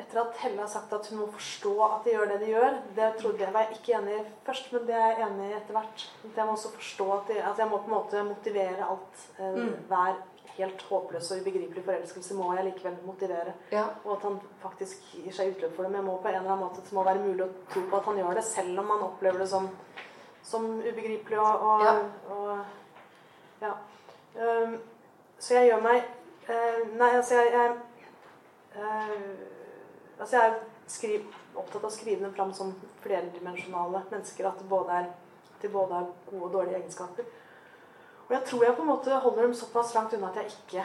etter 0.00 0.22
at 0.22 0.38
Helle 0.40 0.62
har 0.62 0.70
sagt 0.72 0.92
at 0.96 1.06
hun 1.12 1.18
må 1.20 1.26
forstå 1.34 1.72
at 1.84 2.06
de 2.06 2.14
gjør 2.14 2.30
det 2.30 2.38
de 2.40 2.46
gjør 2.48 2.78
Det 2.96 3.08
trodde 3.20 3.44
jeg 3.44 3.52
var 3.52 3.66
jeg 3.66 3.76
ikke 3.76 3.98
enig 3.98 4.14
i 4.16 4.22
først, 4.46 4.70
men 4.72 4.86
det 4.88 4.96
er 4.96 5.10
jeg 5.10 5.26
enig 5.26 5.50
i 5.50 5.56
etter 5.58 5.76
hvert. 5.76 6.04
Jeg 6.24 6.46
må 6.48 6.56
også 6.56 6.72
forstå 6.78 7.08
at 7.18 7.28
de, 7.28 7.40
altså 7.42 7.62
jeg 7.62 7.70
må 7.70 7.80
på 7.82 7.90
en 7.90 7.96
måte 7.98 8.24
motivere 8.30 8.88
alt. 8.88 9.26
Uh, 9.38 9.58
mm. 9.58 9.74
Hver 9.92 10.22
helt 10.56 10.82
håpløs 10.88 11.30
og 11.32 11.40
ubegripelig 11.40 11.84
forelskelse 11.84 12.36
må 12.36 12.50
jeg 12.56 12.66
likevel 12.68 12.96
motivere. 13.06 13.54
Ja. 13.72 13.84
Og 14.04 14.16
at 14.16 14.26
han 14.28 14.40
faktisk 14.62 15.04
gir 15.12 15.32
seg 15.34 15.54
utløp 15.54 15.76
for 15.76 15.86
det. 15.86 15.92
Men 15.92 16.02
jeg 16.02 16.08
må 16.08 16.16
på 16.20 16.28
en 16.28 16.40
eller 16.40 16.54
annen 16.54 16.64
måte, 16.66 16.84
det 16.84 16.96
må 16.96 17.04
være 17.06 17.24
mulig 17.24 17.46
å 17.46 17.52
tro 17.72 17.84
på 17.88 18.00
at 18.00 18.10
han 18.10 18.20
gjør 18.20 18.40
det, 18.40 18.44
selv 18.48 18.82
om 18.82 18.90
man 18.92 19.06
opplever 19.08 19.44
det 19.44 19.48
som, 19.52 19.68
som 20.42 20.66
ubegripelig 20.80 21.38
og, 21.40 21.66
og, 21.68 21.84
ja. 21.86 21.94
og 22.34 23.62
ja. 23.62 23.72
Um, 24.32 24.78
så 25.38 25.54
jeg 25.58 25.70
gjør 25.70 25.82
meg 25.84 26.02
Uh, 26.42 26.98
nei, 26.98 27.10
altså 27.14 27.34
jeg, 27.34 27.52
jeg 27.52 28.82
uh, 28.82 29.20
Altså 30.18 30.36
jeg 30.36 30.48
er 30.48 30.56
skriv, 30.90 31.28
opptatt 31.54 31.84
av 31.84 31.88
å 31.88 31.94
skrive 31.94 32.24
dem 32.24 32.34
fram 32.34 32.50
som 32.54 32.72
flerdimensjonale 33.02 34.02
mennesker. 34.10 34.46
At 34.46 34.60
det 34.60 34.66
både 34.70 34.98
er, 35.00 35.08
de 35.62 35.70
både 35.72 35.96
har 35.96 36.10
gode 36.28 36.42
og 36.46 36.52
dårlige 36.52 36.78
egenskaper. 36.78 37.30
Og 38.26 38.34
jeg 38.36 38.44
tror 38.46 38.64
jeg 38.66 38.76
på 38.76 38.84
en 38.84 38.90
måte 38.92 39.22
holder 39.24 39.48
dem 39.48 39.56
såpass 39.58 39.94
langt 39.96 40.14
unna 40.14 40.30
at 40.30 40.38
jeg 40.42 40.52
ikke 40.52 40.84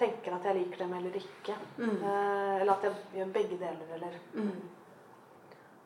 tenker 0.00 0.34
at 0.34 0.48
jeg 0.48 0.58
liker 0.58 0.82
dem 0.82 0.96
eller 0.98 1.18
ikke. 1.20 1.58
Mm. 1.76 1.98
Uh, 2.02 2.54
eller 2.60 2.72
at 2.74 2.88
jeg 2.88 3.20
gjør 3.20 3.34
begge 3.36 3.60
deler, 3.60 3.94
eller 3.98 4.18
mm. 4.34 4.56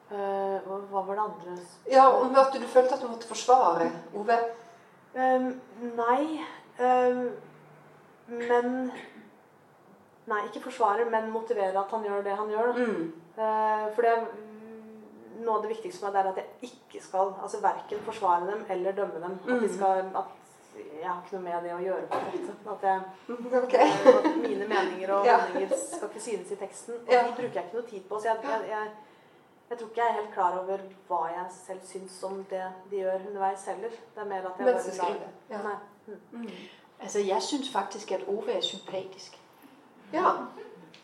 Hva 0.09 1.00
var 1.02 1.14
det 1.16 1.22
andre? 1.24 1.57
Ja, 1.90 2.07
om 2.14 2.36
At 2.38 2.54
du 2.54 2.66
følte 2.70 2.94
at 2.94 3.02
du 3.02 3.09
måtte 3.11 3.26
forsvare 3.26 3.88
Ove? 4.14 4.36
Um, 5.16 5.48
nei. 5.98 6.44
Um, 6.78 7.22
men 8.30 8.92
Nei, 10.26 10.40
ikke 10.48 10.64
forsvare, 10.64 11.04
men 11.11 11.30
motivere 11.30 11.78
at 11.78 11.90
han 11.94 12.02
gjør 12.07 12.22
det 12.26 12.34
han 12.34 12.48
gjør. 12.50 12.78
Mm. 12.78 13.02
Uh, 13.36 13.84
for 13.94 14.02
det 14.02 14.14
noe 15.44 15.59
av 15.59 15.62
det 15.66 15.72
viktigste 15.74 16.00
for 16.00 16.11
meg 16.11 16.18
er 16.22 16.30
at 16.30 16.40
jeg 16.40 16.70
ikke 16.70 17.02
skal 17.04 17.32
altså 17.34 17.61
verken 17.62 18.02
forsvare 18.07 18.48
dem 18.48 18.64
eller 18.72 18.96
dømme 18.96 19.22
dem. 19.22 19.38
Mm. 19.44 19.54
At, 19.54 19.62
de 19.62 19.70
skal, 19.74 20.02
at 20.20 20.82
jeg 21.00 21.09
har 21.09 21.20
ikke 21.22 21.36
noe 21.36 21.44
med 21.44 21.66
det 21.66 21.74
å 21.74 21.82
gjøre. 21.84 22.07
på 22.11 22.16
en 22.16 22.72
At, 22.74 22.86
jeg, 22.88 23.00
okay. 23.64 23.90
at 24.12 24.30
mine 24.42 24.68
meninger 24.70 25.12
og 25.14 25.28
ja. 25.28 25.40
holdninger 25.42 25.76
skal 25.82 26.09
ikke 26.11 26.24
synes 26.28 26.52
i 26.52 26.61
teksten. 26.62 27.02
Og 27.02 27.12
ja. 27.12 27.26
de 27.26 27.36
bruker 27.36 27.61
jeg 27.61 27.68
ikke 27.68 27.80
noe 27.80 27.90
tid 27.90 28.09
på. 28.09 28.20
Så 28.20 28.32
jeg, 28.32 28.38
jeg, 28.44 28.70
jeg, 28.72 28.88
jeg, 29.70 29.78
tror 29.78 29.88
ikke 29.88 30.00
jeg 30.00 30.08
er 30.10 30.20
helt 30.20 30.34
klar 30.34 30.58
over 30.58 30.78
hva 31.08 31.24
jeg 31.26 31.46
selv 31.66 31.80
syns 31.84 32.22
om 32.22 32.44
det 32.50 32.62
de 32.90 32.96
gjør 32.96 33.14
underveis 33.28 33.64
heller. 33.64 33.88
Det 33.88 34.20
er 34.20 34.24
mer 34.24 34.36
at 34.36 34.42
jeg 34.42 34.52
bare 34.58 35.08
lar 35.08 35.16
ja. 35.50 35.58
Mm. 36.06 36.14
Mm. 36.32 36.50
Altså, 37.00 37.18
jeg 37.18 37.42
syns 37.42 37.72
faktisk 37.72 38.12
at 38.12 38.28
Ove 38.28 38.52
er 38.52 38.60
sympatisk. 38.60 39.40
Ja, 40.12 40.30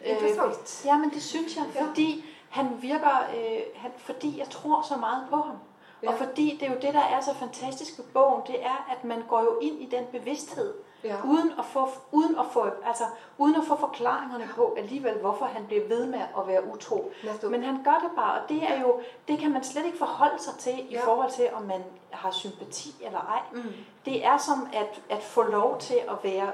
interessant. 0.04 0.82
Øh, 0.84 0.86
ja, 0.86 0.98
men 0.98 1.10
det 1.10 1.22
synes 1.22 1.56
jeg, 1.56 1.64
fordi 1.80 2.24
han 2.50 2.82
virker, 2.82 3.18
øh, 3.36 3.60
han, 3.74 3.90
fordi 3.98 4.38
jeg 4.38 4.48
tror 4.50 4.82
så 4.82 4.96
meget 4.96 5.26
på 5.30 5.36
ham. 5.36 5.56
Ja. 6.02 6.08
Og 6.08 6.18
fordi 6.18 6.56
det 6.60 6.68
er 6.68 6.72
jo 6.72 6.80
det, 6.80 6.94
der 6.94 7.00
er 7.00 7.20
så 7.20 7.34
fantastisk 7.34 7.98
ved 7.98 8.04
bogen, 8.04 8.42
det 8.46 8.64
er, 8.64 8.88
at 8.90 9.04
man 9.04 9.22
går 9.28 9.40
jo 9.40 9.58
ind 9.58 9.82
i 9.82 9.86
den 9.86 10.04
bevidsthed, 10.12 10.74
ja. 11.04 11.16
uden, 11.24 11.52
at 11.58 11.64
få, 11.64 11.88
uden, 12.12 12.38
at 12.38 12.44
få, 12.52 12.70
altså, 12.84 13.04
uden 13.38 13.56
at 13.56 13.64
få 13.64 13.76
forklaringerne 13.76 14.48
på 14.56 14.74
alligevel, 14.78 15.18
hvorfor 15.18 15.44
han 15.44 15.66
bliver 15.66 15.88
ved 15.88 16.06
med 16.06 16.20
at 16.20 16.46
være 16.46 16.66
utro. 16.66 17.12
Men 17.50 17.62
han 17.62 17.84
gør 17.84 17.98
det 18.02 18.10
bare, 18.16 18.40
og 18.40 18.48
det 18.48 18.62
er 18.62 18.80
jo, 18.80 19.00
det 19.28 19.38
kan 19.38 19.52
man 19.52 19.64
slet 19.64 19.86
ikke 19.86 19.98
forholde 19.98 20.42
sig 20.42 20.54
til 20.58 20.78
i 20.78 20.94
ja. 20.94 21.06
forhold 21.06 21.30
til, 21.30 21.48
om 21.52 21.62
man 21.62 21.84
har 22.10 22.30
sympati 22.30 22.94
eller 23.00 23.18
ej. 23.18 23.40
Mm. 23.52 23.72
Det 24.04 24.24
er 24.24 24.38
som 24.38 24.68
at, 24.72 25.00
at 25.10 25.22
få 25.22 25.42
lov 25.42 25.78
til 25.78 25.98
at 26.08 26.16
være, 26.22 26.52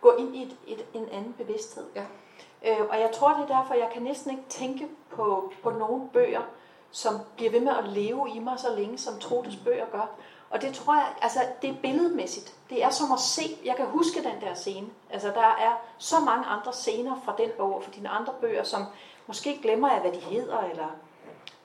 gå 0.00 0.16
ind 0.18 0.36
i 0.36 0.42
et, 0.42 0.56
et, 0.66 0.84
en 0.94 1.08
anden 1.12 1.32
bevidsthed. 1.32 1.84
Ja. 1.94 2.04
Øh, 2.64 2.86
og 2.90 3.00
jeg 3.00 3.10
tror, 3.14 3.28
det 3.28 3.50
er 3.50 3.60
derfor, 3.60 3.74
jeg 3.74 3.90
kan 3.92 4.02
næsten 4.02 4.30
ikke 4.30 4.44
tænke 4.48 4.88
på, 5.10 5.52
på 5.62 5.70
nogle 5.70 6.08
bøger, 6.12 6.42
som 6.90 7.14
bliver 7.36 7.50
ved 7.50 7.60
med 7.60 7.72
at 7.78 7.88
leve 7.88 8.30
i 8.34 8.38
mig 8.38 8.58
så 8.58 8.74
længe, 8.76 8.98
som 8.98 9.18
Trotes 9.18 9.56
bøger 9.56 9.86
gør. 9.92 10.06
Og 10.54 10.62
det 10.62 10.74
tror 10.74 10.94
jeg, 10.94 11.06
altså 11.22 11.38
det 11.62 11.70
er 11.70 11.74
billedmæssigt. 11.82 12.54
Det 12.70 12.84
er 12.84 12.90
som 12.90 13.12
at 13.12 13.20
se, 13.20 13.42
jeg 13.64 13.76
kan 13.76 13.86
huske 13.86 14.22
den 14.22 14.48
der 14.48 14.54
scene. 14.54 14.86
Altså 15.10 15.28
der 15.28 15.40
er 15.40 15.80
så 15.98 16.20
mange 16.20 16.46
andre 16.46 16.72
scener 16.72 17.20
fra 17.24 17.34
den 17.38 17.50
bog 17.58 17.74
og 17.74 17.82
fra 17.82 17.90
dine 17.94 18.08
andre 18.08 18.32
bøger, 18.40 18.62
som 18.62 18.84
måske 19.26 19.58
glemmer 19.62 19.92
jeg, 19.92 20.00
hvad 20.00 20.12
de 20.12 20.18
hedder. 20.18 20.58
Eller... 20.58 20.86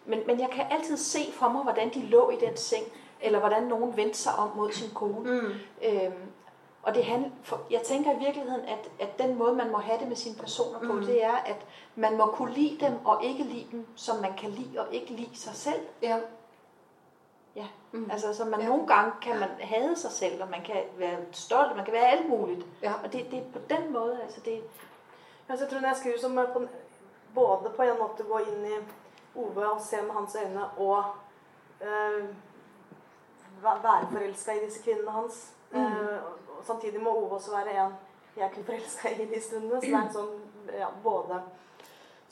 Men, 0.06 0.20
men 0.28 0.40
jeg 0.40 0.50
kan 0.50 0.66
altid 0.70 0.98
se 0.98 1.20
for 1.32 1.50
mig, 1.50 1.64
hvordan 1.64 1.94
de 1.94 2.00
lå 2.00 2.30
i 2.30 2.36
den 2.46 2.58
seng, 2.58 2.84
eller 3.22 3.40
hvordan 3.40 3.64
nogen 3.64 3.98
vendte 3.98 4.18
sig 4.18 4.36
om 4.36 4.50
mod 4.56 4.72
sin 4.72 4.90
kone. 4.94 5.32
Mm. 5.32 5.52
Øhm, 5.84 6.32
og 6.84 6.96
det 6.96 7.06
handler, 7.06 7.30
for 7.44 7.62
jeg 7.72 7.82
tænker 7.82 8.12
i 8.12 8.26
virkeligheden, 8.26 8.66
at, 8.66 8.90
at 9.00 9.20
den 9.20 9.38
måde, 9.38 9.56
man 9.56 9.72
må 9.72 9.78
have 9.78 10.00
det 10.00 10.08
med 10.08 10.16
sine 10.16 10.36
personer 10.36 10.80
på, 10.80 10.94
mm. 10.94 11.06
det 11.06 11.24
er, 11.24 11.36
at 11.36 11.66
man 11.96 12.18
må 12.18 12.26
kunne 12.26 12.54
lide 12.54 12.86
dem 12.86 13.06
og 13.06 13.24
ikke 13.24 13.44
lide 13.44 13.68
dem, 13.72 13.88
som 13.96 14.22
man 14.22 14.34
kan 14.38 14.50
lide 14.50 14.80
og 14.80 14.88
ikke 14.92 15.14
lide 15.14 15.40
sig 15.40 15.56
selv. 15.56 15.82
Ja. 16.02 16.18
Ja, 17.60 17.68
mm. 17.91 18.12
altså 18.12 18.34
så 18.34 18.45
man 18.45 18.60
ja. 18.60 18.68
nogle 18.68 18.88
gange 18.88 19.12
kan 19.22 19.39
man 19.39 19.49
hade 19.60 19.95
sig 19.95 20.12
selv, 20.12 20.43
og 20.43 20.49
man 20.49 20.64
kan 20.64 20.76
være 20.97 21.18
stolt, 21.32 21.76
man 21.76 21.86
kan 21.86 21.93
være 21.93 22.07
alt 22.07 22.30
muligt. 22.30 22.66
Ja. 22.82 22.93
Og 23.03 23.14
det, 23.14 23.32
det 23.32 23.39
er 23.39 23.51
på 23.53 23.60
den 23.70 23.93
måde, 23.93 24.20
altså 24.24 24.41
det... 24.45 24.64
Altså, 25.49 25.66
jeg 25.66 25.72
tror, 25.72 25.88
jeg 25.88 25.95
skriver, 25.97 26.41
jeg 26.41 26.53
på, 26.53 26.68
både 27.34 27.72
på 27.76 27.82
en 27.82 27.99
måte 27.99 28.24
gå 28.24 28.38
ind 28.38 28.68
i 28.68 28.76
Ove 29.36 29.72
og 29.72 29.82
se 29.82 29.95
med 30.01 30.12
hans 30.12 30.36
øjne, 30.36 30.66
og 30.66 31.03
øh, 31.82 32.24
være 33.64 34.07
forelsket 34.12 34.53
i 34.62 34.66
disse 34.66 34.84
kvinderne 34.84 35.12
hans. 35.12 35.53
Mm. 35.72 35.80
Øh, 35.80 36.24
og 36.60 36.66
samtidig 36.66 37.03
må 37.03 37.10
Ove 37.10 37.32
også 37.32 37.51
være 37.51 37.86
en 37.86 37.93
jeg 38.38 38.51
kunne 38.53 38.66
forelske 38.66 39.24
i 39.24 39.36
de 39.36 39.41
stundene. 39.41 39.82
Så 39.82 39.88
det 39.88 39.93
er 39.93 40.01
en 40.01 40.14
sånn 40.18 40.36
ja, 40.74 40.89
både 41.03 41.41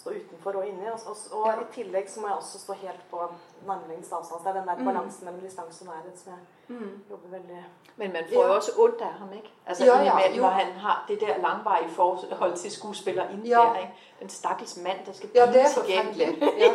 stå 0.08 0.16
utenfor 0.16 0.52
og 0.52 0.68
inni. 0.68 0.88
Og, 0.92 1.00
og, 1.06 1.18
og 1.32 1.48
ja. 1.48 1.62
i 1.62 1.66
tillegg 1.74 2.10
så 2.10 2.22
må 2.22 2.28
jeg 2.28 2.36
også 2.36 2.60
stå 2.60 2.74
helt 2.74 3.04
på 3.12 3.20
armlengdes 3.68 4.12
avstand. 4.12 4.44
Det 4.44 4.50
er 4.50 4.60
den 4.60 4.68
der 4.68 4.78
mm. 4.78 4.86
balansen 4.86 5.26
mellom 5.26 5.42
distanse 5.42 5.86
og 5.86 5.94
nærhet 5.94 6.20
som 6.20 6.32
jeg 6.34 6.78
mm. 6.78 7.04
jobber 7.10 7.30
veldig 7.30 7.66
Men 7.96 8.14
man 8.14 8.24
får 8.34 8.42
ja. 8.42 8.48
jo 8.48 8.56
også 8.56 8.72
ondt 8.78 9.02
af 9.02 9.14
ham, 9.20 9.34
ikke? 9.34 9.52
Altså 9.66 9.86
ja, 9.86 10.02
ja, 10.04 10.14
med, 10.16 10.42
når 10.42 10.48
han 10.48 10.72
har 10.72 11.06
det 11.08 11.22
der 11.22 11.38
langvarige 11.38 11.90
forhold 11.90 12.56
til 12.56 12.72
skuespiller 12.72 13.30
ind 13.30 13.44
ja. 13.48 13.60
der, 13.60 13.78
ikke? 13.78 13.94
Den 14.20 14.30
stakkels 14.30 14.78
mand, 14.78 15.06
der 15.06 15.14
skal 15.14 15.30
Ja, 15.36 15.46
det 15.46 15.62
er 15.62 15.70
ja. 16.58 16.72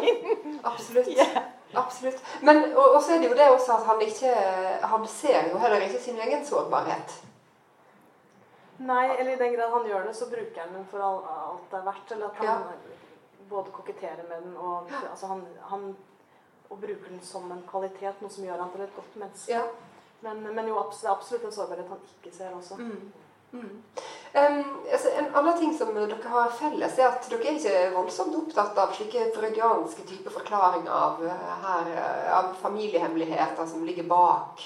Absolutt. 0.64 1.08
ja. 1.08 1.42
Absolutt. 1.74 2.22
Men 2.42 2.56
og, 2.76 2.90
og, 2.94 3.02
så 3.02 3.12
er 3.12 3.18
det 3.18 3.28
jo 3.30 3.34
det 3.34 3.48
også 3.50 3.72
at 3.72 3.86
han 3.86 4.00
ikke 4.00 4.34
Han 4.82 5.06
ser 5.06 5.50
jo 5.52 5.58
heller 5.58 5.76
ikke 5.76 6.00
sin 6.00 6.18
egen 6.18 6.46
sårbarhet. 6.46 7.24
Nei, 8.78 9.06
eller 9.18 9.32
i 9.32 9.38
den 9.38 9.54
grad 9.56 9.70
han 9.72 9.86
gjør 9.86 10.06
det, 10.06 10.16
så 10.16 10.26
bruker 10.26 10.60
han 10.60 10.74
den 10.74 10.86
for 10.90 10.98
alt 10.98 11.70
det 11.70 11.78
er 11.78 11.84
verdt. 11.84 12.12
Eller 12.12 12.26
at 12.26 12.36
han 12.36 12.46
ja. 12.46 12.56
Både 13.52 13.74
koketterer 13.76 14.24
med 14.28 14.46
den 14.46 14.56
og 14.56 14.90
altså 15.10 15.30
han, 15.30 15.44
han, 15.70 15.88
og 16.70 16.80
bruker 16.80 17.08
den 17.08 17.22
som 17.24 17.50
en 17.52 17.64
kvalitet, 17.68 18.20
noe 18.20 18.32
som 18.32 18.46
gjør 18.46 18.62
han 18.64 18.72
til 18.72 18.84
et 18.86 18.96
godt 18.96 19.18
menneske. 19.20 19.52
Ja. 19.52 19.66
Men, 20.22 20.42
men, 20.54 20.68
jo 20.70 20.78
absolutt, 20.78 21.16
absolutt 21.16 21.44
en 21.44 21.54
sårbarhet 21.54 21.88
han 21.90 22.02
ikke 22.08 22.34
ser 22.36 22.54
også. 22.56 22.78
Mm. 22.78 23.12
Mm. 23.52 23.82
Um, 24.32 24.60
altså 24.92 25.08
en 25.18 25.26
annen 25.36 25.58
ting 25.58 25.72
som 25.76 25.90
dere 25.92 26.16
har 26.34 26.52
felles, 26.56 26.94
er 26.98 27.10
at 27.10 27.26
dere 27.28 27.50
er 27.50 27.58
ikke 27.58 27.80
voldsomt 27.96 28.36
opptatt 28.38 28.78
av 28.80 28.94
slike 28.96 29.26
freudianske 29.34 30.06
typer 30.08 30.32
forklaringer 30.32 30.92
av, 30.96 31.20
uh, 31.20 31.50
her, 31.66 31.90
uh, 31.98 32.30
av 32.38 32.54
familiehemmeligheter 32.62 33.68
som 33.68 33.84
ligger 33.84 34.08
bak 34.08 34.64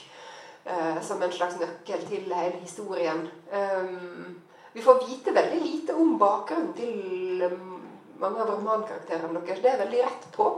uh, 0.70 1.01
som 1.03 1.22
en 1.22 1.34
slags 1.34 1.59
nøkkel 1.59 2.05
til 2.07 2.30
hele 2.30 2.61
historien. 2.61 3.26
Um, 3.51 4.37
vi 4.76 4.84
får 4.84 5.03
vite 5.09 5.34
veldig 5.34 5.61
lite 5.64 5.95
om 5.97 6.14
bakgrunnen 6.20 6.72
til 6.76 7.43
um, 7.49 7.76
mange 8.21 8.43
av 8.43 8.51
romankarakterene 8.51 9.41
deres. 9.41 9.62
Det 9.62 9.73
er 9.73 9.83
veldig 9.85 10.03
rett 10.05 10.27
på. 10.37 10.49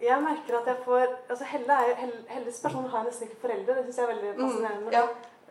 Jeg 0.00 0.22
merker 0.24 0.56
at 0.60 0.68
jeg 0.70 0.80
får 0.84 1.02
altså 1.04 1.44
Helle 1.50 1.76
er, 1.84 2.12
Helles 2.32 2.60
person 2.62 2.86
har 2.88 3.04
nesten 3.04 3.28
ikke 3.28 3.42
foreldre. 3.42 3.76
Det 3.76 3.84
syns 3.84 3.98
jeg 3.98 4.06
er 4.06 4.12
veldig 4.14 4.30
fascinerende. 4.38 4.86
Mm, 4.86 4.94
ja. 4.96 5.04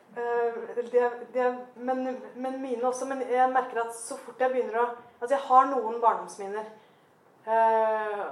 Uh, 0.09 0.77
det, 0.91 1.09
det, 1.33 1.49
men, 1.75 2.17
men, 2.35 2.61
mine 2.61 2.87
også. 2.87 3.05
Men 3.05 3.21
jeg 3.29 3.51
merker 3.53 3.83
at 3.83 3.95
så 3.95 4.17
fort 4.17 4.41
jeg 4.41 4.55
begynner 4.55 4.81
å 4.81 4.89
Altså, 5.19 5.33
jeg 5.35 5.45
har 5.49 5.65
noen 5.67 5.97
barndomsminner. 5.99 6.67
Uh, 7.43 8.25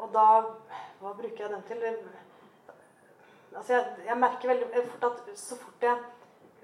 og 0.00 0.10
da 0.12 0.26
Hva 1.00 1.14
bruker 1.16 1.46
jeg 1.46 1.52
den 1.54 1.62
til? 1.68 1.84
Altså, 3.56 3.72
jeg, 3.72 3.84
jeg 4.06 4.18
merker 4.20 4.52
veldig 4.52 4.84
fort 4.92 5.06
at 5.10 5.30
så 5.40 5.56
fort 5.58 5.86
jeg 5.88 5.96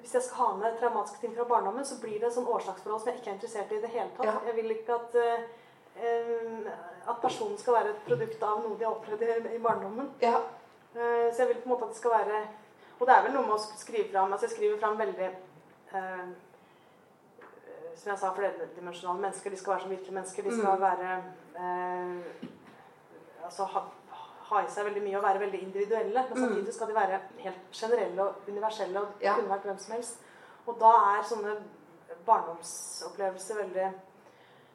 hvis 0.07 0.15
jeg 0.15 0.23
skal 0.23 0.37
ha 0.45 0.57
med 0.57 0.77
traumatiske 0.79 1.19
ting 1.21 1.33
fra 1.35 1.45
barndommen, 1.51 1.85
så 1.85 1.97
blir 1.99 2.21
det 2.23 2.29
et 2.29 2.35
sånn 2.37 2.47
årsaksforhold 2.47 3.01
som 3.03 3.09
jeg 3.11 3.19
ikke 3.19 3.31
er 3.33 3.35
interessert 3.35 3.73
i 3.73 3.77
i 3.77 3.81
det 3.83 3.91
hele 3.91 4.11
tatt. 4.17 4.27
Ja. 4.29 4.35
Jeg 4.47 4.55
vil 4.55 4.71
ikke 4.77 4.95
at, 4.95 5.17
eh, 5.19 6.69
at 7.11 7.19
personen 7.23 7.59
skal 7.59 7.75
være 7.75 7.91
et 7.91 8.05
produkt 8.07 8.43
av 8.47 8.61
noe 8.63 8.79
de 8.79 8.85
har 8.87 8.95
opplevd 8.95 9.23
i, 9.27 9.55
i 9.57 9.59
barndommen. 9.65 10.13
Ja. 10.23 10.37
Eh, 10.95 11.27
så 11.35 11.43
jeg 11.43 11.49
vil 11.49 11.59
på 11.65 11.67
en 11.67 11.73
måte 11.75 11.85
at 11.89 11.91
det 11.97 11.99
skal 11.99 12.15
være 12.15 12.45
Og 13.01 13.07
det 13.07 13.13
er 13.17 13.23
vel 13.27 13.33
noe 13.35 13.43
med 13.45 13.53
å 13.59 13.61
sk- 13.61 13.77
skrive 13.77 14.09
fram 14.13 14.33
altså 14.33 14.47
Jeg 14.47 14.55
skriver 14.55 14.79
fram 14.81 14.95
veldig 14.97 15.27
eh, 15.93 16.29
Som 17.97 18.11
jeg 18.13 18.19
sa, 18.23 18.31
flerdimensjonale 18.33 19.21
mennesker. 19.21 19.51
De 19.51 19.57
skal 19.61 19.73
være 19.75 19.83
som 19.83 19.91
virkelige 19.91 20.15
mennesker. 20.17 20.43
De 20.43 20.55
skal 20.57 20.77
Mm. 20.77 20.81
være 20.81 21.11
Altså 23.45 23.65
ha, 23.65 23.81
ha 24.51 24.61
i 24.63 24.71
seg 24.71 24.85
veldig 24.87 25.03
mye 25.03 25.17
og 25.19 25.23
være 25.23 25.41
veldig 25.41 25.63
individuelle. 25.63 26.25
Men 26.29 26.39
Mm. 26.43 26.49
samtidig 26.49 26.75
skal 26.75 26.89
de 26.89 26.95
være 26.95 27.21
helt 27.39 27.63
generelle 27.73 28.23
og 28.23 28.35
universelle 28.49 29.01
og 29.01 29.07
Ja. 29.23 29.35
kunne 29.35 29.49
vært 29.55 29.63
hvem 29.65 29.79
som 29.79 29.95
helst. 29.95 30.17
Og 30.67 30.77
da 30.81 30.93
er 31.17 31.23
sånne 31.23 31.57
barndomsopplevelser 32.27 33.57
veldig 33.63 33.93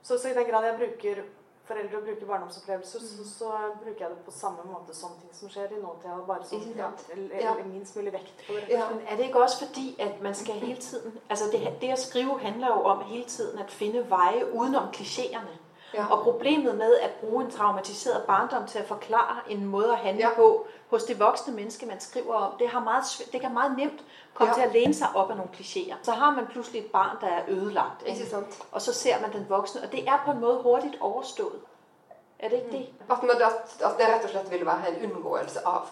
så, 0.03 0.17
så 0.17 0.27
i 0.29 0.33
den 0.33 0.45
grad 0.49 0.63
jeg 0.65 0.77
bruker 0.79 1.23
foreldre 1.65 1.97
og 1.97 2.03
bruker 2.03 2.25
barndomsopplevelser, 2.25 2.99
så, 2.99 3.17
Mm. 3.17 3.25
så 3.25 3.49
bruker 3.83 3.99
jeg 4.05 4.09
det 4.09 4.25
på 4.25 4.31
samme 4.31 4.63
måte 4.65 4.95
som 4.95 5.09
ting 5.21 5.29
som 5.33 5.49
skjer 5.49 5.71
i 5.71 5.81
nåtida. 5.81 6.25
Bare 6.27 6.43
sånn, 6.43 6.75
ja, 6.75 6.89
eller, 7.13 7.63
minst 7.65 7.95
mulig 7.95 8.11
vekt 8.13 8.41
på 8.47 8.53
det. 8.53 8.69
Ja. 8.69 8.89
Men 8.89 9.01
er 9.07 9.15
det 9.15 9.25
ikke 9.29 9.39
også 9.43 9.65
fordi, 9.67 9.95
at 9.99 10.21
man 10.21 10.33
skal 10.35 10.53
hele 10.55 10.79
tiden... 10.81 11.19
Altså 11.29 11.45
det, 11.51 11.81
det 11.81 11.91
at 11.91 11.99
skrive 11.99 12.39
handler 12.39 12.67
jo 12.67 12.81
om 12.83 13.01
hele 13.03 13.23
tiden 13.25 13.59
at 13.59 13.71
finde 13.71 14.03
veje 14.09 14.45
udenom 14.53 14.89
klichéerne. 14.91 15.57
Ja. 15.93 16.05
Og 16.11 16.23
problemet 16.23 16.75
med 16.77 16.95
at 16.97 17.09
bruge 17.21 17.43
en 17.45 17.51
traumatiseret 17.51 18.23
barndom 18.27 18.67
til 18.67 18.79
at 18.79 18.87
forklare 18.87 19.37
en 19.47 19.65
måde 19.65 19.91
at 19.91 19.97
handle 19.97 20.27
Ja. 20.27 20.35
på 20.35 20.65
hos 20.89 21.03
det 21.03 21.19
voksne 21.19 21.53
menneske, 21.53 21.85
man 21.85 21.99
skriver 21.99 22.35
om, 22.35 22.53
det, 22.59 22.67
har 22.69 22.79
meget, 22.79 23.03
det 23.31 23.41
kan 23.41 23.53
meget 23.53 23.77
nemt 23.77 24.03
komme 24.33 24.49
Ja. 24.49 24.53
til 24.61 24.61
at 24.67 24.73
læne 24.73 24.93
sig 24.93 25.07
op 25.15 25.29
af 25.31 25.35
nogle 25.37 25.51
klichéer. 25.53 25.95
Så 26.03 26.11
har 26.11 26.31
man 26.31 26.47
pludselig 26.47 26.79
et 26.85 26.91
barn, 26.91 27.17
der 27.21 27.27
er 27.27 27.41
ødelagt, 27.47 28.01
Ikke 28.05 28.19
ikke? 28.19 28.29
sant? 28.31 28.61
og 28.71 28.81
så 28.81 28.93
ser 28.93 29.21
man 29.21 29.33
den 29.33 29.45
voksne, 29.49 29.81
og 29.81 29.91
det 29.91 30.07
er 30.07 30.21
på 30.25 30.31
en 30.31 30.39
måde 30.39 30.59
hurtigt 30.63 30.95
overstået. 31.01 31.59
Er 32.39 32.49
det 32.49 32.55
ikke 32.57 32.71
det? 32.71 32.87
At, 33.11 33.23
man, 33.23 33.29
at, 33.31 33.85
at 33.85 33.91
det 33.97 34.07
rett 34.13 34.23
og 34.23 34.29
slett 34.29 34.51
vil 34.51 34.65
være 34.65 34.81
en 35.03 35.11
unngåelse 35.11 35.59
av 35.67 35.87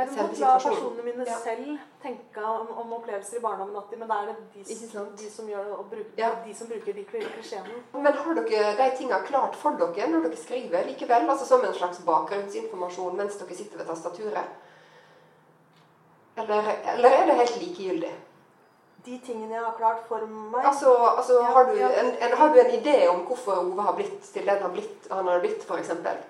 Jeg 0.00 0.08
selve 0.14 0.30
vil 0.30 0.40
la 0.44 0.52
personene 0.58 1.02
mine 1.06 1.26
Ja. 1.28 1.36
selv 1.42 1.78
tenke 2.02 2.44
om, 2.44 2.70
om 2.82 2.92
opplevelser 2.98 3.36
i 3.38 3.42
barndommen, 3.44 3.82
de, 3.90 3.96
men 4.00 4.08
da 4.08 4.14
er 4.22 4.26
det 4.30 4.36
de, 4.54 4.64
de 5.22 5.30
som 5.30 5.48
gjør 5.48 5.64
det, 5.64 5.72
og 5.76 5.84
bruker, 5.90 6.16
Ja. 6.18 6.30
de 6.46 6.54
som 6.54 6.66
bruker 6.70 6.92
de 6.96 7.04
klisjeene. 7.04 7.82
Men 7.92 8.12
har 8.12 8.34
dere 8.40 8.72
de 8.80 8.96
tingene 8.96 9.20
klart 9.26 9.56
for 9.56 9.70
dere 9.80 10.08
når 10.10 10.26
dere 10.28 10.36
skriver 10.36 10.84
likevel? 10.88 11.28
Altså 11.30 11.46
som 11.46 11.64
en 11.64 11.74
slags 11.74 12.00
bakgrunnsinformasjon 12.06 13.16
mens 13.16 13.36
dere 13.36 13.54
sitter 13.54 13.78
ved 13.78 13.86
tastaturet? 13.86 14.44
Eller, 16.36 16.62
eller 16.94 17.08
er 17.10 17.26
det 17.26 17.36
helt 17.36 17.56
likegyldig? 17.60 18.12
De 19.04 19.18
tingene 19.24 19.54
jeg 19.54 19.64
har 19.64 19.74
klart 19.78 20.02
for 20.08 20.26
meg 20.28 20.64
Altså, 20.64 20.90
altså 21.16 21.38
Ja, 21.40 21.52
har, 21.54 21.64
du 21.64 21.78
en, 21.80 22.10
en, 22.20 22.36
har 22.38 22.48
du 22.54 22.58
en 22.60 22.70
idé 22.80 23.08
om 23.08 23.22
hvorfor 23.26 23.52
Ove 23.62 23.82
har 23.82 23.94
blitt 23.96 24.20
til 24.32 24.46
den 24.46 24.60
han, 24.62 24.72
blitt, 24.72 25.06
han 25.10 25.26
har 25.28 25.40
blitt, 25.40 25.64
f.eks.? 25.64 25.88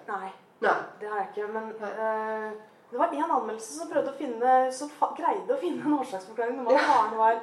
Nei. 0.08 0.28
Nei. 0.60 0.76
Det 1.00 1.08
har 1.10 1.18
jeg 1.18 1.28
ikke. 1.34 1.52
Men 1.52 1.72
det 2.90 2.98
var 2.98 3.14
en 3.14 3.30
anmeldelse 3.30 3.72
som 3.78 3.90
prøvde 3.90 4.10
å 4.10 4.18
finne 4.18 4.54
Som 4.74 4.90
greide 5.16 5.54
å 5.54 5.60
finne 5.60 5.84
en 5.86 5.98
årsaksforklaring. 6.00 6.60
Om 6.60 6.68
at 6.74 6.86
faren 6.88 7.18
var 7.18 7.40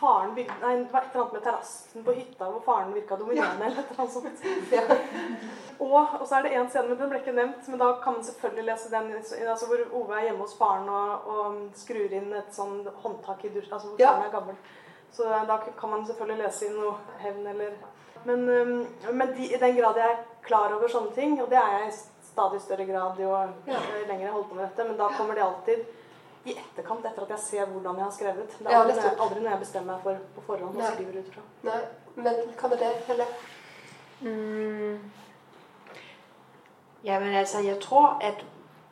faren 0.00 0.34
bygde, 0.34 0.54
nei, 0.62 0.76
Det 0.76 0.92
var 0.92 1.00
et 1.00 1.14
eller 1.14 1.22
annet 1.24 1.32
med 1.32 1.42
terrassen 1.44 2.04
på 2.04 2.14
hytta 2.16 2.48
hvor 2.50 2.62
faren 2.64 2.94
virka 2.94 3.16
dominerende. 3.16 3.66
eller 3.66 3.78
et 3.78 3.90
eller 3.90 4.00
annet 4.00 4.12
sånt. 4.12 4.40
Ja. 4.72 4.82
Og, 5.80 6.20
og 6.20 6.26
så 6.28 6.36
er 6.36 6.42
det 6.42 6.52
en 6.58 6.68
scene, 6.70 6.88
men 6.88 6.98
den 6.98 7.08
ble 7.12 7.20
ikke 7.22 7.36
nevnt. 7.36 7.68
Men 7.68 7.78
da 7.80 7.92
kan 8.02 8.16
man 8.18 8.24
selvfølgelig 8.26 8.66
lese 8.66 8.90
den 8.92 9.12
altså 9.48 9.68
hvor 9.70 9.84
Ove 10.00 10.18
er 10.18 10.26
hjemme 10.28 10.44
hos 10.44 10.56
faren 10.58 10.88
og, 10.88 11.30
og 11.30 11.60
skrur 11.78 12.12
inn 12.18 12.32
et 12.36 12.50
sånn 12.54 12.82
håndtak 13.04 13.44
i 13.46 13.52
dusjen. 13.54 13.72
Altså 13.72 13.92
hvor 13.92 14.02
Ja. 14.02 14.16
er 14.26 14.34
gammel. 14.34 14.58
Så 15.12 15.26
da 15.46 15.56
kan 15.78 15.90
man 15.90 16.06
selvfølgelig 16.06 16.44
lese 16.44 16.66
inn 16.66 16.76
noe 16.80 16.96
hevn 17.22 17.46
eller 17.54 17.78
Men, 18.24 18.42
um, 18.48 18.86
men 19.16 19.30
de, 19.32 19.46
i 19.54 19.56
den 19.56 19.76
grad 19.78 19.96
jeg 19.96 20.10
er 20.12 20.24
klar 20.44 20.74
over 20.76 20.88
sånne 20.92 21.14
ting, 21.14 21.38
og 21.40 21.48
det 21.48 21.56
er 21.56 21.78
jeg 21.78 21.92
stadig 22.48 22.60
større 22.62 22.86
grad 22.86 23.18
jo 23.20 23.30
Ja. 23.66 23.78
lenger 24.08 24.24
jeg 24.24 24.32
holder 24.32 24.48
på 24.48 24.54
med 24.54 24.64
dette, 24.68 24.84
men 24.88 24.96
da 24.98 25.08
kommer 25.16 25.34
det 25.34 25.42
alltid 25.42 25.84
i 26.44 26.50
etterkant, 26.56 27.06
etter 27.06 27.22
at 27.22 27.28
jeg 27.30 27.38
ser 27.38 27.64
hvordan 27.66 27.96
jeg 27.96 28.04
har 28.04 28.10
skrevet. 28.10 28.50
Det 28.58 28.66
er 28.66 28.70
Ja, 28.70 28.80
aldri, 28.80 28.94
jeg, 28.96 29.04
nettopp. 29.04 29.20
aldri 29.30 29.40
noe 29.40 29.50
jeg 29.50 29.58
bestemmer 29.60 29.92
meg 29.94 30.02
for 30.02 30.16
på 30.34 30.40
forhånd 30.46 30.76
og 30.76 30.82
Nei. 30.82 30.92
skriver 30.94 31.18
ut 31.20 31.34
fra. 31.34 31.42
Nei. 31.62 31.80
Men 32.16 32.34
hva 32.60 32.68
med 32.68 32.78
det, 32.78 32.92
Helle? 33.06 33.24
Mm. 34.20 35.10
Jamen 37.04 37.34
altså, 37.34 37.58
jeg 37.60 37.80
tror, 37.80 38.18
at 38.20 38.44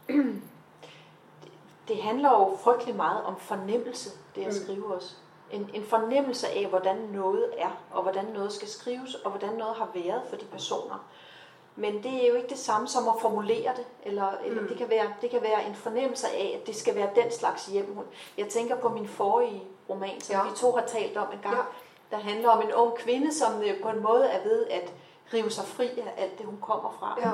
det 1.89 2.03
handler 2.03 2.31
jo 2.31 2.57
frygtelig 2.57 2.97
meget 2.97 3.25
om 3.25 3.37
fornemmelse, 3.37 4.11
det 4.35 4.41
at 4.41 4.47
Mm. 4.47 4.53
skrive 4.65 4.95
også. 4.95 5.15
En, 5.51 5.71
en 5.75 5.85
fornemmelse 5.85 6.49
af, 6.49 6.67
hvordan 6.67 6.97
noget 6.97 7.45
er, 7.59 7.71
og 7.91 8.03
hvordan 8.03 8.25
noget 8.25 8.53
skal 8.53 8.69
skrives, 8.69 9.15
og 9.15 9.31
hvordan 9.31 9.55
noget 9.55 9.75
har 9.77 9.89
været 9.95 10.23
for 10.29 10.37
de 10.37 10.45
personer. 10.45 11.05
Men 11.79 12.03
det 12.03 12.25
er 12.25 12.29
jo 12.29 12.35
ikke 12.35 12.49
det 12.49 12.59
samme 12.59 12.89
som 12.89 13.09
at 13.09 13.15
formulere 13.21 13.73
det, 13.77 13.87
eller, 14.03 14.31
eller 14.45 14.63
Mm. 14.63 14.69
det, 14.69 14.77
kan 14.79 14.89
være, 14.91 15.13
det 15.23 15.31
kan 15.31 15.43
være 15.43 15.67
en 15.69 15.75
fornemmelse 15.75 16.27
af, 16.29 16.59
at 16.61 16.67
det 16.67 16.77
skal 16.77 16.95
være 16.95 17.11
den 17.15 17.31
slags 17.33 17.67
hjem. 17.67 17.99
Jeg 18.39 18.49
tænker 18.49 18.77
på 18.77 18.89
min 18.89 19.09
forrige 19.09 19.63
roman, 19.89 20.21
som 20.21 20.35
Ja. 20.37 20.43
vi 20.51 20.57
to 20.57 20.73
har 20.73 20.87
talt 20.87 21.17
om 21.17 21.27
en 21.33 21.39
gang, 21.43 21.57
Ja. 21.57 21.63
der 22.11 22.17
handler 22.23 22.49
om 22.51 22.63
en 22.63 22.73
ung 22.75 22.95
kvinde, 22.95 23.35
som 23.35 23.63
øh, 23.63 23.83
på 23.83 23.89
en 23.89 24.03
måde 24.03 24.27
er 24.27 24.43
ved 24.43 24.67
at 24.67 24.93
rive 25.33 25.51
sig 25.51 25.65
fri 25.65 25.87
af 25.99 26.15
alt 26.17 26.39
det, 26.39 26.47
hun 26.47 26.59
kommer 26.61 26.91
fra. 26.99 27.17
Ja. 27.21 27.31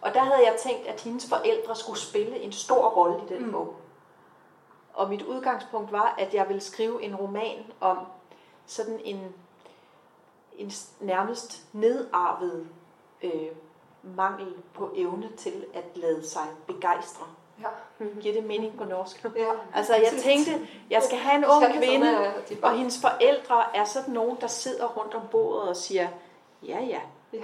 Og 0.00 0.14
der 0.14 0.20
havde 0.20 0.46
jeg 0.46 0.56
tænkt, 0.58 0.86
at 0.86 1.00
hendes 1.00 1.28
forældre 1.28 1.76
skulle 1.76 1.98
spille 1.98 2.38
en 2.40 2.52
stor 2.52 2.88
rolle 2.88 3.16
i 3.28 3.34
den 3.34 3.46
Mm. 3.46 3.52
bog. 3.52 3.74
Og 4.94 5.08
mit 5.08 5.22
udgangspunkt 5.22 5.92
var, 5.92 6.14
at 6.18 6.34
jeg 6.34 6.48
ville 6.48 6.60
skrive 6.60 7.02
en 7.02 7.16
roman 7.16 7.72
om 7.80 7.98
sådan 8.66 9.00
en, 9.04 9.34
en 10.58 10.72
nærmest 11.00 11.62
nedarvet 11.72 12.68
øh, 13.22 13.32
mangel 14.02 14.54
på 14.74 14.90
evne 14.94 15.28
til 15.36 15.64
at 15.74 15.84
lade 15.94 16.28
sig 16.28 16.42
begejstre. 16.66 17.24
Ja. 17.60 18.04
Giver 18.20 18.34
det 18.34 18.44
mening 18.44 18.78
på 18.78 18.84
norsk? 18.84 19.24
ja. 19.36 19.46
Altså 19.74 19.94
jeg 19.94 20.12
tænkte, 20.22 20.68
jeg 20.90 21.02
skal 21.02 21.18
have 21.18 21.36
en 21.36 21.44
ung 21.44 21.64
kvinde, 21.78 22.32
typer. 22.46 22.66
og 22.68 22.74
hendes 22.76 23.00
forældre 23.00 23.76
er 23.76 23.84
sådan 23.84 24.14
nogen, 24.14 24.36
der 24.40 24.46
sidder 24.46 24.86
rundt 24.86 25.14
om 25.14 25.22
bordet 25.30 25.68
og 25.68 25.76
siger, 25.76 26.08
ja 26.66 26.78
ja. 26.80 27.00
Ja. 27.32 27.38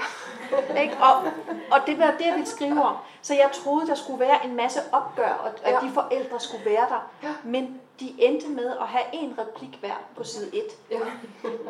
Ikke? 0.82 0.96
Og, 0.96 1.22
og 1.72 1.78
det 1.86 1.98
var 1.98 2.14
det, 2.18 2.26
jeg 2.26 2.32
ville 2.34 2.46
skrive 2.46 2.82
om. 2.82 2.96
Så 3.22 3.34
jeg 3.34 3.50
troede, 3.54 3.86
der 3.86 3.94
skulle 3.94 4.20
være 4.20 4.44
en 4.46 4.54
masse 4.56 4.80
opgør, 4.92 5.28
og 5.32 5.48
at 5.62 5.72
Ja. 5.72 5.80
de 5.86 5.90
forældre 5.94 6.40
skulle 6.40 6.64
være 6.64 6.88
der. 6.88 7.10
Ja. 7.22 7.34
Men 7.44 7.80
de 8.00 8.14
endte 8.18 8.48
med 8.48 8.70
at 8.80 8.86
have 8.86 9.04
en 9.12 9.34
replik 9.38 9.76
hver 9.80 9.94
på 10.16 10.24
side 10.24 10.56
1. 10.56 10.62
Ja. 10.90 10.98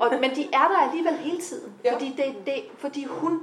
Og, 0.01 0.11
men 0.21 0.31
de 0.35 0.45
er 0.53 0.69
der 0.69 0.79
alligevel 0.89 1.17
hele 1.17 1.41
tiden. 1.41 1.75
Ja. 1.85 1.95
Fordi, 1.95 2.15
det, 2.17 2.47
det, 2.47 2.65
fordi 2.79 3.05
hun, 3.05 3.43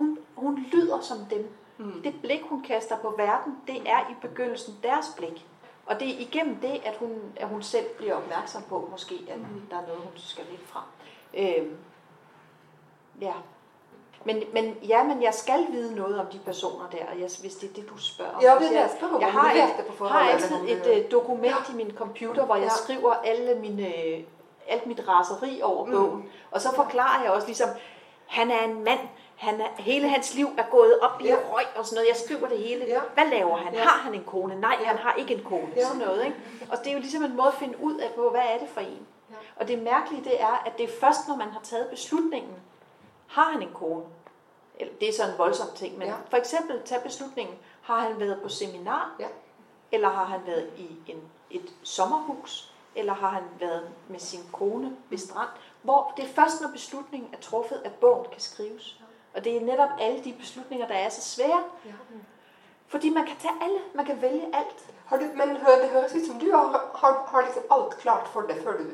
hun, 0.00 0.18
hun 0.36 0.66
lyder 0.72 1.00
som 1.00 1.18
dem. 1.30 1.48
Mm. 1.78 2.02
Det 2.04 2.14
blik, 2.22 2.40
hun 2.48 2.62
kaster 2.62 2.96
på 2.98 3.14
verden, 3.18 3.56
det 3.66 3.76
er 3.90 4.00
i 4.10 4.14
begyndelsen 4.20 4.74
deres 4.82 5.06
blik. 5.16 5.46
Og 5.86 6.00
det 6.00 6.08
er 6.08 6.18
igennem 6.18 6.56
det, 6.56 6.80
at 6.84 6.96
hun, 6.96 7.18
at 7.36 7.48
hun 7.48 7.62
selv 7.62 7.86
bliver 7.98 8.14
opmærksom 8.14 8.62
på, 8.68 8.88
måske, 8.90 9.14
at 9.28 9.38
Mhm. 9.38 9.62
der 9.70 9.76
er 9.76 9.80
noget, 9.86 10.00
hun 10.02 10.12
skal 10.16 10.44
lidt 10.50 10.68
fra. 10.68 10.82
Øhm, 11.34 11.76
ja. 13.20 13.32
Men, 14.24 14.42
men, 14.52 14.74
ja, 14.88 15.02
men 15.04 15.22
jeg 15.22 15.34
skal 15.34 15.66
vide 15.72 15.94
noget 15.96 16.20
om 16.20 16.26
de 16.26 16.38
personer 16.44 16.88
der, 16.92 16.98
og 17.12 17.20
jeg, 17.20 17.28
hvis 17.40 17.54
det 17.54 17.70
er 17.70 17.74
det, 17.74 17.88
du 17.90 17.98
spørger 17.98 18.32
om. 18.32 18.42
Ja, 18.42 18.54
det 18.54 18.66
er 18.66 18.72
jeg, 18.72 18.80
jeg 18.80 18.90
spørger 18.98 19.26
har 19.26 19.52
et- 19.52 20.08
har 20.10 20.20
altid 20.30 20.56
et 20.68 21.04
øh, 21.04 21.10
dokument 21.10 21.68
i 21.72 21.76
min 21.76 21.92
computer, 21.96 22.44
hvor 22.46 22.54
jeg 22.54 22.64
Ja. 22.64 22.70
skriver 22.84 23.12
alle 23.14 23.54
mine, 23.60 23.92
alt 24.68 24.86
mit 24.86 25.08
raseri 25.08 25.60
over 25.62 25.84
Mm. 25.86 25.92
bogen. 25.92 26.28
Og 26.50 26.60
så 26.60 26.74
forklarer 26.74 27.22
jeg 27.22 27.30
også 27.32 27.46
ligesom, 27.46 27.68
han 28.26 28.50
er 28.50 28.64
en 28.64 28.84
mand, 28.84 29.00
han 29.40 29.60
er, 29.60 29.68
hele 29.78 30.08
hans 30.08 30.34
liv 30.34 30.48
er 30.58 30.64
gået 30.70 31.00
op 31.00 31.20
i 31.20 31.24
Ja. 31.24 31.36
røg 31.52 31.64
og 31.76 31.86
sådan 31.86 31.94
noget. 31.96 32.08
Jeg 32.08 32.16
skriver 32.16 32.48
det 32.48 32.58
hele. 32.58 32.84
Ja. 32.84 33.00
Hvad 33.14 33.26
laver 33.30 33.56
han? 33.56 33.74
Ja. 33.74 33.82
Har 33.82 33.98
han 34.00 34.14
en 34.14 34.24
kone? 34.24 34.60
Nej, 34.60 34.76
han 34.84 34.96
har 34.98 35.14
ikke 35.14 35.34
en 35.34 35.44
kone. 35.44 35.72
Ja. 35.76 35.84
Sådan 35.86 35.98
noget, 36.00 36.24
ikke? 36.24 36.36
Og 36.70 36.78
det 36.78 36.86
er 36.86 36.92
jo 36.92 36.98
ligesom 36.98 37.22
en 37.24 37.36
måde 37.36 37.48
at 37.48 37.54
finde 37.54 37.80
ud 37.82 37.96
af 37.98 38.10
på, 38.14 38.30
hvad 38.30 38.40
er 38.40 38.58
det 38.58 38.68
for 38.68 38.80
en. 38.80 39.06
Ja. 39.30 39.34
Og 39.56 39.68
det 39.68 39.82
mærkelige 39.82 40.24
det 40.24 40.42
er, 40.42 40.62
at 40.66 40.78
det 40.78 40.84
er 40.84 40.92
først, 41.00 41.28
når 41.28 41.36
man 41.36 41.48
har 41.50 41.60
taget 41.60 41.88
beslutningen, 41.90 42.52
har 43.26 43.50
han 43.52 43.62
en 43.62 43.72
kone? 43.74 44.04
Eller, 44.80 44.94
det 45.00 45.08
er 45.08 45.12
så 45.12 45.22
en 45.24 45.38
voldsom 45.38 45.68
ting, 45.76 45.98
men 45.98 46.06
Ja. 46.06 46.12
ja. 46.12 46.18
for 46.30 46.36
eksempel 46.36 46.82
tage 46.84 47.00
beslutningen, 47.00 47.56
har 47.82 48.00
han 48.00 48.20
været 48.20 48.38
på 48.42 48.48
seminar? 48.48 49.10
Ja. 49.18 49.26
Eller 49.92 50.08
har 50.08 50.24
han 50.24 50.40
været 50.46 50.70
i 50.78 50.88
en, 51.06 51.22
et 51.50 51.72
sommerhus? 51.82 52.72
Eller 52.94 53.12
har 53.14 53.28
han 53.28 53.42
været 53.60 53.88
med 54.08 54.18
sin 54.18 54.40
kone 54.52 54.96
ved 55.10 55.18
strand? 55.18 55.48
Hvor 55.82 56.12
det 56.16 56.24
er 56.24 56.28
først, 56.28 56.60
når 56.60 56.68
beslutningen 56.68 57.34
er 57.34 57.38
truffet, 57.40 57.82
at 57.84 57.92
bogen 57.94 58.26
kan 58.32 58.40
skrives. 58.40 58.99
Og 59.34 59.44
det 59.44 59.56
er 59.56 59.60
netop 59.60 59.88
alle 60.00 60.24
de 60.24 60.32
beslutninger, 60.32 60.86
der 60.86 60.94
er 60.94 61.08
så 61.08 61.20
svære. 61.22 61.62
Ja. 61.86 61.92
Fordi 62.88 63.10
man 63.10 63.26
kan 63.26 63.36
tage 63.40 63.54
alle, 63.62 63.78
man 63.94 64.06
kan 64.06 64.22
vælge 64.22 64.44
alt. 64.52 64.90
Har 65.06 65.16
du, 65.16 65.22
men 65.22 65.48
det 65.48 65.88
høres 65.92 66.14
ut 66.14 66.26
som 66.26 66.38
du 66.40 66.50
har, 66.50 66.90
har, 66.94 67.26
har 67.28 67.40
liksom 67.40 67.62
alt 67.70 67.98
klart 67.98 68.28
for 68.28 68.40
deg 68.40 68.56
før 68.62 68.76
du 68.76 68.84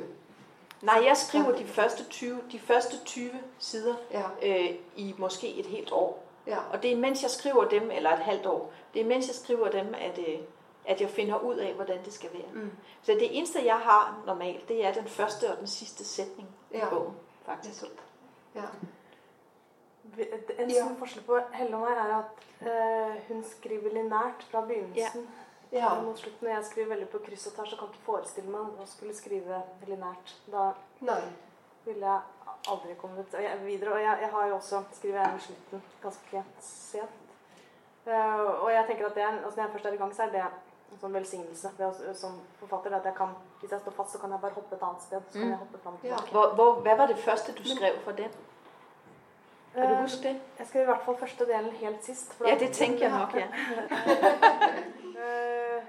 Nej, 0.82 1.02
jeg 1.06 1.16
skriver 1.16 1.52
de 1.56 1.64
første 1.66 2.04
20, 2.04 2.40
de 2.52 2.58
første 2.58 3.04
20 3.04 3.30
sider 3.58 3.94
Ja. 4.10 4.22
øh, 4.42 4.70
i 4.96 5.14
måske 5.18 5.54
et 5.54 5.66
helt 5.66 5.92
år. 5.92 6.22
ja. 6.46 6.58
Og 6.72 6.82
det 6.82 6.92
er 6.92 6.96
mens 6.96 7.22
jeg 7.22 7.30
skriver 7.30 7.64
dem, 7.68 7.90
eller 7.90 8.12
et 8.12 8.18
halvt 8.18 8.46
år, 8.46 8.72
det 8.94 9.02
er 9.02 9.06
mens 9.06 9.26
jeg 9.26 9.34
skriver 9.34 9.70
dem, 9.70 9.94
at, 9.98 10.18
øh, 10.18 10.38
at 10.84 11.00
jeg 11.00 11.10
finder 11.10 11.38
ud 11.38 11.56
af, 11.56 11.74
hvordan 11.74 12.04
det 12.04 12.12
skal 12.12 12.30
være. 12.32 12.52
Mm. 12.62 12.70
Så 13.02 13.12
det 13.12 13.38
eneste, 13.38 13.64
jeg 13.64 13.76
har 13.78 14.18
normalt, 14.26 14.68
det 14.68 14.86
er 14.86 14.92
den 14.92 15.08
første 15.08 15.50
og 15.50 15.58
den 15.58 15.66
sidste 15.66 16.04
sætning 16.04 16.48
ja. 16.72 16.86
i 16.86 16.90
bogen, 16.90 17.14
faktisk. 17.46 17.84
Ja. 18.54 18.60
En 20.58 20.70
ja. 20.70 20.86
forskjell 21.00 21.24
på 21.26 21.40
Helle 21.56 21.76
og 21.76 21.82
meg 21.86 21.98
er 22.02 22.12
at 22.20 22.44
uh, 22.62 23.16
hun 23.28 23.42
skriver 23.44 23.94
linært 23.94 24.46
fra 24.50 24.62
begynnelsen. 24.68 25.26
Ja. 25.26 25.42
Ja. 25.74 25.90
Mot 26.02 26.18
slutten, 26.18 26.46
når 26.46 26.54
jeg 26.54 26.64
skriver 26.64 26.88
veldig 26.94 27.08
på 27.10 27.18
kryss 27.26 27.48
og 27.50 27.56
tvers, 27.56 27.72
så 27.72 27.78
kan 27.80 27.90
ikke 27.90 28.06
forestille 28.06 28.52
meg 28.52 28.78
å 28.80 28.86
skulle 28.88 29.14
skrive 29.16 29.60
linært. 29.88 30.36
Da 30.52 30.68
Nei. 31.04 31.18
ville 31.84 32.06
jeg 32.06 32.54
aldri 32.70 32.94
kommet 33.00 33.34
videre. 33.64 33.96
Og 33.96 34.02
jeg, 34.02 34.18
jeg 34.22 34.30
har 34.36 34.46
jo 34.48 34.54
også 34.60 34.82
skrevet 34.94 35.20
jeg 35.22 35.42
slutten 35.48 35.82
ganske 36.02 36.44
sent. 36.62 37.22
Uh, 38.06 38.62
og 38.62 38.70
jeg 38.70 38.86
tenker 38.86 39.08
at 39.08 39.18
det 39.18 39.22
er, 39.26 39.38
altså 39.42 39.58
Når 39.58 39.64
jeg 39.64 39.72
først 39.72 39.86
er 39.86 39.92
i 39.92 40.00
gang, 40.02 40.14
så 40.14 40.22
er 40.22 40.34
det 40.36 40.42
en 40.46 41.00
sånn 41.00 41.16
velsignelse 41.16 41.72
ved, 41.78 42.02
som 42.18 42.36
forfatter. 42.60 42.94
At 42.94 43.08
jeg 43.10 43.18
kan, 43.18 43.32
hvis 43.60 43.72
jeg 43.74 43.82
står 43.82 43.96
fast, 43.96 44.14
så 44.14 44.20
kan 44.22 44.34
jeg 44.34 44.42
bare 44.44 44.58
hoppe 44.58 44.78
et 44.78 44.84
annet 44.86 45.06
sted. 45.08 45.24
Så 45.30 45.40
kan 45.40 45.48
mm. 45.48 45.54
jeg 45.54 45.62
hoppe 45.64 45.80
fram 45.82 45.96
ja. 46.06 46.20
hvor, 46.30 46.52
hvor, 46.58 46.78
Hva 46.86 46.94
var 47.02 47.10
det 47.10 47.18
første 47.24 47.56
du 47.58 47.64
skrev 47.66 47.98
for 48.06 48.18
den? 48.18 48.38
Kan 49.76 49.90
du 49.90 49.94
eh, 49.94 50.02
huske 50.02 50.28
det? 50.28 50.34
Jeg 50.58 50.66
skrev 50.70 50.82
i 50.82 50.90
hvert 50.90 51.04
fall 51.04 51.18
første 51.20 51.46
delen 51.48 51.72
helt 51.82 52.04
sist. 52.04 52.32
ja, 52.40 52.54
det 52.58 52.72
tenker 52.72 53.08
jeg 53.08 53.12
nok, 53.12 53.36
ja. 53.36 53.48
Eh, 55.16 55.84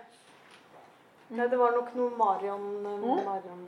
nei, 1.36 1.46
det 1.52 1.58
var 1.60 1.74
nok 1.76 1.90
noen 1.98 2.14
Marion-deler. 2.18 3.02
Mm. 3.04 3.26
Marion 3.28 3.66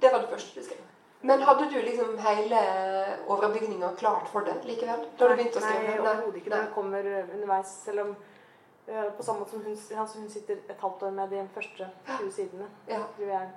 det 0.00 0.12
var 0.12 0.22
det 0.22 0.28
første 0.28 0.60
du 0.60 0.64
skrev? 0.64 0.84
Men 1.20 1.42
hadde 1.44 1.66
du 1.70 1.76
liksom 1.84 2.18
hele 2.24 2.60
overbygninga 3.28 3.90
klart 4.00 4.28
for 4.32 4.40
det 4.40 4.54
likevel? 4.64 5.02
Da 5.18 5.28
du 5.28 5.34
begynte 5.36 5.60
å 5.60 5.64
skrive? 5.64 5.82
Nei, 5.84 5.96
overhodet 6.00 6.38
ikke. 6.40 6.52
Den 6.54 6.70
kommer 6.74 7.08
underveis. 7.20 7.74
Selv 7.84 8.06
om 8.06 8.14
uh, 8.14 9.08
på 9.18 9.26
samme 9.26 9.42
måte 9.42 9.52
som 9.52 9.66
hun, 9.66 9.76
hun, 10.22 10.30
sitter 10.32 10.62
et 10.64 10.80
halvt 10.80 11.04
år 11.08 11.12
med 11.18 11.34
de 11.36 11.42
første 11.54 11.90
20 12.08 12.32
sidene. 12.38 12.70
Ja. 12.88 13.02
tror 13.18 13.34
jeg 13.34 13.50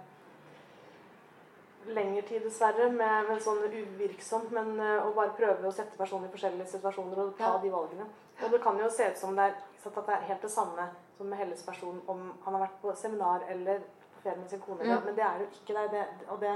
lengre 1.88 2.21
tid, 2.27 2.43
dessverre, 2.45 2.89
med, 2.91 3.29
med 3.29 3.41
sånn 3.43 3.63
uvirksomt. 3.67 4.51
Men 4.55 4.75
uh, 4.79 5.07
å 5.07 5.13
bare 5.15 5.36
prøve 5.38 5.67
å 5.67 5.73
sette 5.75 5.97
personen 5.99 6.29
i 6.29 6.34
forskjellige 6.34 6.75
situasjoner 6.75 7.23
og 7.25 7.34
ta 7.39 7.55
ja. 7.55 7.61
de 7.63 7.73
valgene. 7.73 8.07
Og 8.43 8.53
det 8.53 8.61
kan 8.63 8.79
jo 8.79 8.89
se 8.91 9.09
ut 9.11 9.19
som 9.19 9.36
det 9.38 9.49
er, 9.49 9.59
at 9.84 9.99
det 9.99 10.15
er 10.15 10.25
helt 10.29 10.45
det 10.45 10.51
samme 10.51 10.88
som 11.17 11.29
med 11.29 11.38
Helles 11.38 11.61
person 11.65 11.99
om 12.07 12.23
han 12.45 12.55
har 12.55 12.65
vært 12.65 12.79
på 12.81 12.95
seminar 12.97 13.43
eller 13.51 13.84
på 14.15 14.23
ferie 14.23 14.39
med 14.39 14.49
sin 14.49 14.63
kone. 14.63 14.88
Ja. 14.88 14.97
Men 15.05 15.15
det 15.17 15.25
er 15.27 15.43
jo 15.43 15.49
ikke 15.51 15.75
det. 15.77 15.86
det 15.91 16.31
og 16.34 16.41
det, 16.41 16.55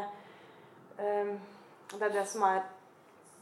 um, 0.99 1.35
det 1.93 2.01
er 2.09 2.15
det 2.15 2.25
som 2.27 2.47
er 2.47 2.63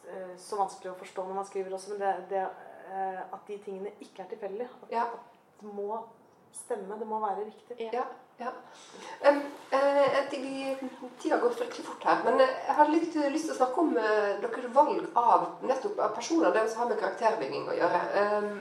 uh, 0.10 0.36
så 0.42 0.60
vanskelig 0.60 0.92
å 0.92 1.00
forstå 1.00 1.28
når 1.28 1.40
man 1.40 1.50
skriver 1.50 1.78
også. 1.78 1.94
Men 1.94 2.04
det, 2.04 2.14
det 2.34 2.44
uh, 2.92 3.24
at 3.24 3.48
de 3.48 3.58
tingene 3.66 3.96
ikke 4.00 4.26
er 4.26 4.30
tilfeldige. 4.34 4.70
At, 4.84 4.92
ja. 4.92 5.08
at 5.14 5.62
det 5.62 5.74
må 5.74 6.04
stemme. 6.54 7.00
Det 7.00 7.08
må 7.08 7.22
være 7.24 7.48
riktig. 7.48 7.80
Ja. 7.94 8.06
Ja. 8.38 8.52
Um, 9.30 9.42
uh, 9.72 10.30
Tida 11.22 11.38
går 11.38 11.50
fryktelig 11.50 11.86
fort 11.86 12.04
her. 12.04 12.18
Men 12.26 12.42
jeg 12.44 12.76
har 12.78 12.90
litt 12.92 13.16
eh, 13.16 13.32
lyst 13.32 13.48
til 13.48 13.56
å 13.56 13.60
snakke 13.62 13.82
om 13.82 13.94
uh, 13.96 14.36
deres 14.44 14.68
valg 14.76 15.06
av 15.16 15.46
nettopp 15.64 16.02
av 16.04 16.16
personer. 16.18 16.52
Det 16.52 16.66
som 16.70 16.84
har 16.84 16.92
med 16.92 17.00
karakterbygging 17.00 17.70
å 17.72 17.78
gjøre. 17.80 18.02
Um, 18.20 18.52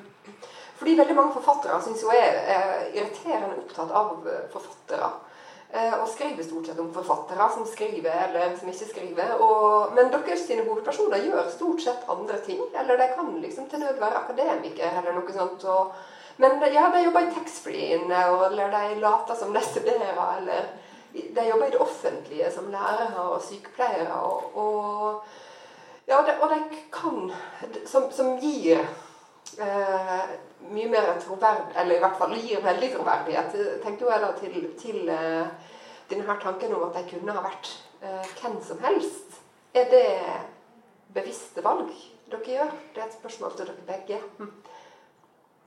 fordi 0.78 0.96
veldig 0.98 1.18
mange 1.18 1.34
forfattere 1.34 1.80
syns 1.82 2.02
jo 2.02 2.14
er, 2.14 2.38
er 2.54 2.72
irriterende 2.94 3.58
opptatt 3.64 3.90
av 3.90 4.26
eh, 4.30 4.46
forfattere. 4.54 5.12
Uh, 5.74 5.94
og 6.04 6.08
skriver 6.12 6.46
stort 6.46 6.70
sett 6.70 6.78
om 6.78 6.94
forfattere 6.94 7.50
som 7.50 7.66
skriver 7.66 8.28
eller 8.28 8.54
som 8.60 8.70
ikke 8.70 8.92
skriver. 8.92 9.36
Og, 9.42 9.94
men 9.98 10.14
deres 10.14 10.46
sine 10.46 10.62
hovedpersoner 10.68 11.26
gjør 11.26 11.50
stort 11.50 11.82
sett 11.82 12.10
andre 12.14 12.38
ting. 12.46 12.62
Eller 12.78 13.00
de 13.00 13.10
kan 13.18 13.34
liksom 13.42 13.66
til 13.70 13.82
nød 13.82 13.98
være 13.98 14.22
akademikere 14.22 15.02
eller 15.02 15.18
noe 15.18 15.34
sånt. 15.34 15.66
og 15.66 15.96
men 16.36 16.72
ja, 16.72 16.88
de 16.90 17.04
jobber 17.04 17.28
i 17.28 17.34
taxfree-ene, 17.34 18.22
eller 18.46 18.70
de 18.70 19.00
later 19.00 19.34
som 19.38 19.52
de 19.54 19.60
studerer, 19.62 20.18
eller 20.38 20.66
de 21.12 21.48
jobber 21.48 21.66
i 21.66 21.70
det 21.70 21.78
offentlige 21.78 22.50
som 22.52 22.70
lærere 22.72 23.22
og 23.22 23.42
sykepleiere. 23.42 24.20
Og, 24.20 24.56
og 24.58 25.24
ja, 26.08 26.18
de, 26.26 26.34
og 26.40 26.50
de 26.50 26.80
kan 26.92 27.30
Som, 27.86 28.10
som 28.12 28.34
gir 28.40 28.80
eh, 29.58 30.24
mye 30.70 30.88
mer 30.90 31.12
troverdighet, 31.20 31.76
eller 31.80 31.96
i 31.96 32.02
hvert 32.02 32.18
fall 32.18 32.34
gir 32.40 32.64
veldig 32.64 32.90
troverdighet, 32.96 33.56
tenker 33.84 34.10
jeg 34.10 34.24
da 34.24 34.32
til, 34.40 34.58
til 34.80 35.08
eh, 35.08 35.70
denne 36.10 36.26
her 36.26 36.40
tanken 36.42 36.74
om 36.74 36.88
at 36.88 36.98
de 36.98 37.06
kunne 37.12 37.36
ha 37.36 37.44
vært 37.44 37.70
eh, 38.02 38.34
hvem 38.40 38.58
som 38.64 38.82
helst. 38.84 39.40
Er 39.74 39.88
det 39.90 40.06
bevisste 41.14 41.62
valg 41.64 41.90
dere 42.30 42.56
gjør? 42.58 42.70
Det 42.94 43.02
er 43.02 43.08
et 43.08 43.18
spørsmål 43.20 43.56
til 43.56 43.70
dere 43.70 43.88
begge. 43.88 44.20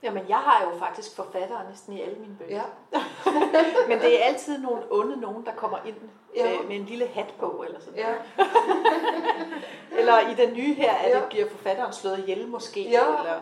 Jamen, 0.02 0.28
jeg 0.28 0.36
har 0.36 0.64
jo 0.64 0.78
faktisk 0.78 1.16
forfattere 1.16 1.68
næsten 1.70 1.92
i 1.92 2.02
alle 2.02 2.18
mine 2.18 2.36
bøger. 2.36 2.64
Ja. 2.92 3.02
Men 3.88 3.98
det 3.98 4.20
er 4.20 4.24
altid 4.24 4.58
nogle 4.58 4.82
onde 4.90 5.20
nogen, 5.20 5.46
der 5.46 5.52
kommer 5.52 5.78
ind 5.86 5.96
ja. 6.36 6.58
med, 6.58 6.68
med 6.68 6.76
en 6.76 6.84
lille 6.84 7.06
hat 7.06 7.34
på, 7.38 7.64
eller 7.66 7.80
sådan 7.80 7.98
ja. 7.98 8.14
Eller 9.98 10.30
i 10.30 10.34
den 10.34 10.54
nye 10.54 10.74
her, 10.74 10.92
at 10.92 11.10
ja. 11.10 11.20
det 11.20 11.28
bliver 11.28 11.50
forfatteren 11.50 11.92
slået 11.92 12.18
ihjel 12.18 12.48
måske. 12.48 12.90
Ja. 12.90 13.06
Eller, 13.06 13.40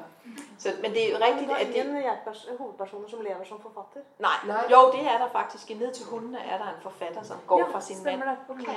så, 0.59 0.68
men 0.82 0.90
det 0.90 1.07
er 1.07 1.11
jo 1.11 1.24
rigtigt, 1.24 1.50
at 1.50 1.66
det... 1.66 1.78
Er 1.78 2.16
der 2.24 2.57
hovedpersoner, 2.59 3.09
som 3.09 3.20
lever 3.20 3.44
som 3.44 3.61
forfatter? 3.61 4.00
Nej, 4.18 4.30
Nej, 4.46 4.64
jo, 4.70 4.92
det 4.92 5.00
er 5.00 5.18
der 5.18 5.28
faktisk. 5.32 5.70
I 5.70 5.74
ned 5.74 5.94
til 5.94 6.07
hundene 6.07 6.38
er 6.38 6.59
der 6.59 6.64
en 6.64 6.80
forfatter, 6.82 7.22
som 7.22 7.36
går 7.46 7.59
ja, 7.59 7.64
fra 7.64 7.80
sin 7.80 8.04
mand. 8.04 8.22
Det. 8.22 8.36
Okay. 8.48 8.72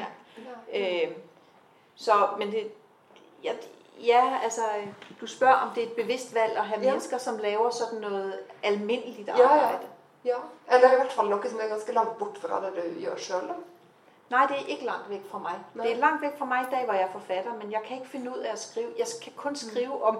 Ja. 0.73 1.05
Øh, 1.05 1.11
så, 1.95 2.11
men 2.38 2.51
det, 2.51 2.71
jeg, 3.43 3.55
Ja, 4.06 4.39
altså, 4.43 4.62
du 5.22 5.28
spørger, 5.28 5.54
om 5.54 5.70
det 5.76 5.84
er 5.84 5.88
et 5.88 5.93
bevidst 5.93 6.36
valg 6.36 6.58
at 6.58 6.66
have 6.66 6.82
ja. 6.82 6.89
mennesker, 6.89 7.18
som 7.18 7.38
laver 7.38 7.70
sådan 7.70 8.00
noget 8.00 8.39
almindeligt 8.64 9.30
arbejde. 9.30 9.88
Ja, 10.26 10.30
ja. 10.32 10.36
ja. 10.70 10.76
Eller 10.76 10.91
i 10.91 10.95
hvert 10.95 11.12
fall 11.12 11.30
noget, 11.30 11.50
som 11.52 11.60
er 11.64 11.68
ganske 11.68 11.93
langt 11.93 12.18
bort 12.18 12.38
fra 12.38 12.66
det, 12.66 12.76
du 12.76 13.06
gør 13.06 13.16
selv. 13.18 13.50
Nej, 14.30 14.45
det 14.45 14.55
er 14.55 14.65
ikke 14.65 14.86
langt 14.86 15.09
væk 15.09 15.21
fra 15.32 15.39
mig. 15.39 15.55
Nej. 15.73 15.86
Det 15.86 15.95
er 15.95 15.99
langt 15.99 16.21
væk 16.21 16.38
fra 16.38 16.45
mig 16.45 16.61
i 16.61 16.71
dag, 16.71 16.86
hvor 16.86 16.93
jeg 16.93 17.03
er 17.03 17.11
forfatter, 17.11 17.53
men 17.61 17.71
jeg 17.71 17.82
kan 17.86 17.97
ikke 17.97 18.09
finde 18.09 18.32
ud 18.32 18.38
af 18.38 18.51
at 18.51 18.59
skrive. 18.59 18.88
Jeg 18.97 19.07
kan 19.23 19.34
kun 19.36 19.55
skrive 19.55 19.95
mm. 19.95 20.01
om 20.01 20.19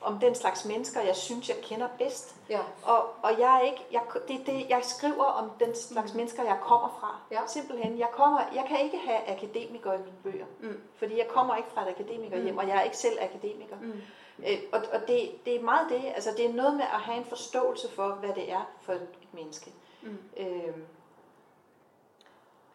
om 0.00 0.18
den 0.18 0.34
slags 0.34 0.64
mennesker, 0.64 1.00
jeg 1.00 1.16
synes, 1.16 1.48
jeg 1.48 1.56
kender 1.62 1.88
bedst. 1.98 2.36
Ja. 2.50 2.60
Og, 2.82 3.04
og 3.22 3.38
jeg, 3.38 3.56
er 3.56 3.60
ikke, 3.60 3.86
jeg, 3.92 4.00
det, 4.28 4.46
det, 4.46 4.68
jeg 4.68 4.80
skriver 4.82 5.24
om 5.24 5.50
den 5.60 5.74
slags 5.74 6.12
mm. 6.12 6.16
mennesker, 6.16 6.42
jeg 6.42 6.58
kommer 6.62 6.96
fra. 7.00 7.20
Ja. 7.30 7.40
Simpelthen. 7.46 7.98
Jeg, 7.98 8.08
kommer, 8.12 8.40
jeg 8.54 8.64
kan 8.68 8.80
ikke 8.80 8.98
have 8.98 9.36
akademikere 9.36 9.94
i 9.94 9.98
mine 9.98 10.16
bøger. 10.22 10.46
Mm. 10.60 10.80
Fordi 10.96 11.18
jeg 11.18 11.26
kommer 11.28 11.56
ikke 11.56 11.68
fra 11.74 11.82
et 11.82 11.88
akademikerhjem, 11.88 12.52
mm. 12.52 12.58
og 12.58 12.68
jeg 12.68 12.76
er 12.76 12.82
ikke 12.82 12.96
selv 12.96 13.18
akademiker. 13.20 13.76
Mm. 13.80 14.00
Øh, 14.46 14.58
og 14.72 14.80
og 14.92 15.00
det, 15.08 15.30
det 15.44 15.56
er 15.56 15.62
meget 15.62 15.88
det. 15.90 16.02
Altså, 16.14 16.30
det 16.36 16.46
er 16.46 16.52
noget 16.52 16.74
med 16.74 16.84
at 16.84 17.00
have 17.00 17.18
en 17.18 17.24
forståelse 17.24 17.90
for, 17.90 18.08
hvad 18.08 18.30
det 18.34 18.52
er 18.52 18.70
for 18.80 18.92
et 18.92 19.08
menneske. 19.32 19.72
Mm. 20.02 20.18
Øh, 20.36 20.74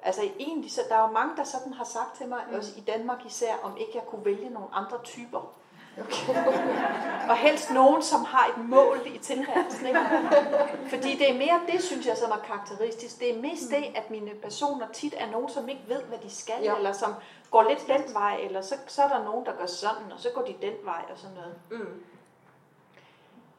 Altså 0.05 0.21
egentlig, 0.39 0.71
så 0.71 0.81
der 0.89 0.95
er 0.95 1.01
jo 1.01 1.13
mange, 1.13 1.37
der 1.37 1.43
sådan 1.43 1.73
har 1.73 1.83
sagt 1.83 2.17
til 2.17 2.27
mig, 2.27 2.39
mm. 2.49 2.55
også 2.57 2.71
i 2.77 2.81
Danmark 2.81 3.25
især, 3.25 3.53
om 3.63 3.77
ikke 3.77 3.91
jeg 3.95 4.03
kunne 4.07 4.25
vælge 4.25 4.49
nogle 4.49 4.67
andre 4.73 4.97
typer. 5.03 5.53
Okay. 5.99 6.35
og 7.29 7.37
helst 7.37 7.71
nogen, 7.71 8.03
som 8.03 8.25
har 8.25 8.47
et 8.47 8.65
mål 8.65 8.99
i 9.05 9.17
tilværelsen. 9.17 9.87
Ikke? 9.87 9.99
Fordi 10.93 11.17
det 11.17 11.29
er 11.29 11.37
mere 11.37 11.59
det, 11.71 11.83
synes 11.83 12.05
jeg, 12.05 12.17
som 12.17 12.31
er 12.31 12.37
karakteristisk. 12.47 13.19
Det 13.19 13.35
er 13.35 13.41
mest 13.41 13.69
det, 13.69 13.85
at 13.95 14.11
mine 14.11 14.31
personer 14.41 14.87
tit 14.93 15.13
er 15.17 15.31
nogen, 15.31 15.49
som 15.49 15.69
ikke 15.69 15.83
ved, 15.87 16.03
hvad 16.03 16.17
de 16.17 16.29
skal, 16.29 16.63
ja. 16.63 16.75
eller 16.75 16.91
som 16.91 17.13
går 17.51 17.63
lidt 17.69 17.87
den 17.87 18.13
vej, 18.13 18.35
eller 18.43 18.61
så, 18.61 18.75
så 18.87 19.01
er 19.01 19.07
der 19.07 19.23
nogen, 19.23 19.45
der 19.45 19.51
gør 19.57 19.65
sådan, 19.65 20.11
og 20.11 20.19
så 20.19 20.29
går 20.35 20.41
de 20.41 20.55
den 20.61 20.73
vej, 20.83 21.03
og 21.11 21.17
sådan 21.17 21.35
noget. 21.35 21.55
Mm. 21.71 22.03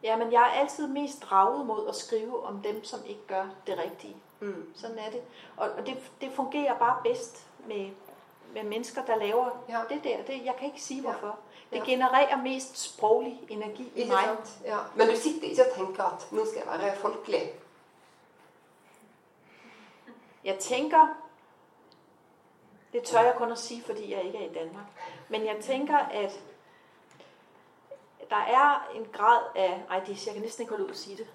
Ja, 0.05 0.17
men 0.17 0.33
jeg 0.33 0.43
er 0.43 0.61
altid 0.61 0.87
mest 0.87 1.23
draget 1.23 1.67
mod 1.67 1.89
at 1.89 1.95
skrive 1.95 2.47
om 2.47 2.63
dem, 2.63 2.85
som 2.85 3.01
ikke 3.07 3.27
gør 3.27 3.47
det 3.67 3.79
rigtige. 3.79 4.17
Mm. 4.41 4.73
Sådan 4.75 4.99
er 4.99 5.11
det. 5.11 5.21
Og, 5.57 5.71
og 5.71 5.87
det, 5.87 6.11
det 6.21 6.33
fungerer 6.33 6.79
bare 6.79 7.01
bedst 7.05 7.47
med, 7.67 7.91
med 8.55 8.63
mennesker, 8.63 9.05
der 9.05 9.17
laver 9.17 9.51
ja. 9.69 9.81
det 9.89 10.05
der. 10.05 10.23
Det, 10.23 10.45
jeg 10.45 10.55
kan 10.59 10.67
ikke 10.67 10.83
sige, 10.83 11.01
hvorfor. 11.01 11.39
Det 11.71 11.79
ja. 11.79 11.85
genererer 11.85 12.37
mest 12.37 12.79
sproglig 12.79 13.41
energi 13.49 13.93
i 13.97 14.09
mig. 14.09 14.25
Sant? 14.25 14.59
Ja. 14.65 14.79
Men 14.97 15.09
du 15.09 15.17
sitter 15.17 15.49
ikke 15.49 15.63
og 15.71 15.77
tænker, 15.77 16.05
at 16.05 16.33
nu 16.33 16.47
skal 16.47 16.63
jeg 16.67 16.81
være 16.81 16.97
folkelig? 16.97 17.53
Jeg 20.45 20.59
tænker, 20.59 21.09
det 22.93 23.03
tør 23.03 23.21
jeg 23.21 23.35
kun 23.37 23.53
at 23.53 23.59
sige, 23.59 23.83
fordi 23.83 24.13
jeg 24.13 24.25
ikke 24.25 24.39
er 24.39 24.51
i 24.51 24.55
Danmark. 24.55 24.87
Men 25.29 25.47
jeg 25.47 25.57
tænker, 25.61 25.99
at 25.99 26.41
der 28.31 28.37
er 28.37 28.89
en 28.95 29.07
grad 29.13 29.43
af... 29.55 29.85
Ej, 29.91 30.01
det, 30.01 30.27
jeg 30.27 30.35
kan 30.35 30.43
næsten 30.43 30.63
ikke 30.63 30.71
holde 30.71 30.85
ud 30.85 30.91
at 30.91 30.97
sige 30.97 31.17
det. 31.17 31.27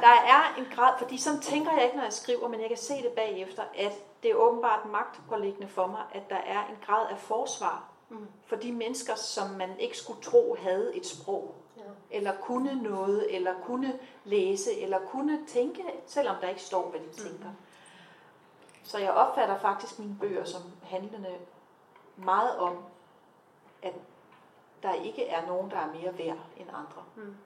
Der 0.00 0.16
er 0.26 0.54
en 0.58 0.66
grad, 0.74 0.92
fordi 0.98 1.18
sådan 1.18 1.40
tænker 1.40 1.72
jeg 1.72 1.84
ikke, 1.84 1.96
når 1.96 2.04
jeg 2.04 2.12
skriver, 2.12 2.48
men 2.48 2.60
jeg 2.60 2.68
kan 2.68 2.78
se 2.78 2.94
det 2.94 3.12
bagefter, 3.16 3.62
at 3.74 3.92
det 4.22 4.30
er 4.30 4.34
åbenbart 4.34 4.86
magtpålæggende 4.90 5.68
for 5.68 5.86
mig, 5.86 6.02
at 6.12 6.30
der 6.30 6.36
er 6.36 6.66
en 6.66 6.76
grad 6.86 7.06
af 7.10 7.18
forsvar 7.18 7.96
Mm. 8.08 8.26
For 8.46 8.56
de 8.56 8.72
mennesker, 8.72 9.14
som 9.14 9.50
man 9.50 9.78
ikke 9.78 9.98
skulle 9.98 10.22
tro 10.22 10.56
havde 10.58 10.96
et 10.96 11.06
sprog, 11.06 11.54
ja. 11.76 11.82
eller 12.10 12.32
kunne 12.40 12.82
noget, 12.82 13.36
eller 13.36 13.54
kunne 13.62 13.98
læse, 14.24 14.80
eller 14.80 14.98
kunne 14.98 15.46
tænke, 15.46 15.82
selvom 16.06 16.36
der 16.40 16.48
ikke 16.48 16.62
står, 16.62 16.90
hvad 16.90 17.00
de 17.00 17.22
tænker. 17.22 17.48
Mm. 17.48 17.56
Så 18.82 18.98
jeg 18.98 19.10
opfatter 19.10 19.58
faktisk 19.58 19.98
mine 19.98 20.16
bøger 20.20 20.44
som 20.44 20.62
handlende 20.82 21.34
meget 22.16 22.58
om, 22.58 22.76
at 23.82 23.94
der 24.82 24.94
ikke 24.94 25.26
er 25.26 25.46
nogen, 25.46 25.70
der 25.70 25.76
er 25.76 25.86
mere 25.86 26.18
værd 26.18 26.38
end 26.56 26.68
andre. 26.68 27.02
Mm. 27.16 27.36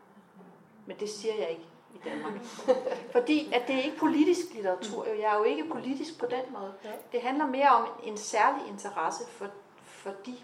Men 0.86 0.96
det 1.00 1.10
siger 1.10 1.34
jeg 1.34 1.50
ikke. 1.50 1.66
i 1.94 1.98
Danmark. 2.04 2.32
Fordi 3.14 3.52
at 3.52 3.62
det 3.66 3.74
er 3.74 3.82
ikke 3.82 3.98
politisk 3.98 4.54
litteratur. 4.54 5.04
Jeg 5.06 5.32
er 5.34 5.36
jo 5.38 5.42
ikke 5.42 5.68
politisk 5.72 6.18
på 6.18 6.26
den 6.26 6.52
måde. 6.52 6.74
Det 7.12 7.22
handler 7.22 7.46
mere 7.46 7.68
om 7.68 7.88
en 8.02 8.16
særlig 8.16 8.68
interesse 8.68 9.28
for, 9.30 9.46
for, 9.84 10.10
de, 10.26 10.36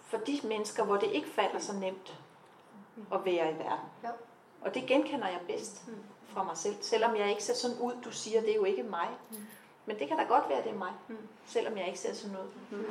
for 0.00 0.16
de 0.16 0.40
mennesker, 0.44 0.84
hvor 0.84 0.96
det 0.96 1.10
ikke 1.12 1.28
falder 1.28 1.58
så 1.58 1.72
nemt 1.72 2.20
at 3.12 3.24
være 3.24 3.52
i 3.52 3.58
verden. 3.58 3.88
Og 4.60 4.74
det 4.74 4.86
genkender 4.86 5.28
jeg 5.28 5.40
bedst 5.46 5.84
fra 6.28 6.44
mig 6.44 6.56
selv. 6.56 6.76
Selvom 6.80 7.16
jeg 7.16 7.30
ikke 7.30 7.44
ser 7.44 7.54
sådan 7.54 7.78
ud, 7.78 7.92
du 8.04 8.12
siger, 8.12 8.40
det 8.40 8.50
er 8.50 8.54
jo 8.54 8.64
ikke 8.64 8.82
mig. 8.82 9.08
Men 9.86 9.98
det 9.98 10.08
kan 10.08 10.16
da 10.16 10.22
godt 10.22 10.48
være, 10.48 10.62
det 10.62 10.70
er 10.70 10.78
mig. 10.78 10.92
Selvom 11.46 11.76
jeg 11.76 11.86
ikke 11.86 11.98
ser 11.98 12.14
sådan 12.14 12.36
ud. 12.36 12.48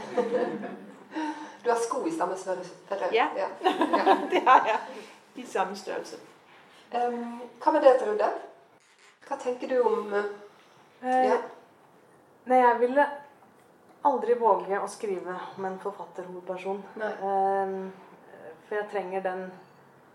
Du 1.68 1.72
har 1.72 1.80
sko 1.80 2.08
i 2.08 2.12
samme 2.12 2.36
størrelse? 2.38 2.74
Ja, 3.12 3.28
ja. 3.36 3.48
det 4.32 4.40
har 4.46 4.68
jeg. 4.68 4.80
I 5.36 5.44
samme 5.46 5.76
størrelse. 5.76 6.16
Um, 6.94 7.42
hva 7.60 7.74
med 7.76 7.84
det, 7.84 7.92
Trude? 8.00 8.30
Hva 9.28 9.36
tenker 9.36 9.68
du 9.68 9.82
om 9.82 10.14
uh, 10.14 10.30
ja. 11.04 11.42
Nei, 12.48 12.62
jeg 12.62 12.80
ville 12.86 13.04
aldri 14.08 14.38
våge 14.40 14.80
å 14.80 14.88
skrive 14.88 15.36
om 15.58 15.68
en 15.68 15.76
forfatterhovedperson. 15.84 16.80
Um, 17.04 17.76
for 18.70 18.80
jeg 18.80 18.88
trenger 18.96 19.28
den 19.28 19.44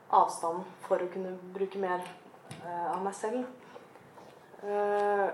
avstanden 0.08 0.64
for 0.88 1.04
å 1.04 1.12
kunne 1.12 1.34
bruke 1.52 1.84
mer 1.84 2.00
uh, 2.62 2.94
av 2.94 3.04
meg 3.04 3.18
selv. 3.20 3.44
Uh, 4.64 5.28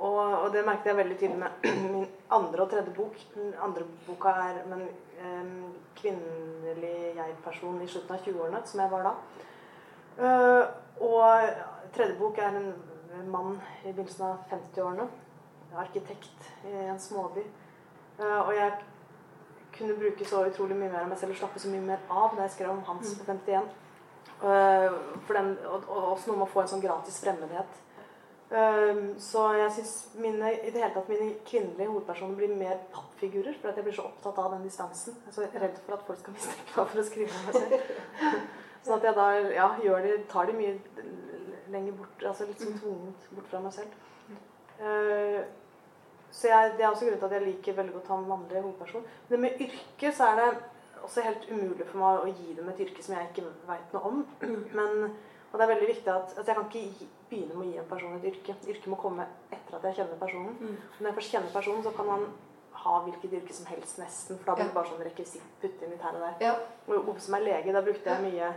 og, 0.00 0.18
og, 0.18 0.48
det 0.54 0.64
merket 0.64 0.90
jeg 0.90 0.96
veldig 0.96 1.16
tydelig 1.20 1.38
med 1.38 1.70
min 1.94 2.06
andre 2.32 2.64
og 2.64 2.70
tredje 2.72 2.92
bok. 2.96 3.16
Den 3.34 3.54
andre 3.60 3.84
boka 4.06 4.32
er 4.46 4.60
med 4.70 4.86
en 5.20 5.50
um, 5.50 5.72
kvinnelig 5.96 6.94
jeg-person 7.18 7.82
i 7.84 7.88
slutten 7.88 8.16
av 8.16 8.24
20-årene, 8.24 8.62
som 8.64 8.80
jeg 8.80 8.92
var 8.94 9.08
da. 9.08 9.16
Uh, 10.20 10.64
og 11.04 11.50
tredje 11.92 12.16
bok 12.16 12.40
er 12.40 12.56
en 12.56 12.70
mann 13.28 13.58
i 13.84 13.92
begynnelsen 13.92 14.24
av 14.30 14.46
50-årene. 14.52 15.08
Arkitekt 15.84 16.48
i 16.66 16.72
en 16.86 17.00
småby. 17.00 17.44
Uh, 18.20 18.40
og 18.46 18.54
jeg 18.56 18.72
kunne 19.76 19.98
bruke 20.00 20.24
så 20.24 20.46
utrolig 20.48 20.76
mye 20.76 20.90
mer 20.90 21.04
av 21.04 21.12
meg 21.12 21.20
selv 21.20 21.36
og 21.36 21.40
slappe 21.40 21.60
så 21.62 21.70
mye 21.72 21.84
mer 21.84 22.02
av 22.08 22.34
da 22.36 22.46
jeg 22.46 22.56
skrev 22.56 22.72
om 22.72 22.82
Hans 22.88 23.14
på 23.18 23.28
51. 23.28 23.68
Uh, 24.40 24.48
eh, 24.48 24.98
den, 25.28 25.54
og, 25.68 25.84
og, 25.84 26.12
også 26.14 26.30
noe 26.30 26.40
med 26.40 26.48
å 26.48 26.52
få 26.52 26.64
en 26.64 26.72
sånn 26.72 26.84
gratis 26.84 27.20
fremmedhet. 27.20 27.80
Så 28.50 29.44
jeg 29.54 29.70
syns 29.76 29.92
i 30.18 30.30
det 30.32 30.80
hele 30.80 30.90
tatt 30.94 31.10
mine 31.10 31.28
kvinnelige 31.46 31.86
hovedpersoner 31.86 32.34
blir 32.34 32.56
mer 32.58 32.80
pappfigurer. 32.90 33.54
For 33.60 33.70
jeg 33.70 33.86
blir 33.86 33.94
så 33.94 34.08
opptatt 34.08 34.40
av 34.42 34.56
den 34.56 34.64
distansen. 34.66 35.14
Jeg 35.22 35.30
er 35.30 35.36
så 35.36 35.62
redd 35.62 35.78
for 35.84 35.94
at 35.94 36.02
folk 36.08 36.18
skal 36.18 36.34
mistenke 36.34 36.66
meg 36.66 36.90
for 36.90 37.02
å 37.02 37.06
skrive 37.06 37.30
om 37.30 37.46
meg 37.46 37.60
selv. 37.60 38.42
Sånn 38.84 38.96
at 38.96 39.06
jeg 39.06 39.16
da 39.20 39.28
ja, 39.54 39.68
det, 40.02 40.18
tar 40.32 40.48
de 40.48 40.56
mye 40.56 40.74
lenger 41.70 41.96
bort, 41.98 42.22
altså 42.26 42.46
litt 42.48 42.62
sånn 42.62 42.78
tvunget 42.80 43.26
bort 43.36 43.50
fra 43.50 43.60
meg 43.62 43.74
selv. 43.76 43.96
Uh, 44.80 45.42
så 46.32 46.48
jeg, 46.48 46.72
Det 46.78 46.84
er 46.84 46.88
også 46.88 47.04
grunnen 47.04 47.20
til 47.20 47.28
at 47.28 47.34
jeg 47.36 47.46
liker 47.46 47.76
veldig 47.76 47.94
godt 47.98 48.08
å 48.08 48.14
ha 48.14 48.20
mannlig 48.24 48.62
hovedperson. 48.62 49.04
Men 49.28 49.42
med 49.44 49.60
yrke 49.66 50.12
så 50.16 50.30
er 50.30 50.40
det 50.40 50.48
også 51.04 51.24
helt 51.26 51.44
umulig 51.50 51.86
for 51.88 52.00
meg 52.00 52.24
å 52.24 52.32
gi 52.32 52.54
dem 52.56 52.70
et 52.72 52.80
yrke 52.86 53.04
som 53.04 53.16
jeg 53.16 53.28
ikke 53.30 53.52
veit 53.68 53.94
noe 53.94 54.10
om. 54.10 54.24
Men, 54.78 55.12
og 55.50 55.58
det 55.58 55.64
er 55.64 55.72
veldig 55.72 55.88
viktig 55.88 56.12
at, 56.12 56.36
at 56.38 56.46
jeg 56.46 56.56
kan 56.56 56.68
ikke 56.70 57.08
begynne 57.30 57.56
med 57.56 57.66
å 57.66 57.70
gi 57.70 57.80
en 57.82 57.88
person 57.90 58.16
et 58.16 58.28
yrke. 58.30 58.54
Yrket 58.70 58.90
må 58.92 58.98
komme 59.00 59.26
etter 59.50 59.76
at 59.76 59.86
jeg 59.88 59.98
kjenner 60.00 60.20
personen. 60.20 60.56
Mm. 60.60 60.76
Når 60.98 61.10
jeg 61.10 61.16
først 61.18 61.34
kjenner 61.34 61.54
personen, 61.54 61.82
så 61.86 61.92
kan 61.96 62.10
man 62.10 62.26
ha 62.80 62.98
hvilket 63.04 63.34
yrke 63.40 63.54
som 63.54 63.66
helst, 63.70 63.98
nesten. 64.00 64.38
For 64.38 64.50
da 64.50 64.56
blir 64.58 64.70
det 64.70 64.76
bare 64.76 64.90
sånn 64.92 65.02
rekvisitt 65.04 65.56
putte 65.62 65.86
inn 65.86 65.94
litt 65.94 66.04
her 66.06 66.18
og 66.18 66.26
der. 66.26 66.36
Ja. 66.46 66.54
Og 66.96 67.18
som 67.20 67.36
er 67.36 67.46
lege, 67.48 67.74
da 67.74 67.82
brukte 67.84 68.14
jeg 68.14 68.24
mye 68.28 68.52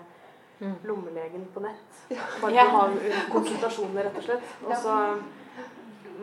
mm. 0.61 0.77
lommelegen 0.89 1.47
på 1.55 1.65
nett. 1.65 2.01
Bare 2.41 2.67
å 2.67 2.75
ha 2.77 2.85
konsultasjoner, 3.35 4.07
rett 4.07 4.21
og 4.21 4.27
slett. 4.29 4.55
Og 4.67 4.75
så 4.85 4.99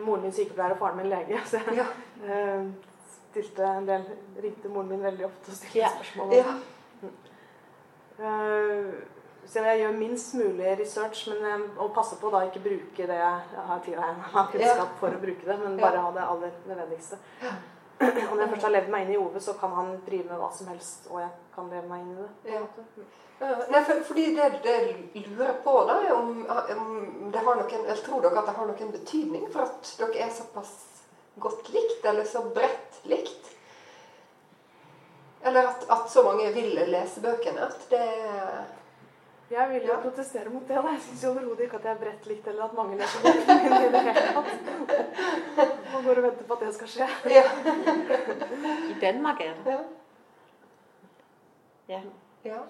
moren 0.01 0.25
min 0.25 0.35
sykepleier 0.35 0.75
og 0.75 0.81
faren 0.81 1.01
min 1.01 1.11
lege. 1.11 1.39
Så 1.51 1.61
jeg 1.61 1.85
uh, 2.25 2.67
stilte 3.29 3.67
en 3.67 3.89
del 3.89 4.05
ringte 4.43 4.71
moren 4.71 4.95
min 4.95 5.03
veldig 5.03 5.27
ofte 5.27 5.51
og 5.51 5.59
stilte 5.59 5.83
ja. 5.83 5.91
spørsmål. 5.97 6.37
Ja. 6.39 6.59
Uh, 8.21 9.19
så 9.47 9.63
jeg 9.65 9.81
gjør 9.81 9.97
minst 9.97 10.33
mulig 10.37 10.75
research, 10.79 11.25
men 11.31 11.45
jeg, 11.49 11.63
og 11.77 11.93
passer 11.95 12.19
på 12.21 12.29
da 12.31 12.43
ikke 12.47 12.63
bruke 12.63 13.07
det 13.09 13.17
jeg 13.19 13.63
har 13.69 13.81
tilegnet 13.85 14.35
meg 14.35 14.51
kunnskap 14.53 14.93
for 15.01 15.17
å 15.17 15.21
bruke 15.21 15.47
det, 15.47 15.57
men 15.63 15.79
bare 15.81 16.03
ha 16.05 16.11
det 16.15 16.27
aller 16.33 16.59
nødvendigste. 16.69 17.19
Og 18.01 18.35
når 18.35 18.43
jeg 18.43 18.51
først 18.53 18.65
har 18.65 18.73
levd 18.73 18.93
meg 18.93 19.03
inn 19.05 19.15
i 19.15 19.17
Ove, 19.21 19.41
så 19.43 19.53
kan 19.59 19.73
han 19.77 19.91
drive 20.05 20.29
med 20.29 20.39
hva 20.41 20.47
som 20.55 20.69
helst, 20.71 21.09
og 21.11 21.19
jeg 21.21 21.29
kan 21.55 21.67
leve 21.69 21.89
meg 21.89 22.05
inn 22.05 22.15
i 22.15 22.21
det. 22.21 22.55
Ja. 22.55 22.63
Nei, 23.41 23.81
for, 23.85 24.01
fordi 24.05 24.25
det, 24.37 24.47
det 24.61 25.21
lurer 25.27 25.55
på, 25.65 25.75
da, 25.89 25.97
om, 26.13 26.33
om 26.77 27.29
det 27.33 27.41
har 27.41 27.57
noen, 27.57 27.85
eller 27.85 28.03
tror 28.05 28.21
dere 28.21 28.41
at 28.41 28.49
det 28.49 28.57
har 28.57 28.69
noen 28.69 28.91
betydning 28.93 29.47
for 29.53 29.65
at 29.65 29.93
dere 29.99 30.27
er 30.27 30.33
såpass 30.35 30.75
godt 31.41 31.71
likt, 31.73 32.05
eller 32.05 32.27
så 32.29 32.43
bredt 32.53 33.01
likt? 33.09 33.49
Eller 35.41 35.71
at, 35.71 35.87
at 35.89 36.09
så 36.13 36.21
mange 36.25 36.51
vil 36.53 36.77
lese 36.89 37.21
bøkene? 37.23 37.65
At 37.65 37.89
det 37.89 38.05
jeg 39.51 39.69
vil 39.69 39.81
jo 39.87 39.93
ja. 39.93 39.99
protestere 40.01 40.49
mot 40.49 40.67
det. 40.67 40.75
Da. 40.75 40.81
Jeg 40.81 41.01
syns 41.01 41.23
overhodet 41.23 41.59
ikke 41.59 41.77
at 41.77 41.83
jeg 41.83 41.91
er 41.91 41.97
bredt 42.03 42.27
likt, 42.27 42.47
eller 42.47 42.63
at 42.63 42.73
mange 42.73 42.97
leser 42.97 43.19
bøkene 43.25 43.57
mine 43.63 43.87
i 43.87 43.91
det 43.91 44.01
hele 44.01 44.21
tatt. 44.33 44.51
Man 45.93 46.03
går 46.03 46.15
og 46.15 46.23
venter 46.23 46.45
på 46.47 46.53
at 46.53 46.63
det 46.65 46.75
skal 46.75 46.87
skje. 46.87 47.07
Ja. 47.29 47.43
I 48.89 48.95
Danmark 49.01 49.41
er 49.41 49.53
det. 49.65 49.79
Ja. 51.87 52.01
ja. 52.45 52.61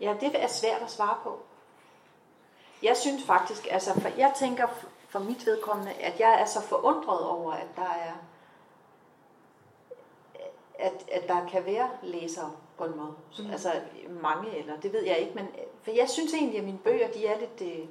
Ja, 0.00 0.14
det 0.20 0.42
er 0.42 0.46
svært 0.46 0.82
at 0.82 0.90
svare 0.90 1.16
på. 1.22 1.38
Jeg 2.82 2.96
synes 2.96 3.24
faktisk, 3.24 3.66
altså, 3.70 4.00
for 4.00 4.08
jeg 4.08 4.32
tænker 4.36 4.66
for 5.08 5.18
mit 5.18 5.46
vedkommende, 5.46 5.92
at 5.92 6.20
jeg 6.20 6.40
er 6.40 6.44
så 6.44 6.62
forundret 6.62 7.26
over, 7.26 7.52
at 7.52 7.66
der 7.76 7.82
er, 7.82 8.12
at, 10.78 11.04
at 11.12 11.28
der 11.28 11.46
kan 11.46 11.66
være 11.66 11.90
læsere, 12.02 12.52
på 12.78 12.84
en 12.84 12.96
måde. 12.96 13.14
Mm. 13.38 13.50
Altså 13.50 13.72
mange, 14.22 14.58
eller 14.58 14.80
det 14.80 14.92
ved 14.92 15.04
jeg 15.04 15.18
ikke, 15.18 15.34
men 15.34 15.48
for 15.82 15.90
jeg 15.90 16.08
synes 16.08 16.34
egentlig, 16.34 16.58
at 16.58 16.64
mine 16.64 16.78
bøger, 16.78 17.08
de 17.08 17.26
er 17.26 17.38
lidt... 17.38 17.72
Øh, 17.72 17.86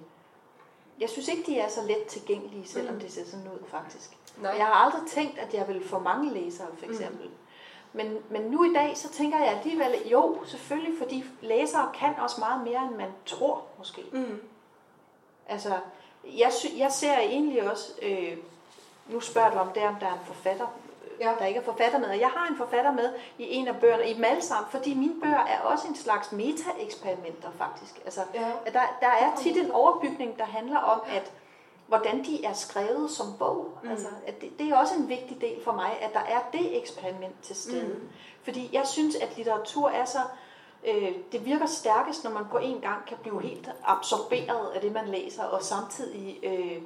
jeg 0.99 1.09
synes 1.09 1.27
ikke, 1.27 1.43
de 1.45 1.59
er 1.59 1.69
så 1.69 1.81
let 1.88 2.03
tilgængelige, 2.03 2.67
selvom 2.67 2.93
mm. 2.93 2.99
det 2.99 3.11
ser 3.11 3.25
sådan 3.25 3.47
ud, 3.47 3.67
faktisk. 3.67 4.17
Nej. 4.41 4.51
Jeg 4.51 4.65
har 4.65 4.73
aldrig 4.73 5.01
tænkt, 5.07 5.39
at 5.39 5.53
jeg 5.53 5.67
vil 5.67 5.88
få 5.88 5.99
mange 5.99 6.33
læsere, 6.33 6.67
for 6.77 6.85
mm. 6.85 6.91
eksempel. 6.91 7.25
Mm. 7.25 7.33
Men, 7.93 8.17
men 8.29 8.41
nu 8.41 8.63
i 8.63 8.73
dag, 8.73 8.97
så 8.97 9.09
tænker 9.09 9.38
jeg 9.38 9.47
alligevel, 9.47 10.07
jo, 10.11 10.38
selvfølgelig, 10.45 10.97
fordi 10.97 11.23
læsere 11.41 11.91
kan 11.93 12.13
også 12.19 12.39
meget 12.39 12.63
mere, 12.63 12.83
end 12.88 12.95
man 12.95 13.11
tror, 13.25 13.63
måske. 13.77 14.03
Mm. 14.11 14.41
Altså, 15.47 15.79
jeg, 16.23 16.51
jeg 16.77 16.91
ser 16.91 17.17
egentlig 17.17 17.71
også, 17.71 17.93
øh, 18.01 18.38
nu 19.07 19.19
spørger 19.19 19.51
du 19.51 19.57
om 19.57 19.69
det, 19.75 19.83
om 19.83 19.95
der 19.95 20.07
er 20.07 20.13
en 20.13 20.25
forfatter 20.25 20.67
ja. 21.20 21.34
der 21.39 21.45
ikke 21.45 21.59
er 21.59 21.63
forfatter 21.63 21.99
med. 21.99 22.07
Og 22.07 22.20
jeg 22.20 22.30
har 22.30 22.47
en 22.47 22.57
forfatter 22.57 22.91
med 22.91 23.13
i 23.38 23.55
en 23.55 23.68
af 23.68 23.80
bøgerne, 23.80 24.09
i 24.09 24.13
dem 24.13 24.24
alle 24.24 24.41
sammen, 24.41 24.72
fordi 24.72 24.93
mine 24.93 25.22
bøger 25.22 25.39
er 25.39 25.59
også 25.59 25.88
en 25.88 25.95
slags 25.95 26.32
meta-eksperimenter 26.32 27.49
faktisk. 27.57 28.01
Altså, 28.05 28.22
ja. 28.34 28.51
der, 28.65 28.97
der 29.01 29.07
er 29.07 29.36
tit 29.38 29.57
en 29.57 29.72
overbygning, 29.72 30.38
der 30.38 30.45
handler 30.45 30.78
om, 30.78 31.01
at 31.07 31.32
hvordan 31.88 32.24
de 32.24 32.45
er 32.45 32.53
skrevet 32.53 33.11
som 33.11 33.28
bog. 33.39 33.78
Mm. 33.84 33.89
Altså, 33.89 34.07
at 34.28 34.41
det, 34.41 34.59
det 34.59 34.70
er 34.70 34.78
også 34.78 34.95
en 34.95 35.09
vigtig 35.09 35.41
del 35.41 35.63
for 35.63 35.72
mig, 35.72 35.97
at 36.01 36.13
der 36.13 36.20
er 36.20 36.39
det 36.53 36.78
eksperiment 36.78 37.41
til 37.41 37.55
stede. 37.55 37.93
Mm. 37.93 38.09
Fordi 38.43 38.70
jeg 38.74 38.88
synes, 38.88 39.15
at 39.15 39.38
litteratur 39.38 39.89
er 39.89 40.05
så... 40.05 40.20
Øh, 40.88 41.11
det 41.32 41.45
virker 41.45 41.65
stærkest, 41.65 42.24
når 42.24 42.32
man 42.32 42.45
på 42.51 42.57
en 42.57 42.82
gang 42.82 43.05
kan 43.05 43.18
blive 43.22 43.41
helt 43.41 43.70
absorberet 43.84 44.72
af 44.76 44.82
det, 44.82 44.91
man 44.91 45.07
læser, 45.07 45.43
og 45.43 45.63
samtidig 45.63 46.39
øh, 46.43 46.82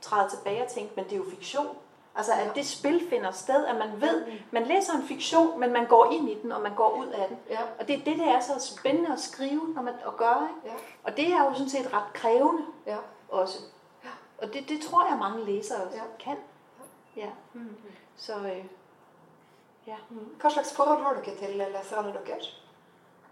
træde 0.00 0.30
tilbage 0.30 0.62
og 0.62 0.68
tænke, 0.70 0.92
men 0.96 1.04
det 1.04 1.12
er 1.12 1.16
jo 1.16 1.24
fiktion. 1.30 1.76
Altså 2.14 2.32
at 2.32 2.54
det 2.54 2.66
spil 2.66 3.08
finder 3.10 3.30
sted, 3.30 3.66
at 3.66 3.76
man 3.76 4.00
ved, 4.00 4.26
man 4.50 4.62
læser 4.62 4.92
en 4.92 5.02
fiktion, 5.02 5.60
men 5.60 5.72
man 5.72 5.86
går 5.86 6.12
ind 6.12 6.28
i 6.28 6.38
den, 6.42 6.52
og 6.52 6.60
man 6.60 6.74
går 6.74 6.96
ud 6.96 7.06
af 7.06 7.28
den. 7.28 7.38
Ja. 7.50 7.58
Og 7.80 7.88
det 7.88 8.00
er 8.00 8.04
det, 8.04 8.18
der 8.18 8.26
er 8.26 8.40
så 8.40 8.74
spændende 8.76 9.12
at 9.12 9.20
skrive 9.20 9.68
når 9.74 9.82
man, 9.82 9.94
at 10.06 10.16
gøre. 10.16 10.48
Ikke? 10.48 10.76
Ja. 10.76 10.82
Og 11.04 11.16
det 11.16 11.32
er 11.32 11.44
jo 11.44 11.52
sådan 11.52 11.68
set 11.68 11.92
ret 11.92 12.12
krævende 12.12 12.62
ja. 12.86 12.96
også. 13.28 13.58
Ja. 14.04 14.08
Og 14.38 14.52
det, 14.52 14.68
det 14.68 14.80
tror 14.80 15.08
jeg, 15.08 15.18
mange 15.18 15.44
læsere 15.44 15.84
også 15.84 15.96
ja. 15.96 16.02
kan. 16.18 16.36
Ja. 17.16 17.30
Mm. 17.52 17.76
Så 18.16 18.32
øh, 18.34 18.64
ja. 19.86 19.96
Mm. 20.10 20.34
Hva 20.40 20.50
slags 20.50 20.74
forhold 20.74 21.02
har 21.02 21.12
dere 21.12 21.36
til 21.36 21.56
leserne 21.56 22.14
deres? 22.26 22.62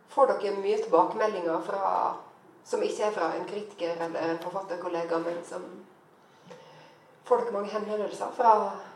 Får 0.08 0.26
dere 0.26 0.56
mye 0.56 0.76
tilbakemeldinger 0.82 1.60
fra, 1.60 2.16
som 2.64 2.82
ikke 2.82 3.02
er 3.02 3.10
fra 3.10 3.36
en 3.36 3.44
kritiker 3.44 3.92
eller 3.92 4.30
en 4.30 4.38
forfatterkollega, 4.38 5.18
men 5.18 5.44
som 5.44 5.62
Får 7.30 7.44
dere 7.44 7.52
mange 7.54 7.70
henvendelser 7.70 8.32
fra 8.34 8.52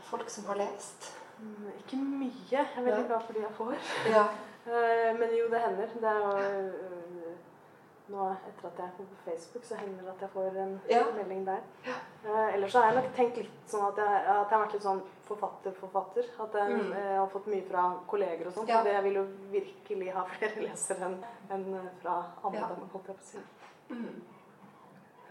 folk 0.09 0.31
som 0.31 0.49
har 0.51 0.59
lest? 0.59 1.13
Mm, 1.39 1.69
ikke 1.79 1.99
mye. 2.01 2.33
Jeg 2.51 2.67
er 2.67 2.83
veldig 2.83 3.05
glad 3.07 3.21
for 3.29 3.37
de 3.37 3.45
jeg 3.47 3.55
får. 3.61 3.79
Ja. 4.17 4.27
Eh, 4.65 5.11
men 5.19 5.29
jo, 5.37 5.45
det 5.53 5.59
hender. 5.61 5.91
Det 6.01 6.09
er 6.09 6.23
jo, 6.25 7.33
nå 8.15 8.29
etter 8.33 8.69
at 8.71 8.79
jeg 8.81 8.95
kom 8.97 9.09
på 9.11 9.19
Facebook, 9.27 9.67
så 9.69 9.77
hender 9.77 10.07
det 10.07 10.13
at 10.15 10.23
jeg 10.25 10.31
får 10.33 10.57
en 10.63 10.73
ja. 10.89 11.03
melding 11.19 11.43
der. 11.45 11.59
Ja. 11.85 11.97
Uh, 12.25 12.55
ellers 12.55 12.73
så 12.73 12.81
har 12.81 12.87
jeg 12.87 12.97
nok 12.97 13.11
tenkt 13.19 13.43
litt 13.43 13.69
sånn 13.69 13.85
at 13.91 14.01
jeg, 14.01 14.23
at 14.23 14.25
jeg 14.25 14.55
har 14.55 14.63
vært 14.63 14.77
litt 14.79 14.87
sånn 14.87 15.03
forfatter-forfatter. 15.29 16.31
At 16.47 16.57
jeg, 16.61 16.79
mm. 16.81 16.95
jeg, 16.97 17.19
har 17.19 17.29
fått 17.37 17.51
mye 17.53 17.67
fra 17.69 17.85
kolleger 18.09 18.49
og 18.49 18.57
sånn. 18.57 18.71
Ja. 18.73 18.81
Og 18.81 18.89
det 18.89 18.97
vil 19.05 19.21
jo 19.21 19.27
virkelig 19.53 20.15
ha 20.17 20.25
flere 20.33 20.65
lesere 20.71 21.11
enn 21.11 21.19
en 21.59 21.69
fra 22.01 22.17
andre. 22.41 22.65
Ja. 22.65 22.89
holdt 22.97 23.13
jeg 23.13 23.21
på 23.21 23.21
å 23.21 23.29
si. 23.35 23.45
Mm. 23.93 24.34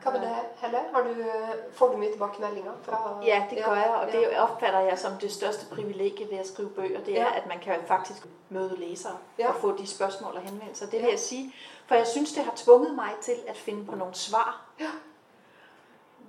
Hva 0.04 0.12
med 0.12 0.22
det, 0.22 0.36
Helle? 0.62 0.80
Du, 0.94 1.26
får 1.72 1.88
du 1.88 1.98
mye 1.98 2.12
tilbakemeldinger 2.12 2.72
fra 2.84 3.20
Ja, 3.26 3.46
det 3.50 3.66
gør 3.66 3.76
jeg, 3.76 3.90
og 4.02 4.12
det 4.12 4.38
opfatter 4.38 4.80
jeg 4.80 5.00
som 5.00 5.12
det 5.22 5.32
største 5.32 5.66
privilegie 5.66 6.32
ved 6.32 6.38
at 6.38 6.48
skrive 6.48 6.70
bøger. 6.70 7.00
Det 7.04 7.20
er, 7.20 7.26
at 7.26 7.48
man 7.48 7.60
kan 7.60 7.76
faktisk 7.88 8.28
møde 8.50 8.76
læsere 8.80 9.18
ja. 9.40 9.50
og 9.50 9.56
få 9.56 9.78
de 9.78 9.88
spørgsmål 9.88 10.36
og 10.36 10.42
henvendelser. 10.42 10.86
Det 10.86 11.02
vil 11.02 11.10
jeg 11.10 11.20
sige, 11.20 11.56
for 11.88 11.96
jeg 11.96 12.08
synes, 12.08 12.34
det 12.34 12.44
har 12.44 12.54
tvunget 12.56 12.96
mig 12.96 13.12
til 13.22 13.36
at 13.48 13.58
finde 13.58 13.86
på 13.86 13.96
nogle 13.96 14.14
svar. 14.14 14.62
Ja. 14.80 14.90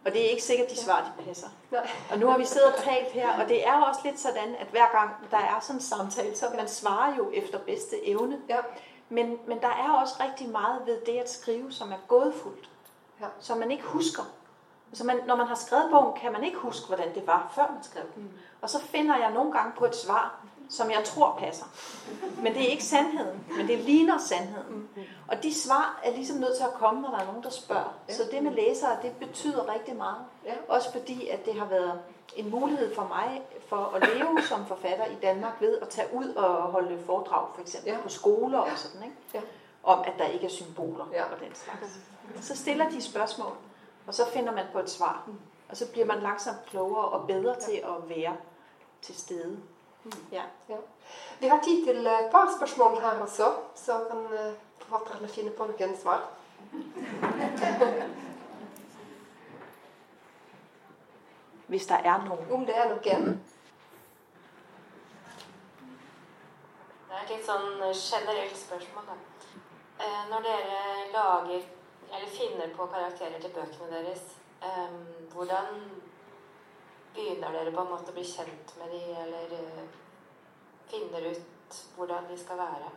Og 0.04 0.12
det 0.12 0.26
er 0.26 0.30
ikke 0.30 0.42
sikkert, 0.42 0.70
de 0.70 0.76
svar, 0.76 1.12
de 1.18 1.24
passer. 1.24 1.48
Nej. 1.70 1.88
Og 2.10 2.18
nu 2.18 2.26
har 2.26 2.38
vi 2.38 2.44
siddet 2.44 2.72
og 2.72 2.78
talt 2.82 3.10
her, 3.12 3.42
og 3.42 3.48
det 3.48 3.66
er 3.66 3.82
også 3.82 4.00
lidt 4.04 4.20
sådan, 4.20 4.54
at 4.58 4.66
hver 4.66 4.92
gang 4.92 5.10
der 5.30 5.38
er 5.38 5.60
sådan 5.60 5.76
en 5.76 5.82
samtale, 5.82 6.36
så 6.36 6.46
man 6.56 6.68
svarer 6.68 7.16
jo 7.16 7.30
efter 7.32 7.58
bedste 7.58 8.06
evne. 8.08 8.38
Ja. 8.48 8.56
Men, 9.08 9.38
men 9.46 9.60
der 9.60 9.68
er 9.68 10.00
også 10.02 10.14
rigtig 10.20 10.48
meget 10.48 10.82
ved 10.86 11.00
det 11.06 11.18
at 11.18 11.30
skrive, 11.30 11.72
som 11.72 11.92
er 11.92 11.96
gådefuldt 12.08 12.70
ja. 13.20 13.26
som 13.40 13.58
man 13.58 13.70
ikke 13.70 13.84
husker. 13.84 14.22
Så 14.92 15.04
man, 15.04 15.20
når 15.26 15.36
man 15.36 15.46
har 15.46 15.54
skrevet 15.54 15.90
bogen, 15.90 16.20
kan 16.20 16.32
man 16.32 16.44
ikke 16.44 16.56
huske, 16.56 16.86
hvordan 16.86 17.14
det 17.14 17.26
var, 17.26 17.52
før 17.54 17.66
man 17.74 17.82
skrev 17.82 18.02
den. 18.14 18.22
Mm. 18.22 18.28
Og 18.62 18.70
så 18.70 18.80
finder 18.80 19.16
jeg 19.16 19.32
nogle 19.32 19.52
gange 19.52 19.72
på 19.78 19.84
et 19.84 19.96
svar, 19.96 20.44
som 20.68 20.90
jeg 20.90 21.04
tror 21.04 21.36
passer. 21.38 21.64
Men 22.42 22.54
det 22.54 22.62
er 22.62 22.66
ikke 22.66 22.84
sandheden, 22.84 23.44
men 23.56 23.68
det 23.68 23.78
ligner 23.78 24.18
sandheden. 24.18 24.88
Mm. 24.96 25.02
Og 25.28 25.42
de 25.42 25.54
svar 25.54 26.00
er 26.04 26.12
ligesom 26.12 26.36
nødt 26.36 26.56
til 26.56 26.64
at 26.64 26.72
komme, 26.74 27.00
når 27.00 27.10
der 27.10 27.18
er 27.18 27.26
nogen, 27.26 27.42
der 27.42 27.50
spørger. 27.50 27.94
Så 28.08 28.22
det 28.30 28.42
med 28.42 28.52
læsere, 28.52 28.98
det 29.02 29.12
betyder 29.12 29.74
rigtig 29.74 29.96
meget. 29.96 30.24
Også 30.68 30.92
fordi, 30.92 31.28
at 31.28 31.46
det 31.46 31.54
har 31.54 31.66
været 31.66 32.00
en 32.36 32.50
mulighed 32.50 32.94
for 32.94 33.02
mig 33.08 33.42
for 33.68 33.92
at 33.96 34.08
leve 34.08 34.42
som 34.48 34.66
forfatter 34.66 35.06
i 35.06 35.14
Danmark 35.22 35.60
ved 35.60 35.78
at 35.78 35.88
tage 35.88 36.08
ud 36.14 36.28
og 36.28 36.62
holde 36.62 36.98
foredrag, 37.06 37.48
for 37.54 37.60
eksempel 37.60 37.92
ja. 37.92 37.98
på 38.02 38.08
skoler 38.08 38.58
og 38.58 38.78
sådan, 38.78 39.02
ikke? 39.02 39.16
Ja. 39.34 39.40
om 39.82 40.04
at 40.06 40.12
der 40.18 40.24
ikke 40.24 40.46
er 40.46 40.50
symboler 40.50 41.04
ja. 41.12 41.24
og 41.24 41.40
den 41.40 41.54
slags. 41.54 41.98
Så 42.40 42.56
stiller 42.56 42.90
de 42.90 43.02
spørgsmål, 43.02 43.56
og 44.06 44.14
så 44.14 44.30
finder 44.32 44.52
man 44.52 44.66
på 44.72 44.78
et 44.78 44.90
svar. 44.90 45.28
Og 45.68 45.76
så 45.76 45.92
bliver 45.92 46.06
man 46.06 46.20
langsomt 46.20 46.66
klogere 46.66 47.08
og 47.08 47.26
bedre 47.26 47.60
til 47.60 47.72
at 47.72 48.08
være 48.08 48.36
til 49.02 49.14
stede. 49.14 49.60
Ja. 50.32 50.42
ja. 50.68 50.76
Vi 51.40 51.46
har 51.46 51.60
tid 51.64 51.84
til 51.84 52.06
et 52.06 52.28
par 52.30 52.54
spørgsmål 52.56 53.00
her 53.00 53.08
også, 53.08 53.52
så 53.74 54.04
kan 54.10 54.18
øh, 54.38 54.54
forfatterne 54.78 55.28
finde 55.28 55.50
på 55.50 55.64
noen 55.64 55.96
svar. 55.96 56.28
Hvis 61.66 61.86
der 61.86 61.94
er 61.94 62.24
nogen. 62.24 62.52
Om 62.52 62.66
det 62.66 62.76
er 62.78 62.88
noen. 62.88 63.00
Det 67.08 67.20
er 67.20 67.22
et 67.22 67.30
litt 67.30 67.46
sånn 67.46 67.80
generelt 67.94 68.56
spørsmål, 68.58 69.04
da. 69.06 69.14
Eh, 70.04 70.22
når 70.30 70.40
dere 70.42 70.78
lager 71.14 71.73
eller 72.14 72.28
finner 72.28 72.76
på 72.76 72.86
karakterer 72.86 73.40
til 73.40 73.50
bøkene 73.50 73.90
deres, 73.96 74.24
um, 74.70 75.00
hvordan 75.32 75.80
begynner 77.14 77.52
dere 77.52 77.72
på 77.72 77.80
en 77.80 77.90
måte 77.90 78.12
å 78.12 78.16
bli 78.16 78.26
kjent 78.28 78.76
med 78.80 78.94
de, 78.94 79.02
eller 79.24 79.56
uh, 79.58 79.82
finner 80.90 81.30
ut 81.30 81.80
hvordan 81.96 82.30
de 82.30 82.38
skal 82.38 82.60
være, 82.60 82.92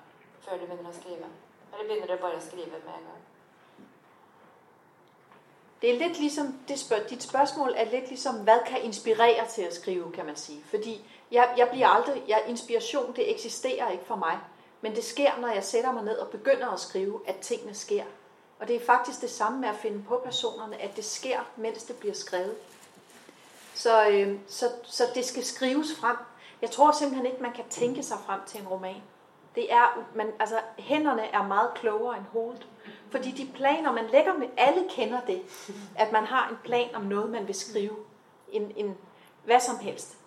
før 0.46 0.62
du 0.62 0.68
begynner 0.68 0.94
å 0.94 1.00
skrive? 1.00 1.32
Eller 1.74 1.88
begynner 1.88 2.14
dere 2.14 2.22
bare 2.22 2.42
å 2.42 2.46
skrive 2.50 2.84
med 2.84 2.94
en 3.00 3.10
gang? 3.10 3.26
Det 5.82 5.90
er 5.90 6.00
lidt 6.00 6.20
ligesom, 6.20 6.60
det 6.68 6.80
spørg, 6.80 7.10
dit 7.10 7.24
spørgsmål 7.24 7.74
er 7.76 7.86
lidt 7.86 8.08
ligesom, 8.08 8.36
hvad 8.36 8.60
kan 8.68 8.82
inspirere 8.82 9.48
til 9.48 9.62
at 9.62 9.74
skrive, 9.74 10.12
kan 10.12 10.26
man 10.26 10.36
sige. 10.36 10.64
Fordi 10.70 11.06
jeg, 11.32 11.54
jeg 11.58 11.70
bliver 11.70 11.88
aldrig, 11.88 12.24
jeg, 12.28 12.44
inspiration, 12.48 13.16
det 13.16 13.32
eksisterer 13.32 13.90
ikke 13.90 14.06
for 14.06 14.16
mig. 14.16 14.40
Men 14.82 14.96
det 14.96 15.04
sker, 15.04 15.38
når 15.40 15.48
jeg 15.48 15.64
sætter 15.64 15.92
mig 15.92 16.04
ned 16.04 16.18
og 16.18 16.30
begynder 16.30 16.68
at 16.68 16.80
skrive, 16.80 17.22
at 17.28 17.36
tingene 17.36 17.74
sker. 17.74 18.04
Og 18.60 18.68
det 18.68 18.76
er 18.76 18.86
faktisk 18.86 19.22
det 19.22 19.30
samme 19.30 19.60
med 19.60 19.70
at 19.70 19.76
finde 19.76 20.04
på 20.08 20.22
personerne, 20.26 20.82
at 20.82 20.96
det 20.96 21.06
sker, 21.06 21.40
mens 21.56 21.84
det 21.84 21.96
bliver 21.96 22.14
skrevet. 22.14 22.56
Så, 23.74 24.10
øh, 24.10 24.40
så, 24.48 24.66
så 24.84 25.04
det 25.16 25.26
skal 25.26 25.44
skrives 25.44 25.96
frem. 26.00 26.18
Jeg 26.62 26.72
tror 26.72 26.92
simpelthen 26.92 27.26
ikke, 27.26 27.42
man 27.42 27.54
kan 27.54 27.66
tænke 27.70 28.04
sig 28.04 28.18
frem 28.26 28.40
til 28.48 28.62
en 28.62 28.68
roman. 28.68 29.02
Det 29.56 29.74
er, 29.74 30.06
man, 30.16 30.32
altså, 30.40 30.60
hænderne 30.78 31.22
er 31.22 31.48
meget 31.48 31.74
klogere 31.76 32.18
end 32.18 32.26
hovedet. 32.32 32.68
Fordi 33.12 33.32
de 33.32 33.52
planer, 33.54 33.92
man 33.92 34.06
lægger 34.12 34.34
med, 34.34 34.48
alle 34.58 34.90
kender 34.90 35.22
det, 35.22 35.42
at 35.96 36.12
man 36.12 36.24
har 36.24 36.50
en 36.50 36.58
plan 36.64 36.96
om 36.96 37.02
noget, 37.02 37.30
man 37.30 37.48
vil 37.48 37.56
skrive. 37.56 37.96
En, 38.52 38.72
en, 38.76 38.98
hvad 39.46 39.60
som 39.60 39.80
helst. 39.80 40.18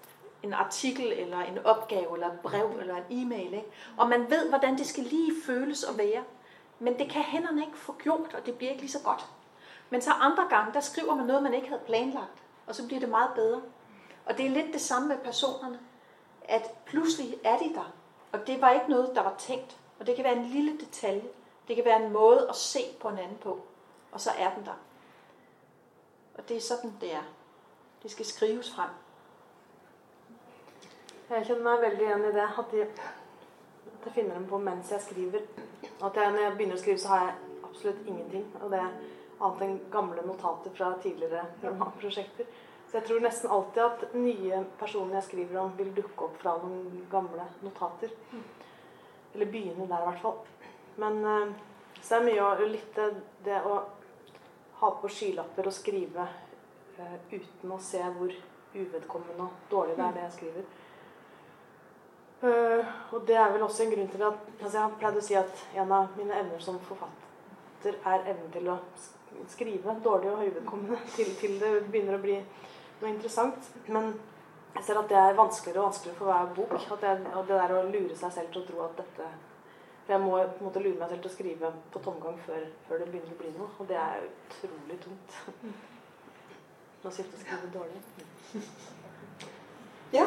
En 0.42 0.54
artikel, 0.54 1.12
eller 1.12 1.40
en 1.40 1.58
opgave, 1.58 2.14
eller 2.14 2.26
et 2.26 2.40
brev, 2.40 2.70
eller 2.80 2.96
en 2.96 3.04
e-mail. 3.10 3.54
Ikke? 3.54 3.66
Og 3.96 4.08
man 4.08 4.30
ved, 4.30 4.48
hvordan 4.48 4.78
det 4.78 4.86
skal 4.86 5.04
lige 5.04 5.32
føles 5.46 5.82
og 5.82 5.98
være. 5.98 6.22
Men 6.80 6.98
det 6.98 7.10
kan 7.10 7.22
hænderne 7.22 7.66
ikke 7.66 7.78
få 7.78 7.94
gjort, 7.98 8.34
og 8.34 8.46
det 8.46 8.58
bliver 8.58 8.70
ikke 8.70 8.82
lige 8.82 8.92
så 8.92 9.02
godt. 9.04 9.26
Men 9.90 10.02
så 10.02 10.10
andre 10.10 10.46
gange, 10.48 10.74
der 10.74 10.80
skriver 10.80 11.14
man 11.14 11.26
noget, 11.26 11.42
man 11.42 11.54
ikke 11.54 11.68
havde 11.68 11.82
planlagt, 11.86 12.42
og 12.66 12.74
så 12.74 12.86
bliver 12.86 13.00
det 13.00 13.08
meget 13.08 13.30
bedre. 13.34 13.62
Og 14.26 14.38
det 14.38 14.46
er 14.46 14.50
lidt 14.50 14.72
det 14.72 14.80
samme 14.80 15.08
med 15.08 15.18
personerne, 15.18 15.80
at 16.44 16.70
pludselig 16.86 17.34
er 17.44 17.58
de 17.58 17.74
der, 17.74 17.92
og 18.32 18.46
det 18.46 18.60
var 18.60 18.70
ikke 18.70 18.90
noget, 18.90 19.14
der 19.14 19.22
var 19.22 19.34
tænkt. 19.38 19.76
Og 20.00 20.06
det 20.06 20.16
kan 20.16 20.24
være 20.24 20.36
en 20.36 20.44
lille 20.44 20.78
detalje, 20.78 21.28
det 21.68 21.76
kan 21.76 21.84
være 21.84 22.04
en 22.04 22.12
måde 22.12 22.48
at 22.48 22.56
se 22.56 22.80
på 23.00 23.08
en 23.08 23.18
anden 23.18 23.38
på, 23.38 23.60
og 24.12 24.20
så 24.20 24.30
er 24.38 24.54
den 24.54 24.64
der. 24.64 24.78
Og 26.34 26.48
det 26.48 26.56
er 26.56 26.60
sådan, 26.60 26.94
det 27.00 27.14
er. 27.14 27.22
Det 28.02 28.10
skal 28.10 28.26
skrives 28.26 28.70
frem. 28.70 28.88
Jeg 31.30 31.46
kjenner 31.46 31.62
meg 31.62 31.80
veldig 31.80 32.06
igjen 32.06 32.24
i 32.24 32.32
det. 32.32 32.40
At 32.40 32.88
det 34.00 34.08
at 34.08 34.16
jeg 34.16 34.22
finner 34.24 34.38
dem 34.38 34.46
på 34.48 34.58
mens 34.58 34.90
jeg 34.90 35.02
skriver. 35.04 35.42
At 36.00 36.16
jeg, 36.16 36.32
når 36.32 36.40
jeg 36.40 36.52
begynner 36.56 36.78
å 36.78 36.80
skrive, 36.80 37.00
så 37.02 37.08
har 37.12 37.24
jeg 37.26 37.64
absolutt 37.68 38.06
ingenting. 38.08 38.46
Og 38.62 38.70
det 38.72 38.78
er 38.80 38.94
annet 39.44 39.64
enn 39.66 39.74
gamle 39.92 40.24
notater 40.24 40.72
fra 40.72 40.94
tidligere 41.02 41.42
romanprosjekter. 41.60 42.48
Så 42.88 42.96
jeg 42.96 43.06
tror 43.06 43.20
nesten 43.20 43.52
alltid 43.52 43.82
at 43.84 44.16
nye 44.16 44.62
personer 44.80 45.18
jeg 45.18 45.26
skriver 45.28 45.60
om, 45.60 45.76
vil 45.76 45.92
dukke 45.98 46.30
opp 46.30 46.40
fra 46.40 46.56
noen 46.62 47.04
gamle 47.12 47.44
notater. 47.60 48.16
Eller 49.34 49.52
begynne 49.52 49.84
der, 49.84 50.00
i 50.00 50.08
hvert 50.08 50.24
fall. 50.24 50.40
Men 50.96 51.20
uh, 51.20 51.52
så 52.00 52.16
er 52.16 52.24
mye 52.30 52.48
og 52.48 52.66
litt 52.72 53.04
det 53.44 53.60
å 53.68 53.78
ha 54.80 54.94
på 55.02 55.12
skylapper 55.12 55.68
og 55.68 55.76
skrive 55.76 56.24
uh, 56.24 57.16
uten 57.30 57.76
å 57.76 57.78
se 57.84 58.00
hvor 58.16 58.32
uvedkommende 58.72 59.44
og 59.44 59.68
dårlig 59.68 60.00
det 60.00 60.08
er, 60.08 60.16
det 60.16 60.24
jeg 60.30 60.38
skriver. 60.40 60.72
Uh, 62.42 62.86
og 63.12 63.26
det 63.28 63.36
er 63.36 63.50
vel 63.52 63.62
også 63.66 63.84
en 63.84 63.90
grunn 63.92 64.06
til 64.08 64.22
at 64.24 64.44
altså 64.62 64.76
Jeg 64.78 64.80
har 64.80 64.92
pleid 65.00 65.16
å 65.20 65.22
si 65.24 65.34
at 65.36 65.64
en 65.76 65.90
av 65.92 66.14
mine 66.16 66.32
evner 66.32 66.62
som 66.64 66.78
forfatter 66.86 67.98
er 68.08 68.30
evnen 68.32 68.48
til 68.54 68.70
å 68.72 68.78
skrive 69.52 69.96
dårlig 70.04 70.30
og 70.30 70.40
høyvedkommende 70.40 70.96
til, 71.16 71.34
til, 71.40 71.58
det 71.60 71.72
begynner 71.90 72.16
å 72.16 72.22
bli 72.22 72.38
noe 72.40 73.10
interessant. 73.10 73.68
Men 73.92 74.14
jeg 74.78 74.86
ser 74.86 75.02
at 75.02 75.12
det 75.12 75.18
er 75.20 75.36
vanskeligere 75.36 75.82
og 75.82 75.90
vanskeligere 75.90 76.18
for 76.22 76.30
hver 76.30 76.48
bok. 76.56 76.74
Jeg, 77.04 77.20
og 77.34 77.44
det 77.50 77.60
der 77.60 77.76
å 77.76 77.84
lure 77.90 78.16
seg 78.22 78.34
selv 78.38 78.52
til 78.54 78.62
å 78.62 78.68
tro 78.70 78.82
at 78.86 78.96
dette 79.02 79.28
For 80.06 80.16
jeg 80.16 80.24
må 80.24 80.32
på 80.40 80.62
en 80.62 80.68
måte 80.70 80.84
lure 80.86 80.96
meg 80.96 81.12
selv 81.12 81.20
til 81.20 81.30
å 81.30 81.34
skrive 81.36 81.72
på 81.92 82.04
tomgang 82.08 82.40
før, 82.46 82.64
før 82.88 83.04
det 83.04 83.10
begynner 83.12 83.36
å 83.36 83.40
bli 83.42 83.52
noe. 83.58 83.68
Og 83.76 83.92
det 83.92 84.00
er 84.00 84.24
utrolig 84.30 84.98
tungt. 85.04 85.38
Å 87.04 87.12
sitte 87.12 87.36
og 87.36 87.44
skrive 87.44 87.72
dårlig. 87.76 88.00
Ja. 90.16 90.26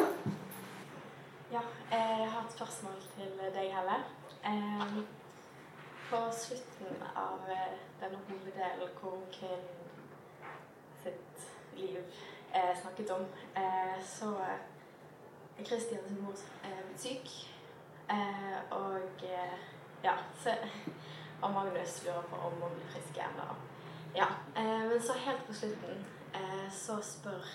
Ja, 1.53 1.61
jeg 1.91 2.31
har 2.31 2.45
et 2.45 2.53
spørsmål 2.53 2.93
til 3.15 3.33
deg, 3.53 3.75
Helle. 3.75 3.97
Eh, 4.45 4.93
på 6.09 6.21
slutten 6.33 7.03
av 7.15 7.43
eh, 7.53 7.75
denne 7.99 8.21
hoveddelen 8.25 8.95
hvor 8.97 9.19
Kvinn 9.35 9.67
sitt 11.03 11.45
liv 11.77 11.99
er 12.57 12.73
snakket 12.81 13.13
om, 13.13 13.27
eh, 13.61 14.01
så 14.01 14.31
er 14.47 14.65
Kristians 15.59 16.09
sin 16.09 16.23
mor 16.23 16.41
blitt 16.63 17.05
syk. 17.05 17.29
Og 18.81 19.29
ja, 20.03 20.17
så, 20.41 20.57
og 21.41 21.51
Magnus 21.51 22.03
lurer 22.07 22.29
på 22.33 22.43
om 22.49 22.61
hun 22.65 22.77
blir 22.79 22.93
frisk 22.95 23.21
igjen. 23.21 23.41
Ja, 24.17 24.31
men 24.57 25.01
så 25.01 25.21
helt 25.27 25.45
på 25.45 25.53
slutten 25.53 26.05
så 26.73 26.97
spør 27.13 27.45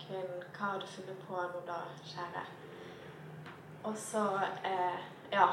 kvinnen 0.00 0.52
hva 0.56 0.76
har 0.76 0.80
du 0.80 0.86
funnet 0.96 1.26
på 1.28 1.48
nå 1.52 1.66
da, 1.68 1.82
kjære? 2.08 2.50
Og 3.84 3.96
så 3.96 4.24
eh, 4.64 4.98
Ja. 5.32 5.48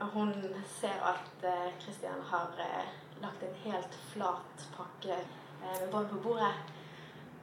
Hun 0.00 0.34
ser 0.80 1.00
at 1.02 1.44
Kristian 1.80 2.18
eh, 2.18 2.24
har 2.24 2.50
eh, 2.58 2.86
lagt 3.22 3.42
en 3.42 3.72
helt 3.72 3.94
flat 4.12 4.68
pakke 4.76 5.14
eh, 5.62 5.80
med 5.80 5.90
bånd 5.90 6.08
på 6.08 6.16
bordet. 6.16 6.52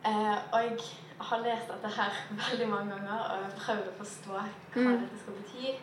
Eh, 0.06 0.38
og 0.54 0.64
jeg 0.64 0.78
har 1.20 1.38
lest 1.38 1.68
dette 1.68 1.88
her 1.96 2.12
veldig 2.50 2.68
mange 2.70 2.96
ganger 2.96 3.20
og 3.20 3.54
prøvd 3.58 3.92
å 3.92 3.98
forstå 3.98 4.32
hva 4.36 4.46
mm. 4.76 4.98
dette 5.04 5.22
skal 5.22 5.38
bety. 5.40 5.76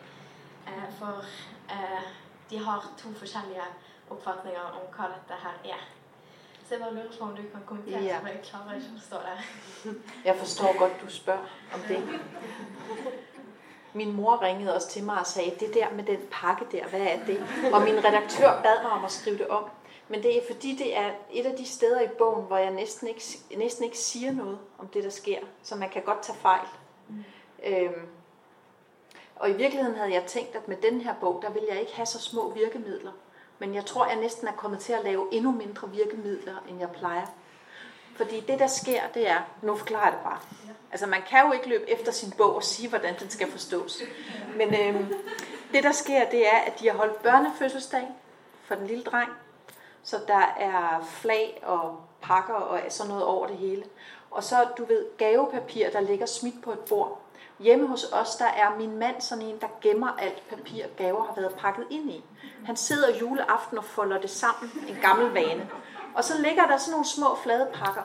Eh, 0.69 0.89
for 0.99 1.25
de 2.51 2.59
har 2.65 2.91
to 2.99 3.13
forskjellige 3.13 3.65
oppfatninger 4.11 4.77
om 4.81 4.87
hva 4.95 5.09
dette 5.15 5.41
her 5.43 5.73
er. 5.77 5.89
Så 6.65 6.75
jeg 6.75 6.81
bare 6.81 6.95
lurer 6.95 7.13
på 7.19 7.25
om 7.25 7.37
du 7.37 7.43
kan 7.53 7.65
kommentere, 7.67 8.05
ja. 8.05 8.21
for 8.21 8.29
jeg 8.29 8.45
klarer 8.45 8.77
ikke 8.77 8.93
å 8.93 9.01
forstå 9.01 9.21
det. 9.25 9.97
Jeg 10.25 10.37
forstår 10.43 10.79
godt, 10.79 11.03
du 11.03 11.11
spørger 11.13 11.59
om 11.75 11.89
det. 11.89 12.01
Min 13.93 14.13
mor 14.13 14.43
ringede 14.43 14.75
også 14.75 14.89
til 14.89 15.05
mig 15.05 15.19
og 15.19 15.27
sagde, 15.27 15.51
det 15.61 15.75
der 15.75 15.87
med 15.91 16.05
den 16.05 16.19
pakke 16.31 16.65
der, 16.73 16.89
hvad 16.89 17.01
er 17.01 17.19
det? 17.27 17.47
Og 17.73 17.83
min 17.83 18.05
redaktør 18.05 18.63
bad 18.63 18.83
mig 18.83 18.93
om 18.93 19.05
at 19.05 19.11
skrive 19.11 19.39
det 19.39 19.49
om. 19.49 19.65
Men 20.09 20.23
det 20.23 20.37
er 20.37 20.43
fordi, 20.47 20.77
det 20.77 20.97
er 20.97 21.11
et 21.33 21.47
af 21.47 21.57
de 21.57 21.67
steder 21.67 22.01
i 22.01 22.09
bogen, 22.19 22.47
hvor 22.47 22.57
jeg 22.57 22.71
næsten 22.71 23.09
ikke, 23.09 23.23
næsten 23.57 23.85
ikke 23.85 23.99
siger 23.99 24.33
noget 24.33 24.59
om 24.79 24.89
det, 24.89 25.05
der 25.05 25.11
sker. 25.11 25.39
Så 25.63 25.77
man 25.77 25.89
kan 25.89 26.03
godt 26.03 26.23
tage 26.23 26.39
fejl. 26.39 26.67
Mm. 27.09 27.25
Øhm, 27.65 28.07
og 29.37 29.51
i 29.51 29.53
virkeligheden 29.53 29.97
havde 29.97 30.13
jeg 30.13 30.25
tænkt, 30.27 30.57
at 30.57 30.69
med 30.69 30.77
den 30.77 31.01
her 31.01 31.15
bog, 31.21 31.43
der 31.43 31.51
ville 31.51 31.69
jeg 31.71 31.81
ikke 31.81 31.97
have 31.97 32.07
så 32.07 32.21
små 32.21 32.53
virkemidler. 32.53 33.13
Men 33.59 33.75
jeg 33.75 33.87
tror, 33.87 34.07
jeg 34.07 34.17
næsten 34.17 34.49
er 34.49 34.53
kommet 34.53 34.81
til 34.81 34.93
at 34.93 35.05
lave 35.05 35.29
endnu 35.33 35.53
mindre 35.53 35.91
virkemidler, 35.91 36.55
end 36.69 36.81
jeg 36.81 36.91
plejer. 36.91 37.27
Fordi 38.19 38.41
det, 38.41 38.59
der 38.59 38.67
sker, 38.67 39.01
det 39.15 39.29
er, 39.29 39.39
nu 39.63 39.77
forklarer 39.77 40.05
jeg 40.05 40.13
det 40.13 40.21
bare. 40.25 40.39
Altså 40.91 41.07
man 41.07 41.23
kan 41.31 41.47
jo 41.47 41.53
ikke 41.53 41.69
løbe 41.69 41.91
efter 41.91 42.13
sin 42.13 42.33
bog 42.39 42.57
og 42.57 42.63
sige, 42.63 42.89
hvordan 42.89 43.15
den 43.21 43.31
skal 43.31 43.51
forstås. 43.51 44.03
Men 44.57 44.75
øhm, 44.75 45.15
det, 45.73 45.83
der 45.83 45.93
sker, 45.93 46.31
det 46.31 46.47
er, 46.47 46.59
at 46.67 46.81
de 46.81 46.89
har 46.89 46.97
holdt 46.97 47.23
børnefødselsdag 47.23 48.09
for 48.65 48.75
den 48.75 48.87
lille 48.87 49.05
dreng. 49.05 49.31
Så 50.03 50.17
der 50.29 50.55
er 50.59 51.09
flag 51.11 51.63
og 51.67 52.01
pakker 52.23 52.55
og 52.55 52.81
sådan 52.89 53.09
noget 53.09 53.25
over 53.25 53.47
det 53.47 53.57
hele. 53.57 53.85
Og 54.31 54.45
så, 54.45 54.67
du 54.79 54.85
ved, 54.85 55.07
gavepapir, 55.19 55.91
der 55.91 56.01
ligger 56.01 56.27
smidt 56.27 56.63
på 56.63 56.73
et 56.73 56.79
bord. 56.79 57.23
Hjemme 57.61 57.87
hos 57.87 58.05
os, 58.05 58.37
der 58.37 58.47
er 58.47 58.77
min 58.79 58.99
mand 58.99 59.21
sådan 59.21 59.45
en, 59.45 59.59
der 59.61 59.67
gemmer 59.81 60.17
alt 60.19 60.49
papir, 60.49 60.85
gaver 60.97 61.25
har 61.25 61.35
været 61.35 61.55
pakket 61.55 61.87
ind 61.91 62.11
i. 62.11 62.25
Han 62.65 62.77
sidder 62.77 63.19
juleaften 63.19 63.79
og 63.79 63.85
folder 63.85 64.21
det 64.21 64.31
sammen, 64.31 64.73
en 64.89 64.97
gammel 65.03 65.35
vane. 65.35 65.69
Og 66.19 66.25
så 66.25 66.39
ligger 66.39 66.67
der 66.67 66.77
sådan 66.77 66.91
nogle 66.91 67.07
små 67.07 67.37
flade 67.37 67.71
pakker. 67.75 68.03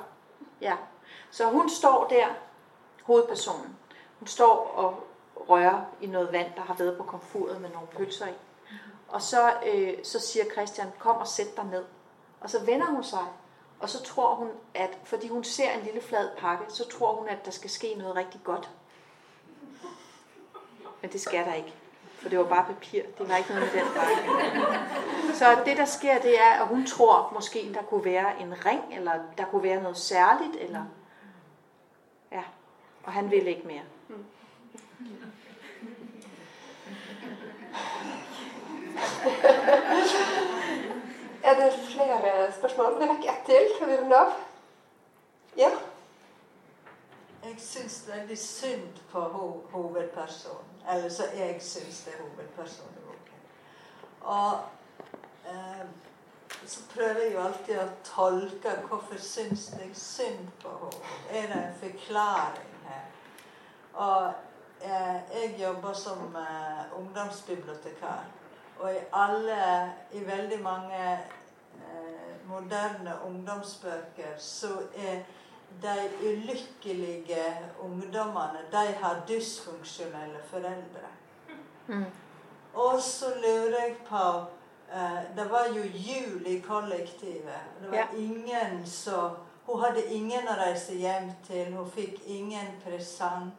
Ja. 0.62 0.76
Så 1.32 1.46
hun 1.46 1.70
står 1.70 2.08
der, 2.08 2.28
hovedpersonen. 3.04 3.78
Hun 4.20 4.28
står 4.28 4.74
og 4.76 5.08
rører 5.50 5.82
i 6.02 6.08
noget 6.08 6.32
vand, 6.32 6.54
der 6.56 6.62
har 6.62 6.74
været 6.74 6.98
på 6.98 7.04
komfuret 7.04 7.62
med 7.62 7.70
nogle 7.70 7.88
pølser 7.88 8.28
i. 8.28 8.34
Og 9.08 9.22
så, 9.22 9.54
øh, 9.66 9.94
så 10.04 10.20
siger 10.20 10.46
Christian, 10.52 10.92
kom 11.00 11.16
og 11.16 11.28
sæt 11.28 11.58
dig 11.58 11.66
ned. 11.66 11.86
Og 12.42 12.50
så 12.50 12.66
vender 12.66 12.86
hun 12.86 13.04
sig, 13.04 13.26
og 13.80 13.90
så 13.90 14.04
tror 14.04 14.36
hun, 14.36 14.50
at 14.74 14.98
fordi 15.04 15.28
hun 15.28 15.44
ser 15.44 15.72
en 15.72 15.84
lille 15.84 16.02
flad 16.02 16.30
pakke, 16.38 16.66
så 16.70 16.90
tror 16.90 17.16
hun, 17.16 17.28
at 17.28 17.46
der 17.46 17.52
skal 17.52 17.70
ske 17.70 17.96
noget 17.98 18.16
rigtig 18.16 18.42
godt. 18.44 18.70
Men 21.02 21.12
det 21.12 21.22
skal 21.22 21.46
der 21.46 21.54
ikke. 21.54 21.83
For 22.24 22.30
det 22.30 22.40
var 22.40 22.46
bare 22.46 22.66
papir. 22.66 23.04
Det 23.18 23.30
var 23.30 23.38
ikke 23.38 23.50
noget 23.50 23.74
med 23.74 23.82
den 23.82 23.88
pakke. 23.96 24.16
Så 25.34 25.58
det, 25.66 25.78
der 25.78 25.86
sker, 25.86 26.22
det 26.22 26.40
er, 26.40 26.52
at 26.62 26.68
hun 26.68 26.86
tror 26.86 27.32
måske, 27.34 27.72
der 27.74 27.82
kunne 27.82 28.06
være 28.06 28.42
en 28.42 28.66
ring, 28.66 28.82
eller 28.92 29.12
der 29.38 29.46
kunne 29.46 29.64
være 29.64 29.82
noget 29.82 29.98
særligt, 29.98 30.56
eller... 30.60 30.86
Ja, 32.32 32.44
og 33.04 33.14
han 33.14 33.32
vil 33.32 33.48
ikke 33.48 33.68
mere. 33.68 33.84
er 41.44 41.54
det 41.54 41.74
flere 41.88 42.52
spørsmål? 42.52 43.00
Vi 43.00 43.04
rekker 43.04 43.32
ett 43.32 43.46
til. 43.46 43.56
Kan 43.80 43.88
vi 43.88 43.94
runde 43.96 44.18
av? 44.18 44.32
Ja? 45.58 45.70
Jeg 47.44 47.56
syns 47.58 48.10
veldig 48.16 48.38
synd 48.38 48.88
på 49.12 49.20
ho 49.20 49.62
hovedpersonen. 49.72 50.73
Eller 50.92 51.10
så 51.10 51.24
jeg 51.38 51.62
syns 51.62 52.04
det 52.04 52.14
er 52.14 52.22
hovedpersonen 52.22 52.98
i. 52.98 53.02
Og 54.22 54.60
eh, 55.46 55.86
så 56.66 56.80
prøver 56.94 57.20
jeg 57.20 57.34
jo 57.34 57.42
alltid 57.44 57.80
å 57.80 57.88
tolke 58.08 58.76
hvorfor 58.88 59.20
syns 59.20 59.70
jeg 59.80 59.92
synd 59.98 60.48
på 60.64 60.72
henne. 60.80 61.40
Er 61.40 61.48
det 61.52 61.60
en 61.60 61.80
forklaring 61.82 62.76
her? 62.88 63.06
Og 63.94 64.34
eh, 64.84 65.20
jeg 65.34 65.56
jobber 65.60 65.94
som 65.94 66.36
eh, 66.40 67.00
ungdomsbibliotekar. 67.00 68.26
Og 68.80 68.94
i 68.94 69.02
alle, 69.14 69.60
i 70.12 70.24
veldig 70.26 70.60
mange 70.64 71.04
eh, 71.14 72.48
moderne 72.48 73.18
ungdomsbøker 73.26 74.38
så 74.38 74.74
er 74.96 75.24
de 75.82 76.10
ulykkelige 76.28 77.46
ungdommene 77.80 78.60
de 78.72 78.94
har 79.02 79.22
dysfunksjonelle 79.28 80.40
foreldre. 80.50 81.10
Mm. 81.88 82.06
Og 82.74 83.02
så 83.02 83.26
lurer 83.26 83.82
jeg 83.82 83.96
på 84.10 84.46
eh, 84.94 85.36
Det 85.36 85.52
var 85.52 85.66
jo 85.76 85.84
jul 85.84 86.48
i 86.48 86.60
kollektivet. 86.60 87.62
Det 87.82 87.92
var 87.92 87.98
ja. 87.98 88.06
ingen 88.18 88.86
så 88.86 89.30
Hun 89.66 89.80
hadde 89.80 90.02
ingen 90.12 90.48
å 90.48 90.58
reise 90.60 90.94
hjem 91.00 91.30
til. 91.48 91.70
Hun 91.72 91.92
fikk 91.92 92.18
ingen 92.28 92.74
presang. 92.84 93.54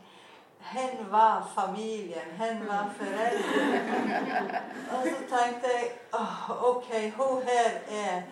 Hen 0.61 1.07
var 1.11 1.47
familien. 1.55 2.29
Hen 2.37 2.67
var 2.69 2.91
foreldrene. 2.99 4.61
Og 4.93 5.07
så 5.07 5.23
tenkte 5.31 5.73
jeg 5.73 5.91
oh, 6.13 6.51
OK, 6.69 6.91
hun 7.17 7.41
her 7.49 7.81
er 7.89 8.23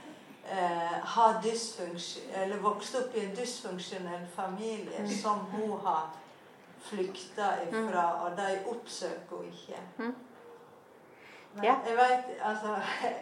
eh, 0.52 0.98
har 1.14 1.40
eller 2.42 2.56
vokst 2.56 2.96
opp 3.00 3.14
i 3.16 3.24
en 3.24 3.36
dysfunksjonell 3.36 4.26
familie 4.34 5.00
mm. 5.00 5.08
som 5.08 5.38
hun 5.38 5.80
har 5.80 6.10
flykta 6.82 7.54
ifra, 7.68 8.04
mm. 8.12 8.22
og 8.22 8.36
de 8.36 8.58
oppsøker 8.70 9.36
henne 9.36 9.52
ikke. 9.52 9.80
Mm. 9.98 10.14
Men 11.54 11.64
ja. 11.64 11.74
jeg 11.88 11.96
vet, 11.96 12.24
altså 12.42 12.66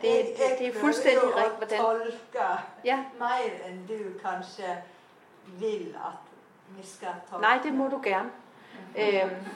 Det, 0.03 0.09
jeg, 0.09 0.27
jeg 0.39 0.57
det 0.59 0.67
er 0.67 0.81
fuldstændig 0.81 1.23
rigtigt, 1.37 1.57
hvordan... 1.59 1.79
tolke 1.79 2.49
ja. 2.85 3.05
mer 3.19 3.67
enn 3.67 3.87
du 3.89 4.19
kanskje 4.23 4.77
vil 5.47 5.97
at 5.97 6.29
vi 6.77 6.87
skal 6.87 7.09
tolke. 7.31 7.43
Nej, 7.43 7.59
det 7.63 7.75
må 7.75 7.89
du 7.89 8.01
gerne. 8.03 8.31
Mm. 8.95 9.03
Øhm, 9.03 9.47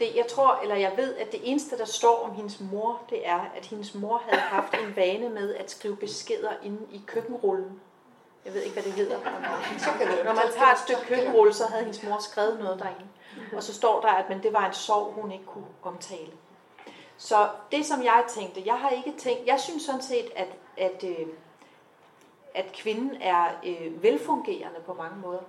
det, 0.00 0.16
jeg 0.16 0.26
tror, 0.26 0.58
eller 0.62 0.76
jeg 0.76 0.92
ved, 0.96 1.16
at 1.16 1.32
det 1.32 1.40
eneste, 1.42 1.78
der 1.78 1.84
står 1.84 2.24
om 2.24 2.34
hendes 2.34 2.60
mor, 2.60 3.02
det 3.10 3.28
er, 3.28 3.40
at 3.56 3.66
hendes 3.66 3.94
mor 3.94 4.22
havde 4.28 4.42
haft 4.42 4.74
en 4.74 4.96
vane 4.96 5.28
med 5.28 5.54
at 5.54 5.70
skrive 5.70 5.96
beskeder 5.96 6.52
inde 6.62 6.78
i 6.92 7.02
køkkenrullen. 7.06 7.80
Jeg 8.44 8.54
ved 8.54 8.62
ikke, 8.62 8.74
hvad 8.74 8.82
det 8.82 8.92
hedder. 8.92 9.18
Når 10.24 10.34
man 10.34 10.52
tager 10.52 10.72
et 10.72 10.78
stykke 10.78 11.02
køkkenrulle, 11.02 11.52
så 11.52 11.66
havde 11.66 11.82
hendes 11.84 12.02
mor 12.02 12.18
skrevet 12.18 12.58
noget 12.58 12.78
derinde. 12.78 13.06
Og 13.56 13.62
så 13.62 13.74
står 13.74 14.00
der, 14.00 14.08
at 14.08 14.28
men 14.28 14.42
det 14.42 14.52
var 14.52 14.66
en 14.66 14.72
sorg, 14.72 15.12
hun 15.12 15.32
ikke 15.32 15.44
kunne 15.44 15.66
omtale. 15.82 16.32
Så 17.16 17.48
det, 17.72 17.86
som 17.86 18.02
jeg 18.02 18.24
tænkte, 18.28 18.62
jeg 18.66 18.78
har 18.78 18.90
ikke 18.90 19.14
tænkt, 19.18 19.46
jeg 19.46 19.60
synes 19.60 19.82
sådan 19.82 20.02
set, 20.02 20.30
at, 20.36 20.48
at, 20.76 21.04
øh, 21.04 21.26
at 22.54 22.72
kvinden 22.72 23.22
er 23.22 23.44
øh, 23.66 24.02
velfungerende 24.02 24.80
på 24.86 24.94
mange 24.94 25.18
måder. 25.18 25.42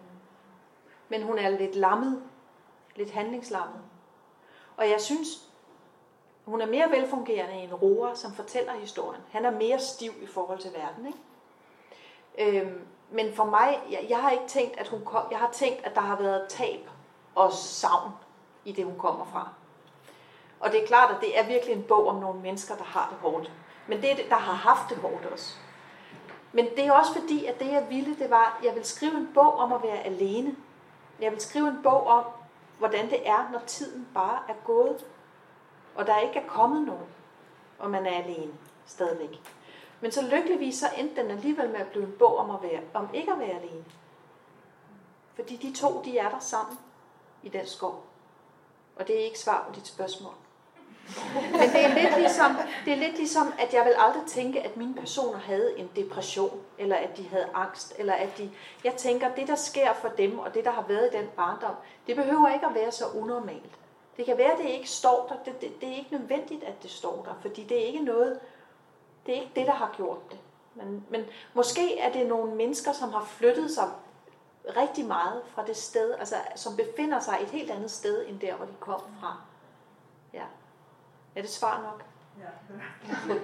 Men 1.10 1.24
hun 1.24 1.38
er 1.38 1.50
lidt 1.50 1.76
lammet, 1.76 2.24
lidt 2.96 3.12
handlingslammet. 3.12 3.82
Og 4.78 4.90
jeg 4.90 5.02
synes, 5.02 5.28
hun 6.46 6.62
er 6.62 6.66
mere 6.66 6.92
velfungerende 6.92 7.54
end 7.54 7.74
roer 7.74 8.14
som 8.14 8.34
fortæller 8.34 8.74
historien. 8.74 9.22
Han 9.32 9.46
er 9.46 9.52
mere 9.52 9.80
stiv 9.80 10.12
i 10.22 10.28
forhold 10.28 10.60
til 10.60 10.72
verden. 10.74 11.06
Ikke? 11.08 12.60
Øhm, 12.60 12.82
men 13.12 13.34
for 13.34 13.46
mig, 13.46 13.80
jeg, 13.92 14.06
jeg 14.10 14.18
har 14.18 14.30
ikke 14.30 14.48
tænkt, 14.48 14.78
at 14.78 14.88
hun 14.88 15.06
kom, 15.06 15.24
jeg 15.32 15.40
har 15.40 15.52
tænkt, 15.52 15.86
at 15.86 15.96
der 15.96 16.02
har 16.02 16.16
været 16.16 16.50
tab 16.50 16.90
og 17.36 17.54
savn 17.54 18.12
i 18.66 18.72
det, 18.72 18.86
hun 18.86 18.98
kommer 18.98 19.26
fra. 19.26 19.50
Og 20.60 20.72
det 20.72 20.84
er 20.84 20.88
klart, 20.88 21.16
at 21.16 21.22
det 21.22 21.40
er 21.40 21.48
virkelig 21.48 21.76
en 21.76 21.84
bog 21.84 22.08
om 22.08 22.16
nogle 22.16 22.42
mennesker, 22.42 22.76
der 22.76 22.84
har 22.84 23.08
det 23.10 23.18
hårdt. 23.18 23.52
Men 23.88 24.02
det 24.02 24.12
er 24.12 24.16
det, 24.16 24.26
der 24.30 24.36
har 24.36 24.54
haft 24.54 24.90
det 24.90 24.98
hårdt 24.98 25.26
også. 25.26 25.56
Men 26.52 26.66
det 26.76 26.86
er 26.86 26.92
også 26.92 27.14
fordi, 27.14 27.46
at 27.46 27.60
det 27.60 27.72
jeg 27.72 27.86
ville, 27.90 28.16
det 28.16 28.30
var, 28.30 28.58
at 28.60 28.66
jeg 28.66 28.76
vil 28.76 28.86
skrive 28.86 29.18
en 29.18 29.30
bog 29.34 29.58
om 29.58 29.74
at 29.74 29.84
være 29.84 30.04
alene. 30.04 30.56
Jeg 31.22 31.32
vil 31.32 31.42
skrive 31.42 31.68
en 31.68 31.80
bog 31.84 32.08
om, 32.08 32.24
hvordan 32.82 33.10
det 33.10 33.28
er, 33.28 33.50
når 33.52 33.60
tiden 33.68 34.08
bare 34.14 34.40
er 34.50 34.54
gået, 34.66 35.06
og 35.96 36.08
der 36.08 36.20
ikke 36.20 36.40
er 36.40 36.48
kommet 36.48 36.82
nogen, 36.82 37.06
og 37.80 37.92
man 37.92 38.06
er 38.06 38.24
alene 38.24 38.54
stadigvæk. 38.86 39.42
Men 40.02 40.12
så 40.12 40.22
lykkeligvis 40.22 40.76
så 40.76 40.86
endte 40.98 41.22
den 41.22 41.32
alligevel 41.32 41.70
med 41.70 41.80
at 41.80 41.88
blive 41.88 42.06
en 42.06 42.16
bog 42.20 42.38
om, 42.38 42.52
at 42.52 42.62
være, 42.62 42.82
om 42.94 43.10
ikke 43.14 43.32
at 43.32 43.40
være 43.40 43.50
alene. 43.50 43.86
Fordi 45.36 45.56
de 45.56 45.74
to, 45.76 46.02
de 46.06 46.18
er 46.18 46.30
der 46.30 46.40
sammen 46.40 46.78
i 47.44 47.50
den 47.50 47.66
skov. 47.66 48.06
Og 48.96 49.08
det 49.08 49.20
er 49.20 49.26
ikke 49.26 49.40
svar 49.40 49.66
på 49.68 49.76
dit 49.76 49.88
spørgsmål. 49.88 50.34
Men 51.52 51.70
det 51.70 51.86
er, 51.86 51.94
lidt 51.94 52.18
ligesom, 52.18 52.56
det 52.86 52.94
er 52.94 52.98
lidt 52.98 53.18
ligesom, 53.18 53.54
at 53.60 53.74
jeg 53.74 53.86
vil 53.86 53.94
aldrig 53.98 54.24
tænke, 54.28 54.62
at 54.62 54.78
mine 54.78 54.96
personer 54.96 55.40
havde 55.40 55.80
en 55.80 55.90
depression, 55.96 56.62
eller 56.78 56.96
at 56.96 57.18
de 57.18 57.28
havde 57.28 57.48
angst, 57.54 57.94
eller 57.98 58.14
at 58.14 58.38
de... 58.38 58.52
Jeg 58.84 58.94
tænker, 58.94 59.30
at 59.30 59.36
det, 59.36 59.48
der 59.48 59.56
sker 59.56 59.94
for 59.94 60.08
dem, 60.08 60.40
og 60.40 60.54
det, 60.54 60.66
der 60.66 60.72
har 60.72 60.86
været 60.88 61.10
i 61.14 61.18
den 61.18 61.28
barndom, 61.36 61.76
det 62.08 62.16
behøver 62.16 62.54
ikke 62.54 62.66
at 62.66 62.76
være 62.76 62.92
så 62.92 63.06
unormalt. 63.16 63.72
Det 64.18 64.26
kan 64.26 64.38
være, 64.38 64.52
at 64.52 64.58
det 64.58 64.70
ikke 64.70 64.90
står 64.90 65.28
der. 65.30 65.52
Det, 65.52 65.62
det, 65.62 65.82
det 65.82 65.90
er 65.90 65.96
ikke 65.96 66.18
nødvendigt, 66.18 66.64
at 66.64 66.84
det 66.84 66.92
står 66.92 67.24
der, 67.26 67.34
fordi 67.42 67.64
det 67.64 67.82
er 67.82 67.86
ikke 67.86 68.04
noget... 68.04 68.40
Det 69.26 69.38
er 69.38 69.42
ikke 69.42 69.54
det, 69.56 69.68
der 69.68 69.74
har 69.74 69.94
gjort 69.98 70.32
det. 70.32 70.40
Men, 70.76 71.06
men 71.10 71.26
måske 71.54 72.00
er 72.00 72.12
det 72.12 72.28
nogle 72.28 72.56
mennesker, 72.56 72.92
som 72.92 73.14
har 73.14 73.26
flyttet 73.26 73.72
sig 73.72 73.90
rigtig 74.78 75.06
meget 75.06 75.42
fra 75.48 75.66
det 75.66 75.78
sted, 75.78 76.14
altså 76.20 76.36
som 76.56 76.76
befinder 76.76 77.20
sig 77.20 77.38
et 77.42 77.50
helt 77.50 77.72
andet 77.72 77.92
sted, 77.92 78.28
end 78.28 78.40
der, 78.40 78.56
hvor 78.56 78.66
de 78.66 78.74
kom 78.80 79.02
fra. 79.20 79.38
Ja. 80.34 80.44
Er 81.36 81.42
det 81.42 81.50
svar 81.50 81.82
nok? 81.84 82.04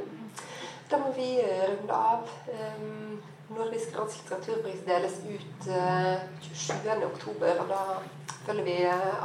Da 0.92 0.98
må 0.98 1.12
vi 1.16 1.42
runde 1.44 1.94
av. 1.94 2.30
Um, 2.48 3.24
Nordisk 3.50 3.96
råds 3.96 4.16
litteraturpris 4.22 4.86
deles 4.88 5.18
ut 5.28 5.68
uh, 5.68 6.16
27.10, 6.48 7.60
og 7.60 7.68
da 7.72 7.82
følger 8.46 8.64
vi 8.64 8.78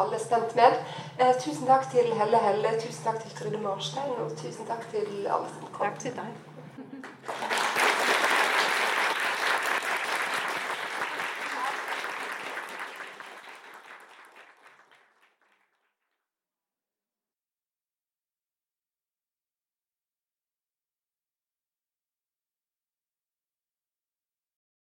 alle 0.02 0.18
stemt 0.18 0.56
med. 0.58 0.78
Eh, 1.18 1.34
tusen 1.44 1.66
takk 1.66 1.86
til 1.90 2.10
Helle 2.18 2.38
Helle, 2.42 2.74
tusen 2.82 3.04
takk 3.04 3.22
til 3.22 3.36
Trude 3.38 3.62
Marstein, 3.62 4.14
og 4.18 4.34
tusen 4.38 4.66
takk 4.66 4.86
til 4.90 5.26
alle 5.26 5.50
som 5.54 5.68
kom. 5.70 5.86
Takk 5.86 6.00
til 6.06 6.16
deg. 6.18 7.58